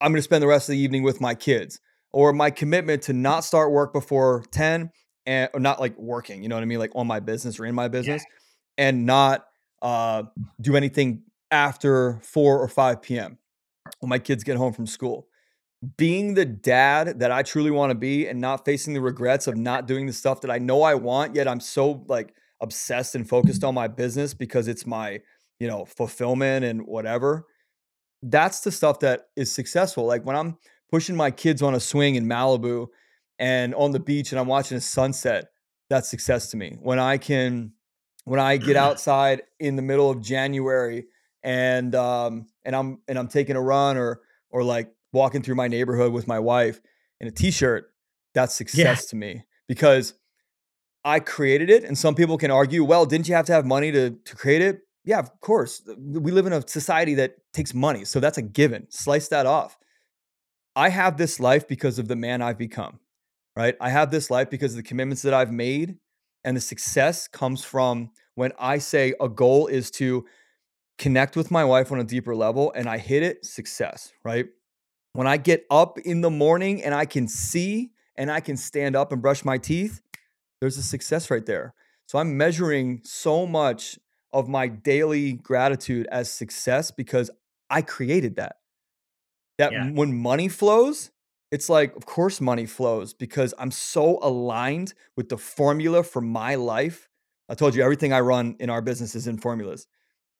I'm 0.00 0.10
going 0.10 0.18
to 0.18 0.22
spend 0.22 0.42
the 0.42 0.48
rest 0.48 0.68
of 0.68 0.72
the 0.72 0.78
evening 0.78 1.04
with 1.04 1.20
my 1.20 1.36
kids. 1.36 1.78
Or 2.12 2.32
my 2.32 2.50
commitment 2.50 3.02
to 3.04 3.12
not 3.12 3.44
start 3.44 3.70
work 3.70 3.92
before 3.92 4.44
10 4.50 4.90
and 5.30 5.48
or 5.54 5.60
not 5.60 5.80
like 5.80 5.96
working, 5.96 6.42
you 6.42 6.48
know 6.48 6.56
what 6.56 6.62
I 6.62 6.66
mean? 6.66 6.78
Like 6.78 6.92
on 6.94 7.06
my 7.06 7.20
business 7.20 7.60
or 7.60 7.66
in 7.66 7.74
my 7.74 7.88
business 7.88 8.22
yeah. 8.28 8.86
and 8.86 9.06
not 9.06 9.46
uh, 9.80 10.24
do 10.60 10.76
anything 10.76 11.22
after 11.50 12.20
4 12.22 12.60
or 12.60 12.68
5 12.68 13.02
p.m. 13.02 13.38
when 14.00 14.10
my 14.10 14.18
kids 14.18 14.44
get 14.44 14.56
home 14.56 14.72
from 14.72 14.86
school 14.86 15.28
being 15.96 16.34
the 16.34 16.44
dad 16.44 17.20
that 17.20 17.32
I 17.32 17.42
truly 17.42 17.70
want 17.70 17.90
to 17.90 17.94
be 17.94 18.26
and 18.26 18.40
not 18.40 18.64
facing 18.64 18.92
the 18.92 19.00
regrets 19.00 19.46
of 19.46 19.56
not 19.56 19.86
doing 19.86 20.06
the 20.06 20.12
stuff 20.12 20.42
that 20.42 20.50
I 20.50 20.58
know 20.58 20.82
I 20.82 20.94
want, 20.94 21.34
yet 21.34 21.48
I'm 21.48 21.60
so 21.60 22.04
like 22.06 22.34
obsessed 22.60 23.14
and 23.14 23.26
focused 23.26 23.64
on 23.64 23.74
my 23.74 23.88
business 23.88 24.34
because 24.34 24.68
it's 24.68 24.86
my, 24.86 25.20
you 25.58 25.66
know, 25.66 25.86
fulfillment 25.86 26.64
and 26.66 26.82
whatever. 26.86 27.46
That's 28.22 28.60
the 28.60 28.70
stuff 28.70 29.00
that 29.00 29.28
is 29.36 29.50
successful. 29.50 30.04
Like 30.04 30.26
when 30.26 30.36
I'm 30.36 30.58
pushing 30.90 31.16
my 31.16 31.30
kids 31.30 31.62
on 31.62 31.74
a 31.74 31.80
swing 31.80 32.16
in 32.16 32.26
Malibu 32.26 32.88
and 33.40 33.74
on 33.74 33.90
the 33.90 33.98
beach 33.98 34.30
and 34.30 34.38
I'm 34.38 34.46
watching 34.46 34.76
a 34.76 34.80
sunset, 34.80 35.50
that's 35.88 36.08
success 36.08 36.52
to 36.52 36.56
me. 36.56 36.76
When 36.80 37.00
I 37.00 37.18
can 37.18 37.72
when 38.24 38.38
I 38.38 38.56
get 38.56 38.76
outside 38.86 39.42
in 39.58 39.74
the 39.74 39.82
middle 39.82 40.08
of 40.10 40.20
January 40.20 41.06
and 41.42 41.92
um 41.96 42.46
and 42.64 42.76
I'm 42.76 42.98
and 43.08 43.18
I'm 43.18 43.26
taking 43.26 43.56
a 43.56 43.60
run 43.60 43.96
or 43.96 44.20
or 44.50 44.62
like 44.62 44.92
walking 45.12 45.42
through 45.42 45.56
my 45.56 45.66
neighborhood 45.66 46.12
with 46.12 46.28
my 46.28 46.38
wife 46.38 46.80
in 47.20 47.26
a 47.26 47.30
t-shirt, 47.30 47.92
that's 48.34 48.54
success 48.54 48.78
yeah. 48.78 49.10
to 49.10 49.16
me 49.16 49.44
because 49.68 50.14
I 51.04 51.20
created 51.20 51.70
it. 51.70 51.84
And 51.84 51.96
some 51.96 52.14
people 52.14 52.38
can 52.38 52.50
argue, 52.50 52.84
well, 52.84 53.06
didn't 53.06 53.28
you 53.28 53.34
have 53.34 53.46
to 53.46 53.52
have 53.52 53.66
money 53.66 53.92
to, 53.92 54.10
to 54.10 54.36
create 54.36 54.62
it? 54.62 54.80
Yeah, 55.04 55.18
of 55.18 55.40
course. 55.40 55.82
We 55.98 56.30
live 56.30 56.46
in 56.46 56.52
a 56.52 56.66
society 56.66 57.14
that 57.14 57.36
takes 57.52 57.74
money. 57.74 58.04
So 58.04 58.20
that's 58.20 58.38
a 58.38 58.42
given. 58.42 58.86
Slice 58.90 59.28
that 59.28 59.46
off. 59.46 59.78
I 60.76 60.90
have 60.90 61.16
this 61.16 61.40
life 61.40 61.66
because 61.66 61.98
of 61.98 62.08
the 62.08 62.16
man 62.16 62.42
I've 62.42 62.58
become, 62.58 63.00
right? 63.60 63.76
I 63.80 63.90
have 63.90 64.10
this 64.10 64.30
life 64.30 64.50
because 64.50 64.72
of 64.72 64.76
the 64.76 64.82
commitments 64.82 65.22
that 65.22 65.34
I've 65.34 65.52
made. 65.52 65.98
And 66.44 66.56
the 66.56 66.60
success 66.60 67.28
comes 67.28 67.64
from 67.64 68.10
when 68.34 68.52
I 68.58 68.78
say 68.78 69.14
a 69.20 69.28
goal 69.28 69.66
is 69.66 69.90
to 69.92 70.26
connect 70.98 71.36
with 71.36 71.50
my 71.50 71.64
wife 71.64 71.92
on 71.92 72.00
a 72.00 72.04
deeper 72.04 72.34
level 72.34 72.72
and 72.74 72.88
I 72.88 72.98
hit 72.98 73.22
it, 73.22 73.44
success, 73.44 74.12
right? 74.24 74.46
when 75.12 75.26
I 75.26 75.36
get 75.36 75.66
up 75.70 75.98
in 75.98 76.20
the 76.20 76.30
morning 76.30 76.82
and 76.82 76.94
I 76.94 77.04
can 77.04 77.26
see 77.26 77.90
and 78.16 78.30
I 78.30 78.40
can 78.40 78.56
stand 78.56 78.96
up 78.96 79.12
and 79.12 79.20
brush 79.20 79.44
my 79.44 79.58
teeth, 79.58 80.00
there's 80.60 80.76
a 80.76 80.82
success 80.82 81.30
right 81.30 81.44
there. 81.44 81.74
So 82.06 82.18
I'm 82.18 82.36
measuring 82.36 83.00
so 83.04 83.46
much 83.46 83.98
of 84.32 84.48
my 84.48 84.68
daily 84.68 85.32
gratitude 85.32 86.06
as 86.10 86.30
success 86.30 86.90
because 86.90 87.30
I 87.68 87.82
created 87.82 88.36
that. 88.36 88.56
That 89.58 89.72
yeah. 89.72 89.90
when 89.90 90.16
money 90.16 90.48
flows, 90.48 91.10
it's 91.50 91.68
like, 91.68 91.96
of 91.96 92.06
course, 92.06 92.40
money 92.40 92.66
flows 92.66 93.12
because 93.12 93.54
I'm 93.58 93.70
so 93.70 94.18
aligned 94.22 94.94
with 95.16 95.28
the 95.28 95.38
formula 95.38 96.02
for 96.02 96.20
my 96.20 96.54
life. 96.54 97.08
I 97.48 97.54
told 97.54 97.74
you 97.74 97.82
everything 97.82 98.12
I 98.12 98.20
run 98.20 98.56
in 98.60 98.70
our 98.70 98.80
business 98.80 99.14
is 99.14 99.26
in 99.26 99.38
formulas. 99.38 99.88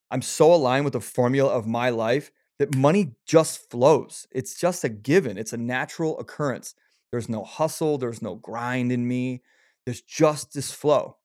I'm 0.09 0.21
so 0.21 0.53
aligned 0.53 0.85
with 0.85 0.93
the 0.93 1.01
formula 1.01 1.49
of 1.49 1.67
my 1.67 1.89
life 1.89 2.31
that 2.59 2.75
money 2.75 3.15
just 3.25 3.69
flows. 3.69 4.27
It's 4.31 4.59
just 4.59 4.83
a 4.83 4.89
given, 4.89 5.37
it's 5.37 5.53
a 5.53 5.57
natural 5.57 6.19
occurrence. 6.19 6.75
There's 7.11 7.27
no 7.27 7.43
hustle, 7.43 7.97
there's 7.97 8.21
no 8.21 8.35
grind 8.35 8.91
in 8.91 9.07
me. 9.07 9.41
There's 9.85 10.01
just 10.01 10.53
this 10.53 10.71
flow. 10.71 11.17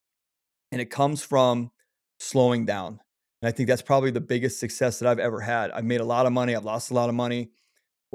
And 0.73 0.81
it 0.81 0.91
comes 0.91 1.23
from 1.23 1.71
slowing 2.19 2.65
down. 2.65 3.01
And 3.43 3.49
I 3.49 3.53
think 3.53 3.69
that's 3.69 3.83
probably 3.83 4.11
the 4.11 4.21
biggest 4.21 4.59
success 4.59 4.99
that 4.99 5.09
I've 5.09 5.19
ever 5.19 5.41
had. 5.41 5.71
I've 5.71 5.85
made 5.85 6.01
a 6.01 6.05
lot 6.05 6.27
of 6.27 6.33
money, 6.33 6.57
I've 6.57 6.65
lost 6.65 6.91
a 6.91 6.95
lot 6.95 7.09
of 7.09 7.15
money. 7.15 7.51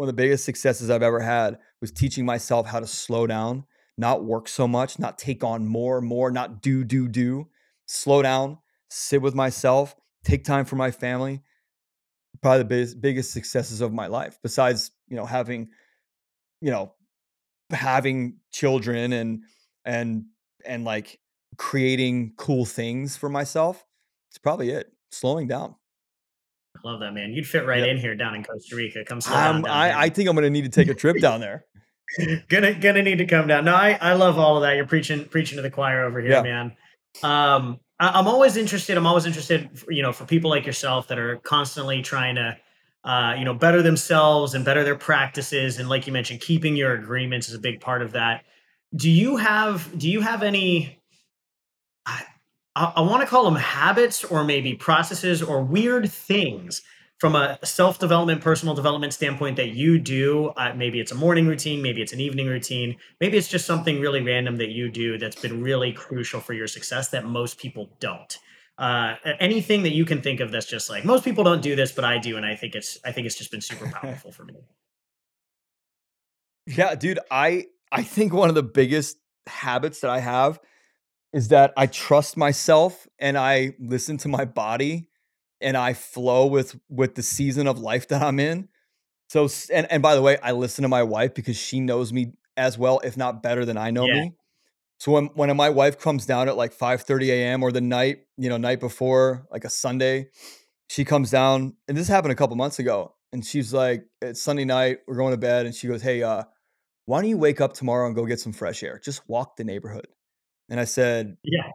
One 0.02 0.10
of 0.10 0.16
the 0.16 0.24
biggest 0.24 0.46
successes 0.46 0.90
I've 0.90 1.04
ever 1.04 1.20
had 1.20 1.60
was 1.80 1.92
teaching 1.92 2.26
myself 2.26 2.66
how 2.66 2.80
to 2.80 2.88
slow 2.88 3.28
down, 3.28 3.66
not 4.00 4.24
work 4.26 4.48
so 4.48 4.68
much, 4.68 4.98
not 4.98 5.20
take 5.20 5.44
on 5.44 5.68
more, 5.68 6.02
more, 6.02 6.32
not 6.32 6.60
do, 6.60 6.84
do, 6.84 7.08
do. 7.08 7.50
Slow 7.86 8.24
down, 8.24 8.58
sit 8.90 9.22
with 9.22 9.36
myself, 9.36 9.96
take 10.24 10.44
time 10.44 10.66
for 10.66 10.76
my 10.76 10.90
family, 10.90 11.44
probably 12.42 12.58
the 12.58 12.66
biggest, 12.66 13.00
biggest 13.00 13.32
successes 13.32 13.80
of 13.80 13.94
my 13.94 14.08
life 14.08 14.40
besides 14.42 14.90
you 15.08 15.16
know 15.16 15.26
having 15.28 15.70
you 16.62 16.72
know 16.72 16.96
having 17.70 18.38
children 18.52 19.14
and 19.14 19.44
and 19.86 20.26
and 20.66 20.84
like 20.84 21.20
creating 21.58 22.34
cool 22.38 22.66
things 22.66 23.18
for 23.18 23.30
myself 23.30 23.86
it's 24.32 24.40
probably 24.40 24.72
it 24.72 24.92
slowing 25.12 25.48
down 25.48 25.76
love 26.84 27.00
that 27.00 27.13
man 27.13 27.32
you'd 27.32 27.48
fit 27.48 27.65
right 27.65 27.80
yep. 27.80 27.89
in 27.89 27.98
here 27.98 28.15
down 28.15 28.36
in 28.36 28.44
costa 28.44 28.76
rica 28.76 29.04
come 29.06 29.22
slow 29.22 29.36
um, 29.36 29.62
down, 29.62 29.72
I, 29.72 30.02
I 30.04 30.10
think 30.10 30.30
i'm 30.30 30.36
gonna 30.36 30.50
need 30.50 30.63
to 30.63 30.70
take 30.70 30.88
a 30.88 30.94
trip 30.94 31.20
down 31.20 31.39
there 31.39 31.65
gonna 32.50 32.74
gonna 32.74 33.04
need 33.04 33.17
to 33.17 33.26
come 33.26 33.48
down 33.48 33.65
no 33.65 33.74
i 33.74 33.98
i 34.02 34.13
love 34.13 34.38
all 34.38 34.58
of 34.58 34.63
that 34.63 34.76
you're 34.76 34.88
preaching 34.88 35.26
preaching 35.26 35.58
to 35.58 35.62
the 35.62 35.72
choir 35.72 36.04
over 36.06 36.20
here 36.20 36.32
yeah. 36.32 36.41
man 36.41 36.76
um 37.24 37.80
I'm 38.02 38.28
always 38.28 38.58
interested. 38.58 38.98
I'm 38.98 39.06
always 39.06 39.28
interested, 39.28 39.70
you 39.88 40.02
know, 40.02 40.12
for 40.12 40.26
people 40.26 40.50
like 40.50 40.65
yourself 40.65 41.08
that 41.10 41.20
are 41.20 41.38
constantly 41.38 42.02
trying 42.02 42.36
to, 42.36 42.58
uh, 43.04 43.36
you 43.38 43.46
know, 43.46 43.54
better 43.54 43.84
themselves 43.84 44.56
and 44.56 44.65
better 44.65 44.84
their 44.84 44.96
practices. 44.96 45.78
And 45.78 45.88
like 45.88 46.08
you 46.08 46.13
mentioned, 46.13 46.41
keeping 46.41 46.76
your 46.76 46.96
agreements 46.96 47.48
is 47.48 47.54
a 47.54 47.60
big 47.60 47.80
part 47.80 48.02
of 48.02 48.13
that. 48.13 48.44
Do 48.96 49.10
you 49.10 49.38
have 49.38 49.98
Do 49.98 50.10
you 50.10 50.22
have 50.22 50.41
any? 50.41 50.98
I, 52.76 52.94
I 52.98 53.02
want 53.02 53.22
to 53.22 53.28
call 53.28 53.46
them 53.46 53.56
habits, 53.56 54.24
or 54.24 54.44
maybe 54.44 54.76
processes, 54.76 55.42
or 55.42 55.64
weird 55.64 56.10
things 56.12 56.82
from 57.22 57.36
a 57.36 57.60
self 57.64 58.00
development, 58.00 58.42
personal 58.42 58.74
development 58.74 59.14
standpoint 59.14 59.56
that 59.58 59.70
you 59.70 60.00
do, 60.00 60.48
uh, 60.58 60.74
maybe 60.76 61.00
it's 61.00 61.12
a 61.12 61.16
morning 61.16 61.46
routine, 61.46 61.80
maybe 61.80 62.02
it's 62.02 62.14
an 62.14 62.20
evening 62.20 62.48
routine, 62.48 62.96
maybe 63.20 63.38
it's 63.38 63.48
just 63.48 63.68
something 63.68 64.02
really 64.02 64.22
random 64.22 64.58
that 64.58 64.70
you 64.70 64.90
do 64.90 65.20
that's 65.20 65.40
been 65.40 65.62
really 65.62 65.94
crucial 65.94 66.40
for 66.40 66.54
your 66.54 66.68
success 66.68 67.10
that 67.10 67.24
most 67.24 67.60
people 67.60 67.96
don't. 68.00 68.40
Uh, 68.76 69.18
anything 69.40 69.84
that 69.84 69.94
you 69.94 70.04
can 70.04 70.20
think 70.20 70.40
of 70.40 70.52
that's 70.52 70.66
just 70.66 70.90
like 70.90 71.06
most 71.06 71.24
people 71.24 71.44
don't 71.44 71.62
do 71.62 71.76
this, 71.76 71.92
but 71.92 72.04
I 72.04 72.18
do, 72.18 72.38
and 72.38 72.46
I 72.46 72.56
think 72.56 72.74
it's 72.74 72.98
I 73.06 73.12
think 73.12 73.28
it's 73.28 73.38
just 73.38 73.52
been 73.52 73.62
super 73.62 73.88
powerful 73.94 74.32
for 74.32 74.44
me. 74.44 74.56
Yeah, 76.66 76.96
dude, 76.96 77.20
I 77.30 77.66
I 77.92 78.02
think 78.02 78.34
one 78.34 78.50
of 78.50 78.56
the 78.56 78.64
biggest 78.64 79.18
habits 79.46 80.00
that 80.00 80.10
I 80.10 80.20
have 80.22 80.60
is 81.34 81.50
that 81.50 81.74
I 81.78 81.88
trust 81.88 82.38
myself 82.38 83.08
and 83.20 83.38
I 83.38 83.74
listen 83.80 84.17
to 84.17 84.28
my 84.28 84.46
body 84.46 85.10
and 85.62 85.78
I 85.78 85.94
flow 85.94 86.48
with 86.48 86.80
with 86.89 87.15
the 87.15 87.24
season 87.24 87.67
of 87.67 87.80
life 87.80 88.08
that 88.10 88.22
I'm 88.22 88.39
in. 88.39 88.67
So 89.30 89.48
and 89.72 89.89
and 89.91 90.04
by 90.04 90.15
the 90.15 90.22
way, 90.22 90.38
I 90.44 90.52
listen 90.52 90.82
to 90.84 90.89
my 90.89 91.04
wife 91.04 91.34
because 91.34 91.58
she 91.58 91.80
knows 91.80 92.12
me 92.12 92.34
as 92.58 92.78
well, 92.78 93.00
if 93.04 93.15
not 93.15 93.41
better 93.41 93.63
than 93.65 93.78
I 93.78 93.91
know 93.91 94.06
yeah. 94.06 94.22
me. 94.22 94.36
So 95.00 95.13
when 95.13 95.28
when 95.34 95.56
my 95.56 95.70
wife 95.70 95.98
comes 95.98 96.26
down 96.26 96.50
at 96.50 96.58
like 96.58 96.74
5 96.74 97.02
30 97.02 97.32
a.m. 97.32 97.63
or 97.63 97.72
the 97.72 97.82
night, 97.82 98.20
you 98.38 98.50
know, 98.50 98.58
night 98.58 98.80
before, 98.80 99.48
like 99.52 99.63
a 99.63 99.70
Sunday, 99.70 100.30
she 100.89 101.06
comes 101.06 101.32
down, 101.32 101.76
and 101.88 101.98
this 101.98 102.08
happened 102.08 102.34
a 102.34 102.36
couple 102.36 102.56
months 102.58 102.78
ago, 102.78 103.15
and 103.32 103.46
she's 103.46 103.74
like, 103.74 104.04
It's 104.22 104.41
Sunday 104.41 104.65
night, 104.65 105.00
we're 105.08 105.15
going 105.15 105.32
to 105.32 105.38
bed, 105.38 105.65
and 105.65 105.74
she 105.74 105.88
goes, 105.88 106.02
Hey, 106.02 106.22
uh, 106.22 106.44
why 107.06 107.22
don't 107.22 107.30
you 107.30 107.38
wake 107.38 107.62
up 107.62 107.74
tomorrow 107.74 108.06
and 108.06 108.15
go 108.15 108.26
get 108.26 108.39
some 108.39 108.54
fresh 108.54 108.84
air? 108.84 109.00
Just 109.04 109.28
walk 109.28 109.56
the 109.56 109.63
neighborhood. 109.63 110.08
And 110.72 110.80
I 110.80 110.86
said, 110.86 111.38
Yeah 111.43 111.69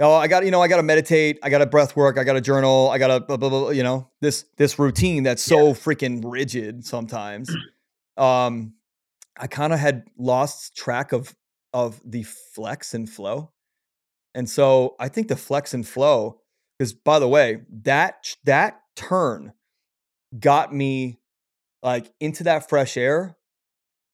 oh, 0.00 0.14
I 0.14 0.26
got, 0.26 0.44
you 0.44 0.50
know, 0.50 0.62
I 0.62 0.68
got 0.68 0.78
to 0.78 0.82
meditate. 0.82 1.38
I 1.42 1.50
got 1.50 1.58
to 1.58 1.66
breath 1.66 1.94
work. 1.94 2.18
I 2.18 2.24
got 2.24 2.32
to 2.32 2.40
journal. 2.40 2.88
I 2.90 2.98
got 2.98 3.08
to, 3.08 3.20
blah, 3.20 3.36
blah, 3.36 3.48
blah, 3.48 3.70
you 3.70 3.82
know, 3.82 4.08
this, 4.20 4.46
this 4.56 4.78
routine 4.78 5.22
that's 5.22 5.42
so 5.42 5.68
yeah. 5.68 5.72
freaking 5.74 6.22
rigid 6.24 6.84
sometimes. 6.84 7.54
um, 8.16 8.74
I 9.38 9.46
kind 9.46 9.72
of 9.72 9.78
had 9.78 10.04
lost 10.18 10.76
track 10.76 11.12
of, 11.12 11.34
of 11.72 12.00
the 12.04 12.22
flex 12.24 12.94
and 12.94 13.08
flow. 13.08 13.52
And 14.34 14.48
so 14.48 14.96
I 14.98 15.08
think 15.08 15.28
the 15.28 15.36
flex 15.36 15.74
and 15.74 15.86
flow 15.86 16.40
is, 16.78 16.92
by 16.92 17.18
the 17.18 17.28
way, 17.28 17.62
that, 17.82 18.36
that 18.44 18.80
turn 18.96 19.52
got 20.38 20.74
me 20.74 21.18
like 21.82 22.12
into 22.20 22.44
that 22.44 22.68
fresh 22.68 22.96
air 22.96 23.36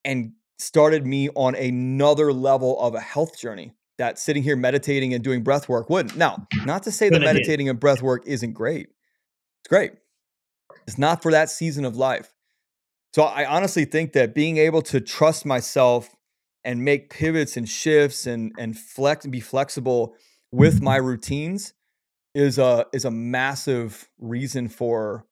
and 0.05 0.32
started 0.59 1.07
me 1.07 1.28
on 1.30 1.55
another 1.55 2.32
level 2.32 2.80
of 2.80 2.94
a 2.94 3.01
health 3.01 3.38
journey 3.38 3.74
that 3.99 4.18
sitting 4.18 4.42
here 4.42 4.57
meditating 4.57 5.14
and 5.14 5.24
doing 5.24 5.42
breath 5.42 5.68
work 5.68 5.88
wouldn't. 5.88 6.16
Now, 6.16 6.47
not 6.64 6.82
to 6.84 6.92
say 6.92 7.09
that 7.09 7.20
meditating 7.20 7.68
and 7.68 7.80
breath 7.80 8.03
work 8.03 8.24
isn't 8.26 8.53
great. 8.53 8.88
It's 9.61 9.68
great. 9.68 9.92
It's 10.86 10.99
not 10.99 11.22
for 11.22 11.32
that 11.32 11.51
season 11.51 11.84
of 11.84 11.97
life. 11.97 12.32
So 13.14 13.22
I 13.22 13.47
honestly 13.47 13.86
think 13.86 14.12
that 14.12 14.34
being 14.34 14.59
able 14.59 14.82
to 14.82 15.01
trust 15.01 15.47
myself 15.47 16.14
and 16.64 16.84
make 16.84 17.11
pivots 17.11 17.57
and 17.57 17.68
shifts 17.68 18.26
and 18.26 18.53
and 18.59 18.76
flex 18.78 19.24
and 19.24 19.32
be 19.32 19.40
flexible 19.40 20.14
with 20.53 20.82
my 20.82 20.97
routines 20.97 21.72
is 22.34 22.59
a 22.59 22.86
is 22.92 23.05
a 23.05 23.11
massive 23.11 24.11
reason 24.18 24.68
for 24.68 25.24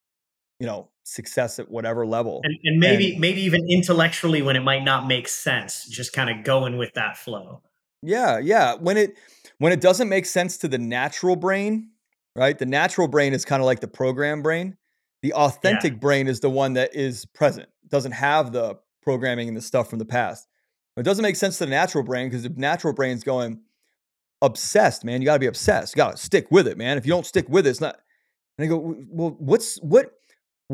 you 0.58 0.66
know 0.66 0.88
success 1.02 1.58
at 1.58 1.70
whatever 1.70 2.06
level 2.06 2.40
and, 2.44 2.56
and 2.64 2.80
maybe 2.80 3.12
and, 3.12 3.20
maybe 3.20 3.42
even 3.42 3.60
intellectually 3.68 4.40
when 4.40 4.56
it 4.56 4.62
might 4.62 4.84
not 4.84 5.06
make 5.06 5.28
sense 5.28 5.86
just 5.86 6.14
kind 6.14 6.30
of 6.30 6.42
going 6.44 6.78
with 6.78 6.94
that 6.94 7.18
flow 7.18 7.60
yeah 8.04 8.38
yeah 8.38 8.74
when 8.74 8.96
it 8.96 9.16
when 9.58 9.72
it 9.72 9.80
doesn't 9.80 10.08
make 10.08 10.26
sense 10.26 10.56
to 10.58 10.68
the 10.68 10.78
natural 10.78 11.36
brain 11.36 11.90
right 12.36 12.58
the 12.58 12.66
natural 12.66 13.08
brain 13.08 13.32
is 13.32 13.44
kind 13.44 13.60
of 13.60 13.66
like 13.66 13.80
the 13.80 13.88
program 13.88 14.42
brain 14.42 14.76
the 15.22 15.32
authentic 15.32 15.92
yeah. 15.94 15.98
brain 15.98 16.28
is 16.28 16.40
the 16.40 16.50
one 16.50 16.74
that 16.74 16.94
is 16.94 17.24
present 17.26 17.68
doesn't 17.88 18.12
have 18.12 18.52
the 18.52 18.78
programming 19.02 19.48
and 19.48 19.56
the 19.56 19.62
stuff 19.62 19.88
from 19.88 19.98
the 19.98 20.04
past 20.04 20.46
it 20.96 21.02
doesn't 21.02 21.22
make 21.22 21.36
sense 21.36 21.58
to 21.58 21.64
the 21.64 21.70
natural 21.70 22.04
brain 22.04 22.28
because 22.28 22.44
the 22.44 22.50
natural 22.50 22.92
brain's 22.92 23.24
going 23.24 23.60
obsessed 24.42 25.04
man 25.04 25.20
you 25.20 25.26
got 25.26 25.34
to 25.34 25.40
be 25.40 25.46
obsessed 25.46 25.94
you 25.94 25.96
got 25.96 26.12
to 26.12 26.16
stick 26.16 26.46
with 26.50 26.66
it 26.66 26.76
man 26.76 26.98
if 26.98 27.06
you 27.06 27.12
don't 27.12 27.26
stick 27.26 27.48
with 27.48 27.66
it 27.66 27.70
it's 27.70 27.80
not 27.80 27.98
and 28.58 28.64
I 28.64 28.68
go, 28.68 28.96
well, 29.08 29.36
what's 29.38 29.78
what 29.78 30.12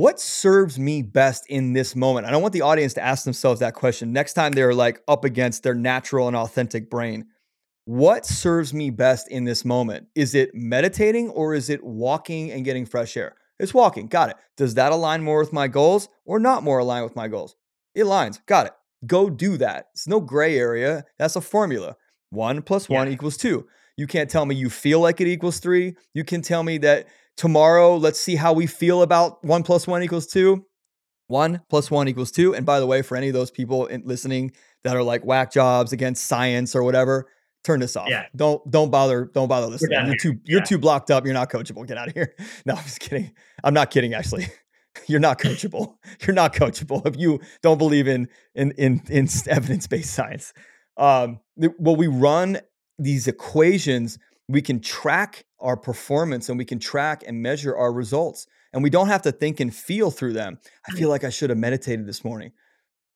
what 0.01 0.19
serves 0.19 0.79
me 0.79 1.03
best 1.03 1.45
in 1.51 1.75
this 1.75 1.95
moment? 1.95 2.27
I 2.27 2.31
don't 2.31 2.41
want 2.41 2.55
the 2.55 2.63
audience 2.63 2.95
to 2.95 3.03
ask 3.03 3.25
themselves 3.25 3.61
that 3.61 3.75
question 3.75 4.15
next 4.15 4.33
time 4.33 4.53
they're 4.53 4.73
like 4.73 5.03
up 5.07 5.27
against 5.27 5.63
their 5.63 5.75
natural 5.75 6.27
and 6.27 6.35
authentic 6.35 6.89
brain. 6.89 7.27
What 7.85 8.25
serves 8.25 8.73
me 8.73 8.89
best 8.89 9.29
in 9.29 9.45
this 9.45 9.63
moment? 9.63 10.07
Is 10.15 10.35
it 10.35 10.55
meditating 10.55 11.29
or 11.29 11.55
is 11.55 11.69
it 11.69 11.85
walking 11.85 12.51
and 12.51 12.65
getting 12.65 12.87
fresh 12.87 13.15
air? 13.15 13.35
It's 13.59 13.75
walking. 13.75 14.07
Got 14.07 14.31
it. 14.31 14.37
Does 14.57 14.73
that 14.77 14.91
align 14.91 15.23
more 15.23 15.39
with 15.39 15.53
my 15.53 15.69
goals 15.69 16.09
or 16.25 16.41
not 16.41 16.63
more 16.63 16.79
align 16.79 17.03
with 17.03 17.15
my 17.15 17.29
goals? 17.29 17.55
It 17.95 18.05
aligns. 18.05 18.39
Got 18.47 18.69
it. 18.69 18.73
Go 19.07 19.29
do 19.29 19.59
that. 19.59 19.89
It's 19.93 20.09
no 20.09 20.19
gray 20.19 20.59
area. 20.59 21.05
That's 21.19 21.37
a 21.37 21.43
formula. 21.43 21.97
One 22.31 22.63
plus 22.63 22.89
one 22.89 23.09
yeah. 23.09 23.13
equals 23.13 23.37
two. 23.37 23.67
You 23.99 24.07
can't 24.07 24.31
tell 24.31 24.47
me 24.47 24.55
you 24.55 24.71
feel 24.71 25.01
like 25.01 25.21
it 25.21 25.27
equals 25.27 25.59
three. 25.59 25.95
You 26.15 26.25
can 26.25 26.41
tell 26.41 26.63
me 26.63 26.79
that 26.79 27.07
tomorrow, 27.37 27.97
let's 27.97 28.20
see 28.20 28.37
how 28.37 28.53
we 28.53 28.66
feel 28.66 29.03
about 29.03 29.45
one 29.45 29.62
plus 29.62 29.87
one 29.87 30.03
equals 30.03 30.26
two. 30.26 30.66
One 31.26 31.61
plus 31.70 31.91
one 31.91 32.09
equals 32.09 32.33
two. 32.33 32.55
And 32.55 32.66
by 32.66 32.81
the 32.81 32.87
way, 32.87 33.03
for 33.03 33.16
any 33.16 33.28
of 33.28 33.35
those 33.35 33.51
people 33.51 33.89
listening 34.05 34.53
that 34.83 34.97
are 34.97 35.03
like 35.03 35.24
whack 35.24 35.53
jobs 35.53 35.93
against 35.93 36.26
science 36.26 36.74
or 36.74 36.83
whatever, 36.83 37.28
turn 37.62 37.78
this 37.78 37.95
off. 37.97 38.09
Yeah. 38.09 38.26
Don't 38.35 38.68
don't 38.68 38.91
bother 38.91 39.26
don't 39.33 39.47
bother 39.47 39.68
listening. 39.68 40.07
You're 40.07 40.16
too 40.16 40.41
you're 40.45 40.64
too 40.64 40.78
blocked 40.78 41.11
up. 41.11 41.24
You're 41.24 41.35
not 41.35 41.51
coachable. 41.51 41.87
Get 41.87 41.99
out 41.99 42.09
of 42.09 42.14
here. 42.14 42.35
No, 42.66 42.74
I'm 42.74 42.83
just 42.83 43.01
kidding. 43.01 43.31
I'm 43.62 43.74
not 43.74 43.91
kidding. 43.91 44.12
Actually, 44.12 44.49
you're 45.07 45.20
not 45.20 45.39
coachable. 45.39 45.95
you're 46.26 46.35
not 46.35 46.53
coachable 46.53 47.07
if 47.07 47.16
you 47.16 47.41
don't 47.62 47.78
believe 47.78 48.09
in 48.09 48.28
in 48.57 48.72
in, 48.72 49.01
in 49.09 49.28
evidence 49.47 49.87
based 49.87 50.12
science. 50.12 50.53
Um, 50.97 51.39
well, 51.78 51.97
we 51.97 52.09
run 52.09 52.59
these 52.99 53.28
equations 53.28 54.18
we 54.51 54.61
can 54.61 54.81
track 54.81 55.45
our 55.61 55.77
performance 55.77 56.49
and 56.49 56.59
we 56.59 56.65
can 56.65 56.79
track 56.79 57.25
and 57.27 57.43
measure 57.43 57.77
our 57.77 57.93
results. 57.93 58.47
And 58.73 58.83
we 58.83 58.91
don't 58.91 59.09
have 59.09 59.23
to 59.23 59.33
think 59.33 59.61
and 59.61 59.75
feel 59.75 60.11
through 60.11 60.33
them. 60.35 60.59
I 60.89 60.93
feel 60.93 61.09
like 61.09 61.25
I 61.25 61.31
should 61.31 61.51
have 61.51 61.59
meditated 61.59 62.07
this 62.07 62.25
morning. 62.25 62.53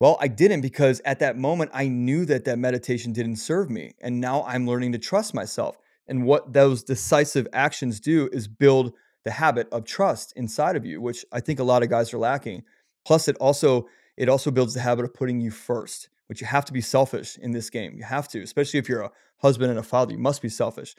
Well, 0.00 0.18
I 0.20 0.28
didn't 0.28 0.60
because 0.60 1.00
at 1.04 1.20
that 1.20 1.38
moment 1.38 1.70
I 1.72 1.88
knew 1.88 2.24
that 2.26 2.44
that 2.44 2.58
meditation 2.58 3.12
didn't 3.12 3.36
serve 3.36 3.70
me. 3.70 3.94
And 4.00 4.20
now 4.20 4.44
I'm 4.44 4.66
learning 4.66 4.92
to 4.92 4.98
trust 4.98 5.32
myself. 5.32 5.78
And 6.08 6.24
what 6.24 6.52
those 6.52 6.82
decisive 6.82 7.46
actions 7.52 8.00
do 8.00 8.28
is 8.32 8.48
build 8.48 8.92
the 9.24 9.30
habit 9.30 9.68
of 9.72 9.84
trust 9.84 10.32
inside 10.36 10.76
of 10.76 10.84
you, 10.84 11.00
which 11.00 11.24
I 11.32 11.40
think 11.40 11.58
a 11.58 11.64
lot 11.64 11.82
of 11.82 11.88
guys 11.88 12.12
are 12.12 12.18
lacking. 12.18 12.64
Plus 13.06 13.28
it 13.28 13.36
also 13.36 13.88
it 14.16 14.28
also 14.28 14.50
builds 14.50 14.74
the 14.74 14.80
habit 14.80 15.04
of 15.04 15.14
putting 15.14 15.40
you 15.40 15.50
first, 15.50 16.08
which 16.26 16.40
you 16.40 16.46
have 16.46 16.64
to 16.66 16.72
be 16.72 16.80
selfish 16.80 17.36
in 17.38 17.52
this 17.52 17.70
game. 17.70 17.96
You 17.96 18.04
have 18.04 18.28
to, 18.28 18.42
especially 18.42 18.78
if 18.78 18.88
you're 18.88 19.02
a 19.02 19.12
husband 19.38 19.70
and 19.70 19.78
a 19.78 19.82
father, 19.82 20.12
you 20.12 20.18
must 20.18 20.40
be 20.40 20.48
selfish. 20.48 20.94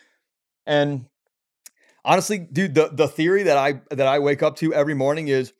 And 0.65 1.05
honestly, 2.05 2.39
dude, 2.39 2.75
the 2.75 2.89
the 2.93 3.07
theory 3.07 3.43
that 3.43 3.57
I 3.57 3.81
that 3.89 4.07
I 4.07 4.19
wake 4.19 4.43
up 4.43 4.55
to 4.57 4.73
every 4.73 4.93
morning 4.93 5.27
is 5.27 5.51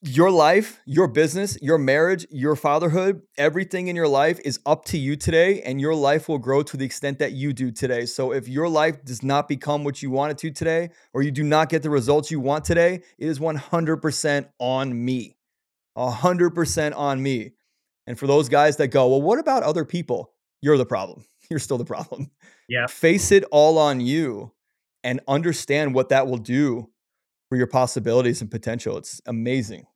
your 0.00 0.30
life, 0.30 0.80
your 0.86 1.06
business, 1.06 1.58
your 1.60 1.76
marriage, 1.76 2.26
your 2.30 2.56
fatherhood, 2.56 3.20
everything 3.36 3.88
in 3.88 3.96
your 3.96 4.08
life 4.08 4.40
is 4.42 4.58
up 4.64 4.86
to 4.86 4.98
you 4.98 5.16
today, 5.16 5.60
and 5.60 5.80
your 5.80 5.94
life 5.94 6.30
will 6.30 6.38
grow 6.38 6.62
to 6.62 6.78
the 6.78 6.84
extent 6.86 7.18
that 7.18 7.32
you 7.32 7.52
do 7.52 7.70
today. 7.70 8.06
So, 8.06 8.32
if 8.32 8.48
your 8.48 8.68
life 8.68 9.04
does 9.04 9.22
not 9.22 9.48
become 9.48 9.84
what 9.84 10.02
you 10.02 10.10
want 10.10 10.32
it 10.32 10.38
to 10.38 10.50
today, 10.50 10.90
or 11.12 11.22
you 11.22 11.30
do 11.30 11.42
not 11.42 11.68
get 11.68 11.82
the 11.82 11.90
results 11.90 12.30
you 12.30 12.40
want 12.40 12.64
today, 12.64 13.02
it 13.18 13.28
is 13.28 13.38
100% 13.38 14.48
on 14.58 15.04
me. 15.04 15.36
100% 15.96 16.96
on 16.96 17.22
me. 17.22 17.52
And 18.06 18.18
for 18.18 18.26
those 18.26 18.48
guys 18.48 18.76
that 18.78 18.88
go, 18.88 19.08
well, 19.08 19.22
what 19.22 19.38
about 19.38 19.62
other 19.62 19.84
people? 19.84 20.32
You're 20.62 20.78
the 20.78 20.86
problem. 20.86 21.24
You're 21.50 21.58
still 21.58 21.78
the 21.78 21.84
problem. 21.84 22.30
Yeah. 22.68 22.86
Face 22.86 23.30
it 23.30 23.44
all 23.50 23.78
on 23.78 24.00
you 24.00 24.52
and 25.06 25.20
understand 25.28 25.94
what 25.94 26.08
that 26.08 26.26
will 26.26 26.36
do 26.36 26.90
for 27.48 27.56
your 27.56 27.68
possibilities 27.68 28.40
and 28.40 28.50
potential. 28.50 28.98
It's 28.98 29.20
amazing. 29.24 29.86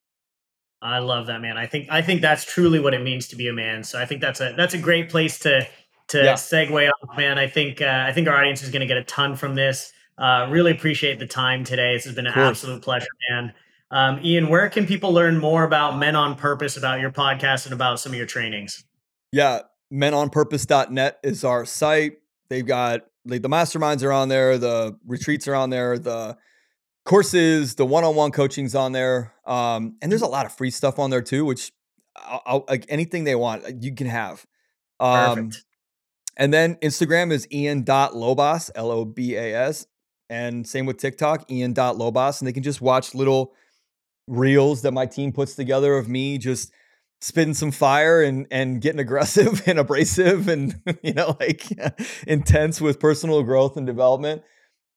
I 0.80 1.00
love 1.00 1.26
that 1.26 1.42
man. 1.42 1.58
I 1.58 1.66
think 1.66 1.88
I 1.90 2.00
think 2.00 2.22
that's 2.22 2.44
truly 2.44 2.78
what 2.78 2.94
it 2.94 3.02
means 3.02 3.26
to 3.28 3.36
be 3.36 3.48
a 3.48 3.52
man. 3.52 3.82
So 3.82 4.00
I 4.00 4.06
think 4.06 4.20
that's 4.20 4.40
a 4.40 4.54
that's 4.56 4.72
a 4.72 4.78
great 4.78 5.10
place 5.10 5.40
to 5.40 5.66
to 6.08 6.24
yeah. 6.24 6.34
segue 6.34 6.88
off, 6.88 7.16
man. 7.16 7.38
I 7.38 7.48
think 7.48 7.82
uh, 7.82 8.04
I 8.06 8.12
think 8.12 8.28
our 8.28 8.36
audience 8.36 8.62
is 8.62 8.70
going 8.70 8.80
to 8.80 8.86
get 8.86 8.96
a 8.96 9.04
ton 9.04 9.34
from 9.34 9.56
this. 9.56 9.92
Uh, 10.16 10.46
really 10.48 10.70
appreciate 10.70 11.18
the 11.18 11.26
time 11.26 11.64
today. 11.64 11.94
This 11.94 12.04
has 12.04 12.14
been 12.14 12.26
an 12.26 12.34
absolute 12.34 12.82
pleasure, 12.82 13.08
man. 13.30 13.52
Um, 13.90 14.20
Ian, 14.22 14.48
where 14.48 14.68
can 14.70 14.86
people 14.86 15.12
learn 15.12 15.38
more 15.38 15.64
about 15.64 15.98
Men 15.98 16.14
on 16.14 16.36
Purpose, 16.36 16.76
about 16.76 17.00
your 17.00 17.10
podcast, 17.10 17.64
and 17.64 17.74
about 17.74 17.98
some 17.98 18.12
of 18.12 18.16
your 18.16 18.26
trainings? 18.26 18.84
Yeah, 19.32 19.62
menonpurpose.net 19.92 21.18
is 21.24 21.42
our 21.42 21.64
site. 21.64 22.18
They've 22.48 22.66
got 22.66 23.06
like 23.24 23.42
the 23.42 23.48
masterminds 23.48 24.02
are 24.02 24.12
on 24.12 24.28
there, 24.28 24.58
the 24.58 24.98
retreats 25.06 25.46
are 25.48 25.54
on 25.54 25.70
there, 25.70 25.98
the 25.98 26.36
courses, 27.04 27.74
the 27.74 27.86
one-on-one 27.86 28.30
coaching's 28.30 28.74
on 28.74 28.92
there, 28.92 29.32
um, 29.46 29.96
and 30.00 30.10
there's 30.10 30.22
a 30.22 30.26
lot 30.26 30.46
of 30.46 30.52
free 30.52 30.70
stuff 30.70 30.98
on 30.98 31.10
there 31.10 31.22
too, 31.22 31.44
which 31.44 31.72
I'll, 32.16 32.42
I'll, 32.46 32.64
like 32.68 32.86
anything 32.88 33.24
they 33.24 33.34
want, 33.34 33.64
uh, 33.64 33.72
you 33.80 33.94
can 33.94 34.06
have. 34.06 34.46
Um, 34.98 35.34
Perfect. 35.34 35.64
And 36.36 36.54
then 36.54 36.76
Instagram 36.76 37.32
is 37.32 37.46
ian.lobas, 37.52 38.70
L 38.74 38.90
O 38.90 39.04
B 39.04 39.36
A 39.36 39.54
S. 39.54 39.86
And 40.30 40.66
same 40.66 40.86
with 40.86 40.96
TikTok, 40.96 41.50
ian.lobas. 41.50 42.40
And 42.40 42.48
they 42.48 42.52
can 42.52 42.62
just 42.62 42.80
watch 42.80 43.14
little 43.14 43.52
reels 44.26 44.82
that 44.82 44.92
my 44.92 45.04
team 45.04 45.32
puts 45.32 45.54
together 45.54 45.98
of 45.98 46.08
me 46.08 46.38
just 46.38 46.72
spitting 47.20 47.54
some 47.54 47.70
fire 47.70 48.22
and 48.22 48.46
and 48.50 48.80
getting 48.80 49.00
aggressive 49.00 49.62
and 49.66 49.78
abrasive 49.78 50.48
and 50.48 50.80
you 51.02 51.12
know 51.12 51.36
like 51.40 51.66
intense 52.26 52.80
with 52.80 53.00
personal 53.00 53.42
growth 53.42 53.76
and 53.76 53.86
development. 53.86 54.42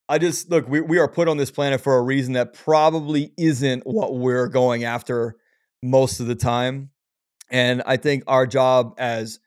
I 0.10 0.18
just 0.18 0.50
look 0.50 0.68
we, 0.68 0.82
we 0.82 1.00
are 1.00 1.08
put 1.08 1.28
on 1.28 1.38
this 1.38 1.52
planet 1.52 1.82
for 1.82 1.98
a 1.98 2.02
reason 2.02 2.34
that 2.34 2.54
probably 2.54 3.34
isn't 3.38 3.84
what 3.86 4.16
we're 4.16 4.48
going 4.48 4.84
after 4.84 5.36
most 5.82 6.20
of 6.20 6.28
the 6.28 6.36
time. 6.36 6.90
And 7.50 7.84
i 7.86 7.98
think 7.98 8.24
our 8.28 8.48
job 8.48 8.96
as 8.98 9.40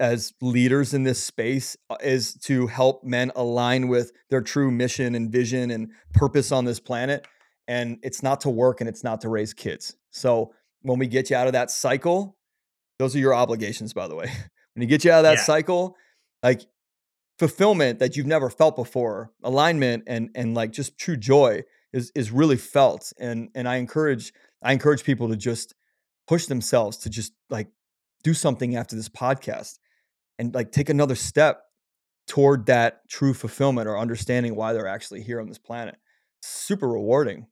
as 0.00 0.32
leaders 0.40 0.92
in 0.94 1.04
this 1.04 1.22
space 1.22 1.76
uh, 1.90 1.96
is 2.02 2.34
to 2.34 2.66
help 2.66 3.04
men 3.04 3.30
align 3.36 3.88
with 3.88 4.12
their 4.30 4.40
true 4.40 4.70
mission 4.70 5.14
and 5.14 5.30
vision 5.30 5.70
and 5.70 5.90
purpose 6.12 6.50
on 6.50 6.64
this 6.64 6.80
planet. 6.80 7.26
And 7.68 7.98
it's 8.02 8.22
not 8.22 8.40
to 8.42 8.50
work 8.50 8.80
and 8.80 8.88
it's 8.88 9.04
not 9.04 9.20
to 9.22 9.28
raise 9.28 9.54
kids. 9.54 9.96
So 10.10 10.52
when 10.84 10.98
we 10.98 11.06
get 11.06 11.30
you 11.30 11.36
out 11.36 11.46
of 11.46 11.54
that 11.54 11.70
cycle, 11.70 12.36
those 12.98 13.16
are 13.16 13.18
your 13.18 13.34
obligations, 13.34 13.92
by 13.92 14.06
the 14.06 14.14
way. 14.14 14.26
when 14.74 14.82
you 14.82 14.86
get 14.86 15.04
you 15.04 15.10
out 15.10 15.18
of 15.18 15.24
that 15.24 15.38
yeah. 15.38 15.44
cycle, 15.44 15.96
like 16.42 16.60
fulfillment 17.38 17.98
that 17.98 18.16
you've 18.16 18.26
never 18.26 18.50
felt 18.50 18.76
before, 18.76 19.32
alignment 19.42 20.04
and 20.06 20.30
and 20.34 20.54
like 20.54 20.70
just 20.70 20.98
true 20.98 21.16
joy 21.16 21.62
is 21.92 22.12
is 22.14 22.30
really 22.30 22.58
felt. 22.58 23.12
And 23.18 23.48
and 23.54 23.66
I 23.66 23.76
encourage 23.76 24.32
I 24.62 24.72
encourage 24.72 25.04
people 25.04 25.28
to 25.30 25.36
just 25.36 25.74
push 26.28 26.46
themselves 26.46 26.98
to 26.98 27.10
just 27.10 27.32
like 27.48 27.68
do 28.22 28.34
something 28.34 28.76
after 28.76 28.94
this 28.94 29.08
podcast 29.08 29.78
and 30.38 30.54
like 30.54 30.70
take 30.70 30.90
another 30.90 31.14
step 31.14 31.62
toward 32.26 32.66
that 32.66 33.08
true 33.08 33.34
fulfillment 33.34 33.88
or 33.88 33.98
understanding 33.98 34.54
why 34.54 34.72
they're 34.72 34.86
actually 34.86 35.22
here 35.22 35.40
on 35.40 35.48
this 35.48 35.58
planet. 35.58 35.96
Super 36.42 36.88
rewarding. 36.88 37.46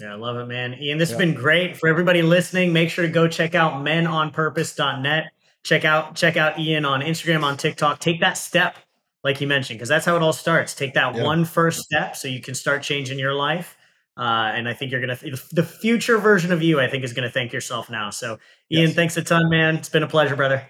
Yeah, 0.00 0.12
I 0.12 0.16
love 0.16 0.36
it, 0.36 0.46
man. 0.46 0.74
Ian, 0.80 0.96
this 0.98 1.10
yeah. 1.10 1.16
has 1.16 1.26
been 1.26 1.34
great 1.34 1.76
for 1.76 1.88
everybody 1.88 2.22
listening. 2.22 2.72
Make 2.72 2.88
sure 2.88 3.04
to 3.04 3.12
go 3.12 3.28
check 3.28 3.54
out 3.54 3.84
menonpurpose.net. 3.84 5.32
Check 5.62 5.84
out 5.84 6.14
check 6.14 6.38
out 6.38 6.58
Ian 6.58 6.86
on 6.86 7.02
Instagram, 7.02 7.42
on 7.42 7.58
TikTok. 7.58 7.98
Take 7.98 8.20
that 8.20 8.38
step, 8.38 8.76
like 9.22 9.42
you 9.42 9.46
mentioned, 9.46 9.78
because 9.78 9.90
that's 9.90 10.06
how 10.06 10.16
it 10.16 10.22
all 10.22 10.32
starts. 10.32 10.74
Take 10.74 10.94
that 10.94 11.14
yeah. 11.14 11.22
one 11.22 11.44
first 11.44 11.80
step 11.80 12.16
so 12.16 12.28
you 12.28 12.40
can 12.40 12.54
start 12.54 12.82
changing 12.82 13.18
your 13.18 13.34
life. 13.34 13.76
Uh, 14.16 14.52
and 14.54 14.68
I 14.68 14.72
think 14.72 14.90
you're 14.90 15.02
gonna 15.02 15.18
the 15.52 15.62
future 15.62 16.16
version 16.16 16.50
of 16.50 16.62
you. 16.62 16.80
I 16.80 16.88
think 16.88 17.04
is 17.04 17.12
gonna 17.12 17.30
thank 17.30 17.52
yourself 17.52 17.90
now. 17.90 18.08
So, 18.08 18.38
Ian, 18.72 18.88
yes. 18.88 18.94
thanks 18.94 19.16
a 19.18 19.22
ton, 19.22 19.50
man. 19.50 19.76
It's 19.76 19.90
been 19.90 20.02
a 20.02 20.08
pleasure, 20.08 20.36
brother. 20.36 20.66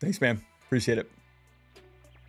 Thanks, 0.00 0.20
man. 0.20 0.40
Appreciate 0.66 0.98
it. 0.98 1.10